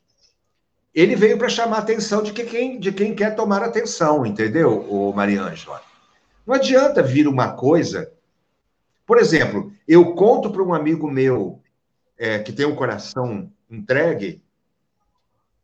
ele 0.95 1.15
veio 1.15 1.37
para 1.37 1.49
chamar 1.49 1.77
a 1.77 1.79
atenção 1.79 2.23
de, 2.23 2.31
que 2.31 2.45
quem, 2.45 2.79
de 2.79 2.91
quem 2.91 3.13
quer 3.13 3.35
tomar 3.35 3.61
atenção, 3.61 4.25
entendeu, 4.25 4.79
o 4.89 5.11
Mariângela? 5.13 5.81
Não 6.47 6.55
adianta 6.55 7.03
vir 7.03 7.27
uma 7.27 7.51
coisa. 7.51 8.09
Por 9.05 9.17
exemplo, 9.17 9.73
eu 9.85 10.15
conto 10.15 10.49
para 10.49 10.63
um 10.63 10.73
amigo 10.73 11.11
meu 11.11 11.61
é, 12.17 12.39
que 12.39 12.53
tem 12.53 12.65
um 12.65 12.75
coração 12.75 13.51
entregue 13.69 14.41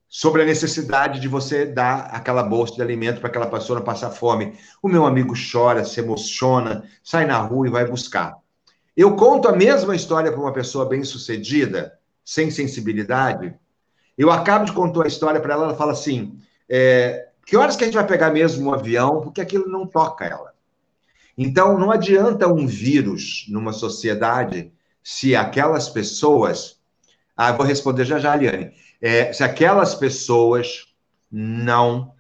sobre 0.10 0.42
a 0.42 0.46
necessidade 0.46 1.22
de 1.22 1.30
você 1.30 1.66
dar 1.66 2.08
aquela 2.08 2.44
bolsa 2.44 2.76
de 2.76 2.82
alimento 2.82 3.22
para 3.22 3.30
aquela 3.30 3.48
pessoa 3.48 3.80
não 3.80 3.86
passar 3.86 4.10
fome. 4.10 4.60
O 4.84 4.90
meu 4.90 5.06
amigo 5.06 5.34
chora, 5.34 5.86
se 5.86 6.02
emociona, 6.02 6.84
sai 7.02 7.26
na 7.26 7.38
rua 7.38 7.68
e 7.68 7.72
vai 7.72 7.86
buscar. 7.86 8.36
Eu 8.98 9.16
conto 9.16 9.48
a 9.48 9.56
mesma 9.56 9.96
história 9.96 10.30
para 10.30 10.42
uma 10.42 10.52
pessoa 10.52 10.86
bem-sucedida, 10.86 11.98
sem 12.26 12.52
sensibilidade. 12.52 13.56
Eu 14.22 14.30
acabo 14.30 14.66
de 14.66 14.72
contar 14.72 15.04
a 15.04 15.08
história 15.08 15.42
para 15.42 15.56
ela, 15.56 15.64
ela 15.64 15.76
fala 15.76 15.94
assim: 15.94 16.38
é, 16.70 17.30
que 17.44 17.58
horas 17.58 17.76
que 17.76 17.84
a 17.84 17.88
gente 17.88 17.96
vai 17.96 18.06
pegar 18.06 18.30
mesmo 18.30 18.70
um 18.70 18.72
avião? 18.72 19.20
Porque 19.20 19.42
aquilo 19.42 19.68
não 19.68 19.88
toca 19.88 20.24
ela. 20.24 20.54
Então, 21.36 21.76
não 21.76 21.90
adianta 21.90 22.48
um 22.48 22.68
vírus 22.68 23.48
numa 23.50 23.74
sociedade 23.74 24.72
se 25.04 25.36
aquelas 25.36 25.90
pessoas. 25.90 26.80
Ah, 27.36 27.52
vou 27.52 27.66
responder 27.66 28.06
já 28.06 28.20
já, 28.20 28.34
Aliane. 28.34 28.72
É, 29.02 29.34
se 29.34 29.44
aquelas 29.44 29.96
pessoas 29.96 30.94
não 31.32 32.14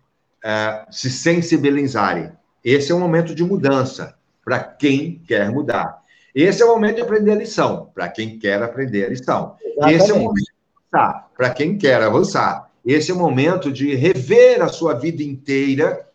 é, 0.44 0.88
se 0.90 1.12
sensibilizarem. 1.12 2.32
Esse 2.66 2.92
é 2.92 2.96
um 2.96 3.00
momento 3.00 3.36
de 3.36 3.44
mudança 3.44 4.18
para 4.44 4.58
quem 4.58 5.20
quer 5.28 5.52
mudar. 5.52 6.02
Esse 6.34 6.64
é 6.64 6.66
o 6.66 6.70
momento 6.70 6.96
de 6.96 7.02
aprender 7.04 7.34
a 7.34 7.36
lição, 7.36 7.92
para 7.94 8.10
quem 8.10 8.40
quer 8.40 8.64
aprender 8.64 9.06
a 9.06 9.10
lição. 9.10 9.56
Exatamente. 9.64 10.02
Esse 10.02 10.12
é 10.12 10.14
o 10.16 10.20
momento 10.20 10.61
avançar, 10.92 11.30
para 11.36 11.50
quem 11.50 11.78
quer 11.78 12.02
avançar. 12.02 12.70
Esse 12.86 13.12
é 13.12 13.14
o 13.14 13.18
momento 13.18 13.72
de 13.72 13.96
rever 13.96 14.62
a 14.62 14.68
sua 14.68 14.94
vida 14.94 15.24
inteira, 15.24 16.08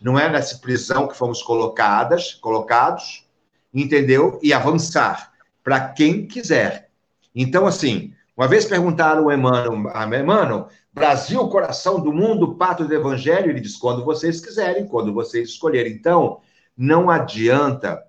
não 0.00 0.18
é 0.18 0.30
nessa 0.30 0.58
prisão 0.58 1.06
que 1.06 1.16
fomos 1.16 1.42
colocadas, 1.42 2.34
colocados, 2.34 3.26
entendeu? 3.72 4.38
E 4.42 4.52
avançar 4.52 5.32
para 5.62 5.88
quem 5.88 6.26
quiser. 6.26 6.88
Então, 7.34 7.66
assim, 7.66 8.12
uma 8.36 8.48
vez 8.48 8.64
perguntaram 8.64 9.24
ao 9.24 9.32
Emmanuel, 9.32 9.90
a 9.94 10.04
Emmanuel, 10.04 10.68
Brasil, 10.92 11.48
coração 11.48 12.00
do 12.00 12.12
mundo, 12.12 12.54
pato 12.56 12.84
do 12.84 12.94
evangelho, 12.94 13.50
ele 13.50 13.60
diz, 13.60 13.76
quando 13.76 14.04
vocês 14.04 14.40
quiserem, 14.40 14.86
quando 14.86 15.12
vocês 15.12 15.50
escolherem. 15.50 15.92
Então, 15.92 16.40
não 16.76 17.08
adianta 17.08 18.02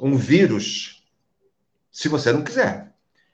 um 0.00 0.16
vírus 0.16 1.04
se 1.92 2.08
você 2.08 2.32
não 2.32 2.42
quiser. 2.42 2.89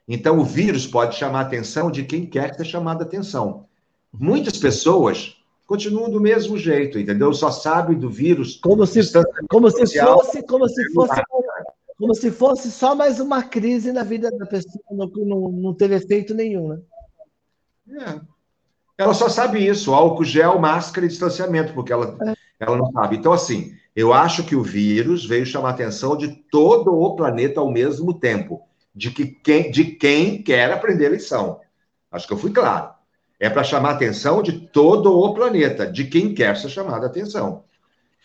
Então, 0.07 0.39
o 0.39 0.45
vírus 0.45 0.87
pode 0.87 1.15
chamar 1.15 1.39
a 1.39 1.41
atenção 1.41 1.91
de 1.91 2.03
quem 2.03 2.25
quer 2.25 2.55
ser 2.55 2.65
chamado 2.65 3.01
a 3.01 3.05
atenção. 3.05 3.65
Muitas 4.13 4.57
pessoas 4.57 5.35
continuam 5.65 6.09
do 6.09 6.21
mesmo 6.21 6.57
jeito, 6.57 6.97
entendeu? 6.97 7.33
Só 7.33 7.51
sabem 7.51 7.99
do 7.99 8.09
vírus. 8.09 8.57
Como 8.61 8.85
se, 8.85 9.01
como 9.49 9.69
se 9.69 9.99
fosse, 9.99 10.43
como 10.43 10.67
se 10.69 10.93
fosse 10.93 11.21
como 11.97 12.13
se 12.13 12.31
fosse 12.31 12.71
só 12.71 12.95
mais 12.95 13.19
uma 13.19 13.41
crise 13.41 13.91
na 13.91 14.03
vida 14.03 14.29
da 14.31 14.45
pessoa, 14.45 14.83
não, 14.91 15.07
não, 15.07 15.51
não 15.51 15.73
teve 15.73 15.95
efeito 15.95 16.33
nenhum, 16.33 16.67
né? 16.69 16.79
É. 17.99 18.21
Ela 18.99 19.13
só 19.13 19.27
sabe 19.27 19.65
isso, 19.65 19.93
álcool 19.93 20.23
gel, 20.23 20.59
máscara 20.59 21.05
e 21.05 21.09
distanciamento, 21.09 21.73
porque 21.73 21.91
ela, 21.91 22.17
é. 22.21 22.33
ela 22.59 22.77
não 22.77 22.91
sabe. 22.91 23.17
Então, 23.17 23.33
assim, 23.33 23.75
eu 23.95 24.13
acho 24.13 24.43
que 24.43 24.55
o 24.55 24.61
vírus 24.61 25.25
veio 25.25 25.45
chamar 25.45 25.69
a 25.69 25.71
atenção 25.71 26.15
de 26.15 26.27
todo 26.51 26.93
o 26.93 27.15
planeta 27.15 27.59
ao 27.59 27.71
mesmo 27.71 28.13
tempo, 28.13 28.61
de, 28.97 29.11
que 29.11 29.25
quem, 29.27 29.69
de 29.69 29.85
quem 29.85 30.41
quer 30.41 30.71
aprender 30.71 31.05
a 31.05 31.11
lição. 31.11 31.61
Acho 32.11 32.25
que 32.25 32.33
eu 32.33 32.37
fui 32.37 32.51
claro. 32.51 32.89
É 33.39 33.47
para 33.47 33.63
chamar 33.63 33.89
a 33.89 33.93
atenção 33.93 34.41
de 34.41 34.53
todo 34.53 35.13
o 35.13 35.33
planeta, 35.35 35.85
de 35.85 36.05
quem 36.05 36.33
quer 36.33 36.57
ser 36.57 36.69
chamado 36.69 37.03
a 37.03 37.07
atenção. 37.07 37.63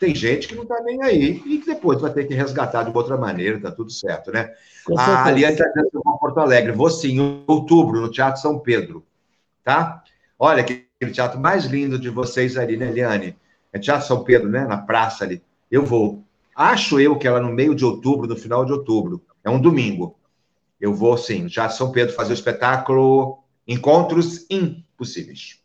Tem 0.01 0.15
gente 0.15 0.49
que 0.49 0.55
não 0.55 0.63
está 0.63 0.81
nem 0.83 1.03
aí 1.03 1.43
e 1.45 1.59
que 1.59 1.67
depois 1.67 2.01
vai 2.01 2.11
ter 2.11 2.25
que 2.25 2.35
resgatar 2.35 2.85
de 2.85 2.97
outra 2.97 3.17
maneira, 3.19 3.61
tá 3.61 3.71
tudo 3.71 3.91
certo, 3.91 4.33
né? 4.33 4.51
A 4.97 5.31
está 5.53 5.65
dizendo 5.69 5.91
que 5.91 6.19
Porto 6.19 6.39
Alegre. 6.39 6.73
Vou 6.73 6.91
sim, 6.91 7.21
em 7.21 7.45
outubro, 7.47 8.01
no 8.01 8.11
Teatro 8.11 8.41
São 8.41 8.59
Pedro, 8.59 9.05
tá? 9.63 10.03
Olha, 10.39 10.63
aquele 10.63 11.13
teatro 11.13 11.39
mais 11.39 11.67
lindo 11.67 11.99
de 11.99 12.09
vocês 12.09 12.57
ali, 12.57 12.77
né, 12.77 12.89
Eliane? 12.89 13.37
É 13.73 13.79
Teatro 13.79 14.07
São 14.07 14.25
Pedro, 14.25 14.49
né? 14.49 14.65
Na 14.65 14.79
praça 14.79 15.25
ali. 15.25 15.43
Eu 15.71 15.85
vou. 15.85 16.25
Acho 16.57 16.99
eu 16.99 17.17
que 17.17 17.29
ela 17.29 17.39
no 17.39 17.53
meio 17.53 17.75
de 17.75 17.85
outubro, 17.85 18.27
no 18.27 18.37
final 18.37 18.65
de 18.65 18.73
outubro. 18.73 19.23
É 19.45 19.51
um 19.51 19.61
domingo. 19.61 20.17
Eu 20.83 20.93
vou, 20.93 21.17
sim, 21.17 21.49
já 21.49 21.69
São 21.69 21.93
Pedro 21.93 22.13
fazer 22.13 22.33
o 22.33 22.35
espetáculo 22.35 23.39
Encontros 23.69 24.45
Impossíveis. 24.51 25.61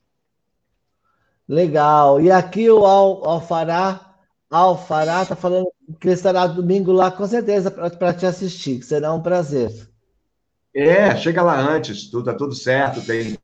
Legal. 1.49 2.21
E 2.21 2.29
aqui 2.29 2.69
o 2.69 2.85
Al 2.85 3.27
Alfará 3.27 4.13
Alfará 4.49 5.25
tá 5.25 5.35
falando 5.35 5.67
que 5.99 6.09
estará 6.09 6.45
domingo 6.45 6.91
lá, 6.91 7.09
com 7.09 7.25
certeza, 7.25 7.71
para 7.71 8.13
te 8.13 8.27
assistir, 8.27 8.79
que 8.79 8.85
será 8.85 9.11
um 9.11 9.21
prazer. 9.21 9.89
É, 10.73 11.15
chega 11.15 11.41
lá 11.41 11.59
antes, 11.59 12.11
tudo, 12.11 12.25
tá 12.25 12.35
tudo 12.35 12.53
certo, 12.53 13.01
tem, 13.01 13.35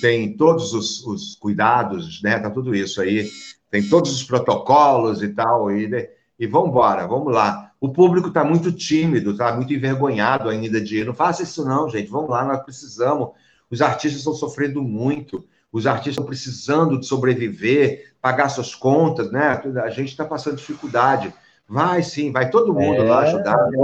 tem 0.00 0.36
todos 0.36 0.74
os, 0.74 1.06
os 1.06 1.36
cuidados, 1.36 2.20
né? 2.22 2.40
Tá 2.40 2.50
tudo 2.50 2.74
isso 2.74 3.00
aí, 3.00 3.30
tem 3.70 3.88
todos 3.88 4.12
os 4.12 4.24
protocolos 4.24 5.22
e 5.22 5.28
tal, 5.28 5.70
e, 5.70 6.10
e 6.38 6.46
vamos 6.46 6.70
embora, 6.70 7.06
vamos 7.06 7.32
lá. 7.32 7.63
O 7.84 7.92
público 7.92 8.28
está 8.28 8.42
muito 8.44 8.72
tímido, 8.72 9.32
está 9.32 9.54
muito 9.54 9.72
envergonhado 9.72 10.48
ainda 10.48 10.80
de 10.80 10.98
ir. 10.98 11.06
Não 11.06 11.14
faça 11.14 11.42
isso, 11.42 11.64
não, 11.64 11.88
gente. 11.88 12.10
Vamos 12.10 12.30
lá, 12.30 12.44
nós 12.44 12.62
precisamos. 12.62 13.30
Os 13.70 13.82
artistas 13.82 14.20
estão 14.20 14.34
sofrendo 14.34 14.82
muito 14.82 15.44
os 15.74 15.88
artistas 15.88 16.12
estão 16.12 16.24
precisando 16.24 17.00
de 17.00 17.04
sobreviver, 17.04 18.14
pagar 18.22 18.48
suas 18.48 18.76
contas, 18.76 19.32
né? 19.32 19.60
A 19.82 19.90
gente 19.90 20.10
está 20.10 20.24
passando 20.24 20.54
dificuldade. 20.54 21.34
Vai 21.68 22.00
sim, 22.00 22.30
vai 22.30 22.48
todo 22.48 22.72
mundo 22.72 23.02
é, 23.02 23.08
lá 23.08 23.22
ajudar. 23.22 23.56
É 23.58 23.76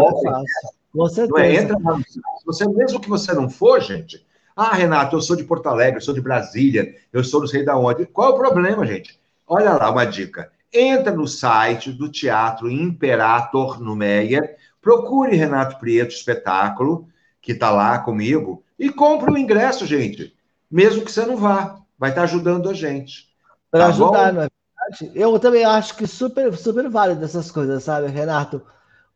Com 0.92 1.08
certeza. 1.08 1.28
Não 1.30 1.38
é? 1.38 1.52
Entra 1.52 1.76
lá 1.82 1.98
você, 2.46 2.68
mesmo 2.68 3.00
que 3.00 3.08
você 3.08 3.32
não 3.32 3.50
for, 3.50 3.80
gente. 3.80 4.24
Ah, 4.54 4.76
Renato, 4.76 5.16
eu 5.16 5.20
sou 5.20 5.34
de 5.34 5.42
Porto 5.42 5.66
Alegre, 5.66 5.96
eu 5.96 6.00
sou 6.00 6.14
de 6.14 6.20
Brasília, 6.20 6.94
eu 7.12 7.24
sou 7.24 7.40
não 7.40 7.48
sei 7.48 7.64
da 7.64 7.76
onde. 7.76 8.06
Qual 8.06 8.30
é 8.30 8.34
o 8.34 8.38
problema, 8.38 8.86
gente? 8.86 9.18
Olha 9.44 9.72
lá 9.72 9.90
uma 9.90 10.04
dica. 10.04 10.52
Entra 10.72 11.12
no 11.12 11.26
site 11.26 11.92
do 11.92 12.10
Teatro 12.10 12.70
Imperator 12.70 13.80
no 13.80 13.96
Meia, 13.96 14.56
procure 14.80 15.36
Renato 15.36 15.78
Prieto 15.78 16.14
Espetáculo, 16.14 17.08
que 17.40 17.52
está 17.52 17.70
lá 17.70 17.98
comigo, 17.98 18.62
e 18.78 18.90
compre 18.90 19.32
o 19.32 19.38
ingresso, 19.38 19.86
gente. 19.86 20.34
Mesmo 20.70 21.04
que 21.04 21.10
você 21.10 21.26
não 21.26 21.36
vá 21.36 21.80
vai 22.00 22.10
estar 22.10 22.22
ajudando 22.22 22.70
a 22.70 22.72
gente. 22.72 23.28
Para 23.70 23.84
tá 23.84 23.88
ajudar, 23.88 24.32
bom? 24.32 24.38
não 24.38 24.42
é 24.42 24.48
verdade? 24.48 25.12
Eu 25.14 25.38
também 25.38 25.64
acho 25.64 25.94
que 25.94 26.06
super, 26.06 26.56
super 26.56 26.88
válido 26.88 27.22
essas 27.22 27.50
coisas, 27.50 27.84
sabe, 27.84 28.08
Renato? 28.08 28.62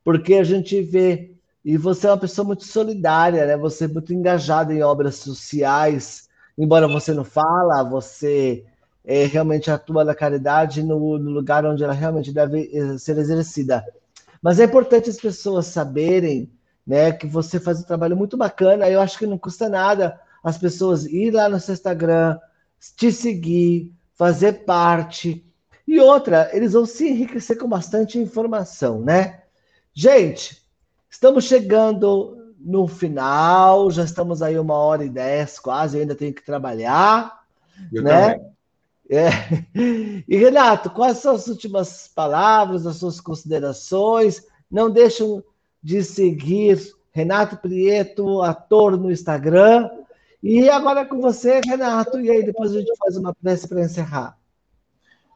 Porque 0.04 0.34
a 0.34 0.44
gente 0.44 0.82
vê, 0.82 1.34
e 1.64 1.78
você 1.78 2.06
é 2.06 2.10
uma 2.10 2.18
pessoa 2.18 2.46
muito 2.46 2.64
solidária, 2.64 3.46
né? 3.46 3.56
Você 3.56 3.86
é 3.86 3.88
muito 3.88 4.12
engajada 4.12 4.74
em 4.74 4.82
obras 4.82 5.16
sociais, 5.16 6.28
embora 6.58 6.86
você 6.86 7.14
não 7.14 7.24
fala, 7.24 7.82
você 7.82 8.66
é, 9.04 9.26
realmente 9.26 9.70
atua 9.70 10.04
na 10.04 10.14
caridade 10.14 10.82
no, 10.82 11.18
no 11.18 11.30
lugar 11.30 11.66
onde 11.66 11.84
ela 11.84 11.92
realmente 11.92 12.32
deve 12.32 12.70
eh, 12.72 12.98
ser 12.98 13.18
exercida. 13.18 13.84
Mas 14.40 14.58
é 14.58 14.64
importante 14.64 15.10
as 15.10 15.18
pessoas 15.18 15.66
saberem 15.66 16.50
né, 16.86 17.12
que 17.12 17.26
você 17.26 17.60
faz 17.60 17.80
um 17.80 17.84
trabalho 17.84 18.16
muito 18.16 18.36
bacana. 18.36 18.88
Eu 18.88 19.00
acho 19.00 19.18
que 19.18 19.26
não 19.26 19.38
custa 19.38 19.68
nada 19.68 20.18
as 20.42 20.58
pessoas 20.58 21.04
ir 21.06 21.30
lá 21.30 21.48
no 21.48 21.60
seu 21.60 21.74
Instagram, 21.74 22.38
te 22.96 23.12
seguir, 23.12 23.92
fazer 24.14 24.64
parte. 24.64 25.44
E 25.86 25.98
outra, 26.00 26.50
eles 26.52 26.72
vão 26.72 26.86
se 26.86 27.08
enriquecer 27.08 27.58
com 27.58 27.68
bastante 27.68 28.18
informação, 28.18 29.00
né? 29.00 29.42
Gente, 29.92 30.62
estamos 31.10 31.44
chegando 31.44 32.54
no 32.58 32.88
final, 32.88 33.90
já 33.90 34.04
estamos 34.04 34.42
aí 34.42 34.58
uma 34.58 34.74
hora 34.74 35.04
e 35.04 35.10
dez 35.10 35.58
quase, 35.58 35.96
eu 35.96 36.02
ainda 36.02 36.14
tenho 36.14 36.34
que 36.34 36.44
trabalhar. 36.44 37.44
Eu 37.92 38.02
né? 38.02 38.34
também. 38.34 38.53
É. 39.10 39.28
E 40.26 40.36
Renato, 40.36 40.90
quais 40.90 41.18
são 41.18 41.34
as 41.34 41.46
últimas 41.46 42.08
palavras, 42.08 42.86
as 42.86 42.96
suas 42.96 43.20
considerações? 43.20 44.46
Não 44.70 44.90
deixam 44.90 45.42
de 45.82 46.02
seguir 46.02 46.78
Renato 47.12 47.56
Prieto, 47.58 48.40
ator 48.42 48.96
no 48.98 49.12
Instagram. 49.12 49.90
E 50.42 50.68
agora 50.68 51.00
é 51.00 51.04
com 51.04 51.20
você, 51.20 51.60
Renato, 51.64 52.20
e 52.20 52.30
aí 52.30 52.44
depois 52.44 52.72
a 52.72 52.78
gente 52.78 52.92
faz 52.98 53.16
uma 53.16 53.34
prece 53.34 53.68
para 53.68 53.82
encerrar. 53.82 54.38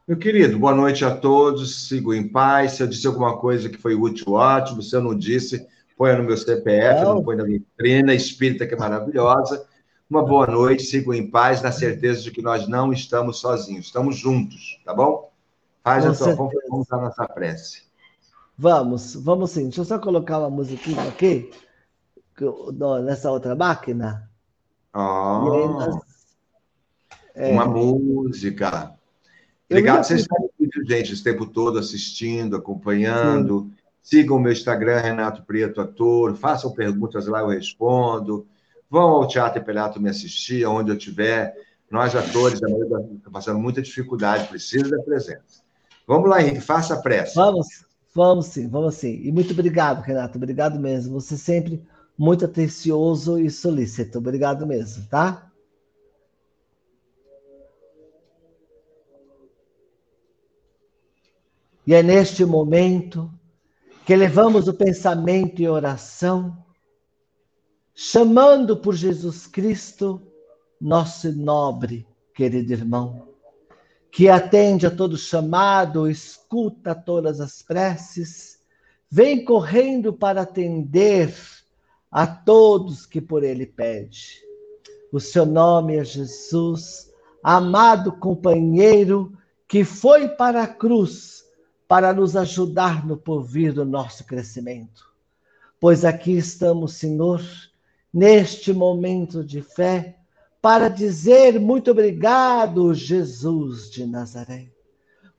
Meu 0.09 0.17
querido, 0.17 0.59
boa 0.59 0.75
noite 0.75 1.05
a 1.05 1.15
todos. 1.15 1.87
Sigo 1.87 2.15
em 2.15 2.27
paz. 2.27 2.73
Se 2.73 2.83
eu 2.83 2.87
disse 2.87 3.07
alguma 3.07 3.37
coisa 3.37 3.69
que 3.69 3.77
foi 3.77 3.95
útil, 3.95 4.33
ótimo. 4.33 4.81
Se 4.81 4.97
eu 4.97 5.03
não 5.03 5.15
disse, 5.15 5.67
põe 5.99 6.17
no 6.17 6.25
meu 6.25 6.37
CPF, 6.37 7.05
não, 7.05 7.17
não 7.17 7.23
põe 7.23 7.37
na 7.37 7.45
vitrina 7.45 8.15
espírita, 8.15 8.67
que 8.67 8.73
é 8.73 8.79
maravilhosa. 8.79 9.68
Uma 10.11 10.25
boa 10.25 10.47
noite, 10.47 10.85
sigo 10.85 11.13
em 11.13 11.31
paz, 11.31 11.61
na 11.61 11.71
certeza 11.71 12.23
de 12.23 12.31
que 12.31 12.41
nós 12.41 12.67
não 12.67 12.93
estamos 12.95 13.41
sozinhos, 13.41 13.87
estamos 13.87 14.17
juntos, 14.17 14.81
tá 14.83 14.95
bom? 14.95 15.31
Faz 15.85 16.07
a 16.07 16.15
tua, 16.15 16.35
vamos, 16.35 16.55
vamos 16.71 16.93
a 16.93 16.97
nossa 16.97 17.29
prece. 17.29 17.83
Vamos, 18.57 19.15
vamos 19.15 19.51
sim. 19.51 19.65
Deixa 19.65 19.83
eu 19.83 19.85
só 19.85 19.99
colocar 19.99 20.39
uma 20.39 20.49
musiquinha 20.49 21.03
aqui, 21.03 21.51
nessa 23.05 23.31
outra 23.31 23.55
máquina. 23.55 24.31
Oh, 24.95 24.99
nós... 24.99 26.01
é... 27.35 27.53
Uma 27.53 27.67
música. 27.67 28.95
Obrigado, 29.71 30.05
vocês 30.05 30.23
estão 30.23 30.39
aqui, 30.39 30.71
gente, 30.87 31.13
esse 31.13 31.23
tempo 31.23 31.45
todo 31.45 31.79
assistindo, 31.79 32.57
acompanhando. 32.57 33.69
Sim. 33.69 33.77
Sigam 34.03 34.39
o 34.39 34.41
meu 34.41 34.53
Instagram, 34.53 35.01
Renato 35.01 35.43
Preto 35.43 35.83
Ator. 35.83 36.35
Façam 36.35 36.73
perguntas 36.73 37.27
lá, 37.27 37.41
eu 37.41 37.49
respondo. 37.49 38.47
Vão 38.91 39.03
ao 39.03 39.29
Teatro 39.29 39.63
Pelato 39.63 40.01
me 40.01 40.09
assistir, 40.09 40.67
onde 40.67 40.91
eu 40.91 40.97
estiver. 40.97 41.55
Nós, 41.91 42.15
atores, 42.15 42.61
estamos 42.61 43.21
passando 43.33 43.59
muita 43.59 43.83
dificuldade, 43.83 44.49
precisa 44.49 44.91
da 44.91 45.03
presença. 45.03 45.63
Vamos 46.07 46.29
lá, 46.29 46.43
Henrique, 46.43 46.61
faça 46.61 46.95
a 46.95 47.03
prece. 47.03 47.35
Vamos, 47.35 47.67
vamos 48.15 48.47
sim, 48.47 48.69
vamos 48.69 48.95
sim. 48.95 49.21
E 49.23 49.31
muito 49.31 49.53
obrigado, 49.53 50.01
Renato, 50.01 50.39
obrigado 50.39 50.79
mesmo. 50.79 51.21
Você 51.21 51.37
sempre 51.37 51.83
muito 52.17 52.45
atencioso 52.45 53.39
e 53.39 53.51
solícito. 53.51 54.19
Obrigado 54.19 54.67
mesmo, 54.67 55.07
tá? 55.09 55.51
E 61.87 61.95
é 61.95 62.03
neste 62.03 62.45
momento 62.45 63.33
que 64.05 64.15
levamos 64.15 64.69
o 64.69 64.75
pensamento 64.75 65.63
e 65.63 65.69
oração, 65.69 66.57
chamando 68.01 68.77
por 68.77 68.95
Jesus 68.95 69.49
Cristo, 69.49 70.23
nosso 70.81 71.33
nobre, 71.33 72.07
querido 72.33 72.73
irmão, 72.73 73.27
que 74.09 74.29
atende 74.29 74.87
a 74.87 74.91
todo 74.91 75.17
chamado, 75.17 76.09
escuta 76.09 76.95
todas 76.95 77.41
as 77.41 77.61
preces, 77.61 78.61
vem 79.11 79.45
correndo 79.45 80.13
para 80.13 80.43
atender 80.43 81.35
a 82.09 82.25
todos 82.25 83.05
que 83.05 83.21
por 83.21 83.43
ele 83.43 83.67
pede. 83.67 84.45
O 85.11 85.19
seu 85.19 85.45
nome 85.45 85.97
é 85.97 86.05
Jesus, 86.05 87.13
amado 87.43 88.13
companheiro 88.13 89.37
que 89.67 89.83
foi 89.83 90.29
para 90.29 90.63
a 90.63 90.69
cruz 90.69 91.45
para 91.89 92.13
nos 92.13 92.37
ajudar 92.37 93.05
no 93.05 93.17
porvir 93.17 93.73
do 93.73 93.85
nosso 93.85 94.25
crescimento. 94.25 95.09
Pois 95.81 96.05
aqui 96.05 96.37
estamos, 96.37 96.95
Senhor, 96.95 97.41
neste 98.13 98.73
momento 98.73 99.45
de 99.45 99.63
fé, 99.63 100.17
para 100.61 100.89
dizer 100.89 101.61
muito 101.61 101.91
obrigado, 101.91 102.93
Jesus 102.93 103.91
de 103.91 104.07
Nazaré. 104.07 104.71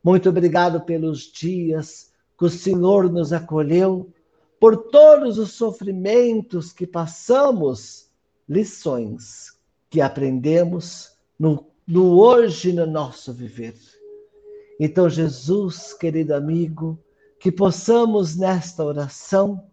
Muito 0.04 0.30
obrigado 0.30 0.82
pelos 0.82 1.22
dias 1.22 2.12
que 2.38 2.46
o 2.46 2.50
Senhor 2.50 3.12
nos 3.12 3.34
acolheu, 3.34 4.12
por 4.60 4.78
todos 4.90 5.38
os 5.38 5.52
sofrimentos 5.52 6.72
que 6.72 6.88
passamos, 6.88 8.10
lições 8.48 9.58
que 9.90 10.02
aprendemos 10.02 11.12
no, 11.38 11.66
no 11.88 12.20
hoje 12.20 12.72
no 12.72 12.86
nosso 12.86 13.34
viver. 13.34 13.76
Então, 14.80 15.10
Jesus, 15.10 15.94
querido 15.94 16.34
amigo, 16.34 16.98
que 17.40 17.52
possamos 17.52 18.36
nesta 18.36 18.84
oração 18.84 19.64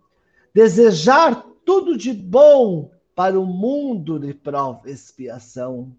desejar 0.53 1.47
tudo 1.67 1.99
de 1.99 2.13
bom 2.13 2.93
para 3.15 3.39
o 3.39 3.45
mundo 3.45 4.21
de 4.21 4.33
prova 4.33 4.89
expiação. 4.89 5.93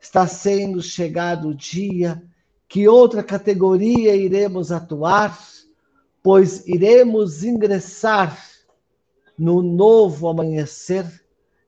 Está 0.00 0.26
sendo 0.26 0.82
chegado 0.82 1.48
o 1.48 1.54
dia 1.54 2.20
que 2.68 2.88
outra 2.88 3.22
categoria 3.22 4.16
iremos 4.16 4.72
atuar, 4.72 5.38
pois 6.20 6.66
iremos 6.66 7.44
ingressar 7.44 8.36
no 9.38 9.62
novo 9.62 10.28
amanhecer, 10.28 11.06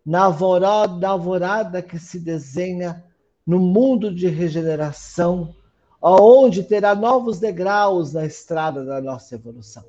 na 0.04 0.24
alvorada, 0.24 0.96
na 0.98 1.08
alvorada 1.10 1.82
que 1.82 1.98
se 1.98 2.18
desenha 2.18 3.04
no 3.46 3.60
mundo 3.60 4.12
de 4.12 4.26
regeneração 4.26 5.54
aonde 6.02 6.62
terá 6.62 6.94
novos 6.94 7.38
degraus 7.38 8.12
na 8.12 8.26
estrada 8.26 8.84
da 8.84 9.00
nossa 9.00 9.34
evolução. 9.34 9.84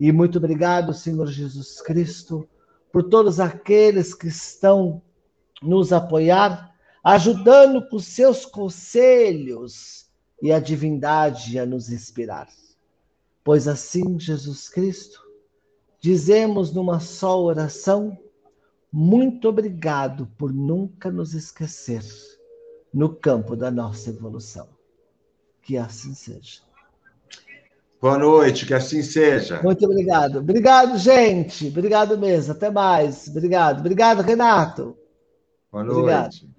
E 0.00 0.10
muito 0.10 0.38
obrigado, 0.38 0.94
Senhor 0.94 1.26
Jesus 1.26 1.82
Cristo, 1.82 2.48
por 2.90 3.02
todos 3.02 3.38
aqueles 3.38 4.14
que 4.14 4.28
estão 4.28 5.02
nos 5.62 5.92
apoiar, 5.92 6.74
ajudando 7.04 7.86
com 7.86 7.98
seus 7.98 8.46
conselhos 8.46 10.08
e 10.42 10.50
a 10.50 10.58
divindade 10.58 11.58
a 11.58 11.66
nos 11.66 11.90
inspirar. 11.90 12.48
Pois 13.44 13.68
assim, 13.68 14.18
Jesus 14.18 14.70
Cristo, 14.70 15.20
dizemos 16.00 16.72
numa 16.72 16.98
só 16.98 17.38
oração: 17.38 18.18
muito 18.90 19.50
obrigado 19.50 20.26
por 20.38 20.50
nunca 20.50 21.10
nos 21.10 21.34
esquecer 21.34 22.02
no 22.92 23.14
campo 23.14 23.54
da 23.54 23.70
nossa 23.70 24.08
evolução. 24.08 24.66
Que 25.60 25.76
assim 25.76 26.14
seja. 26.14 26.69
Boa 28.00 28.16
noite, 28.16 28.64
que 28.64 28.72
assim 28.72 29.02
seja. 29.02 29.60
Muito 29.62 29.84
obrigado. 29.84 30.38
Obrigado, 30.38 30.96
gente. 30.96 31.68
Obrigado 31.68 32.16
mesmo. 32.16 32.52
Até 32.52 32.70
mais. 32.70 33.28
Obrigado. 33.28 33.80
Obrigado, 33.80 34.22
Renato. 34.22 34.96
Boa 35.70 35.84
noite. 35.84 35.98
Obrigado. 35.98 36.50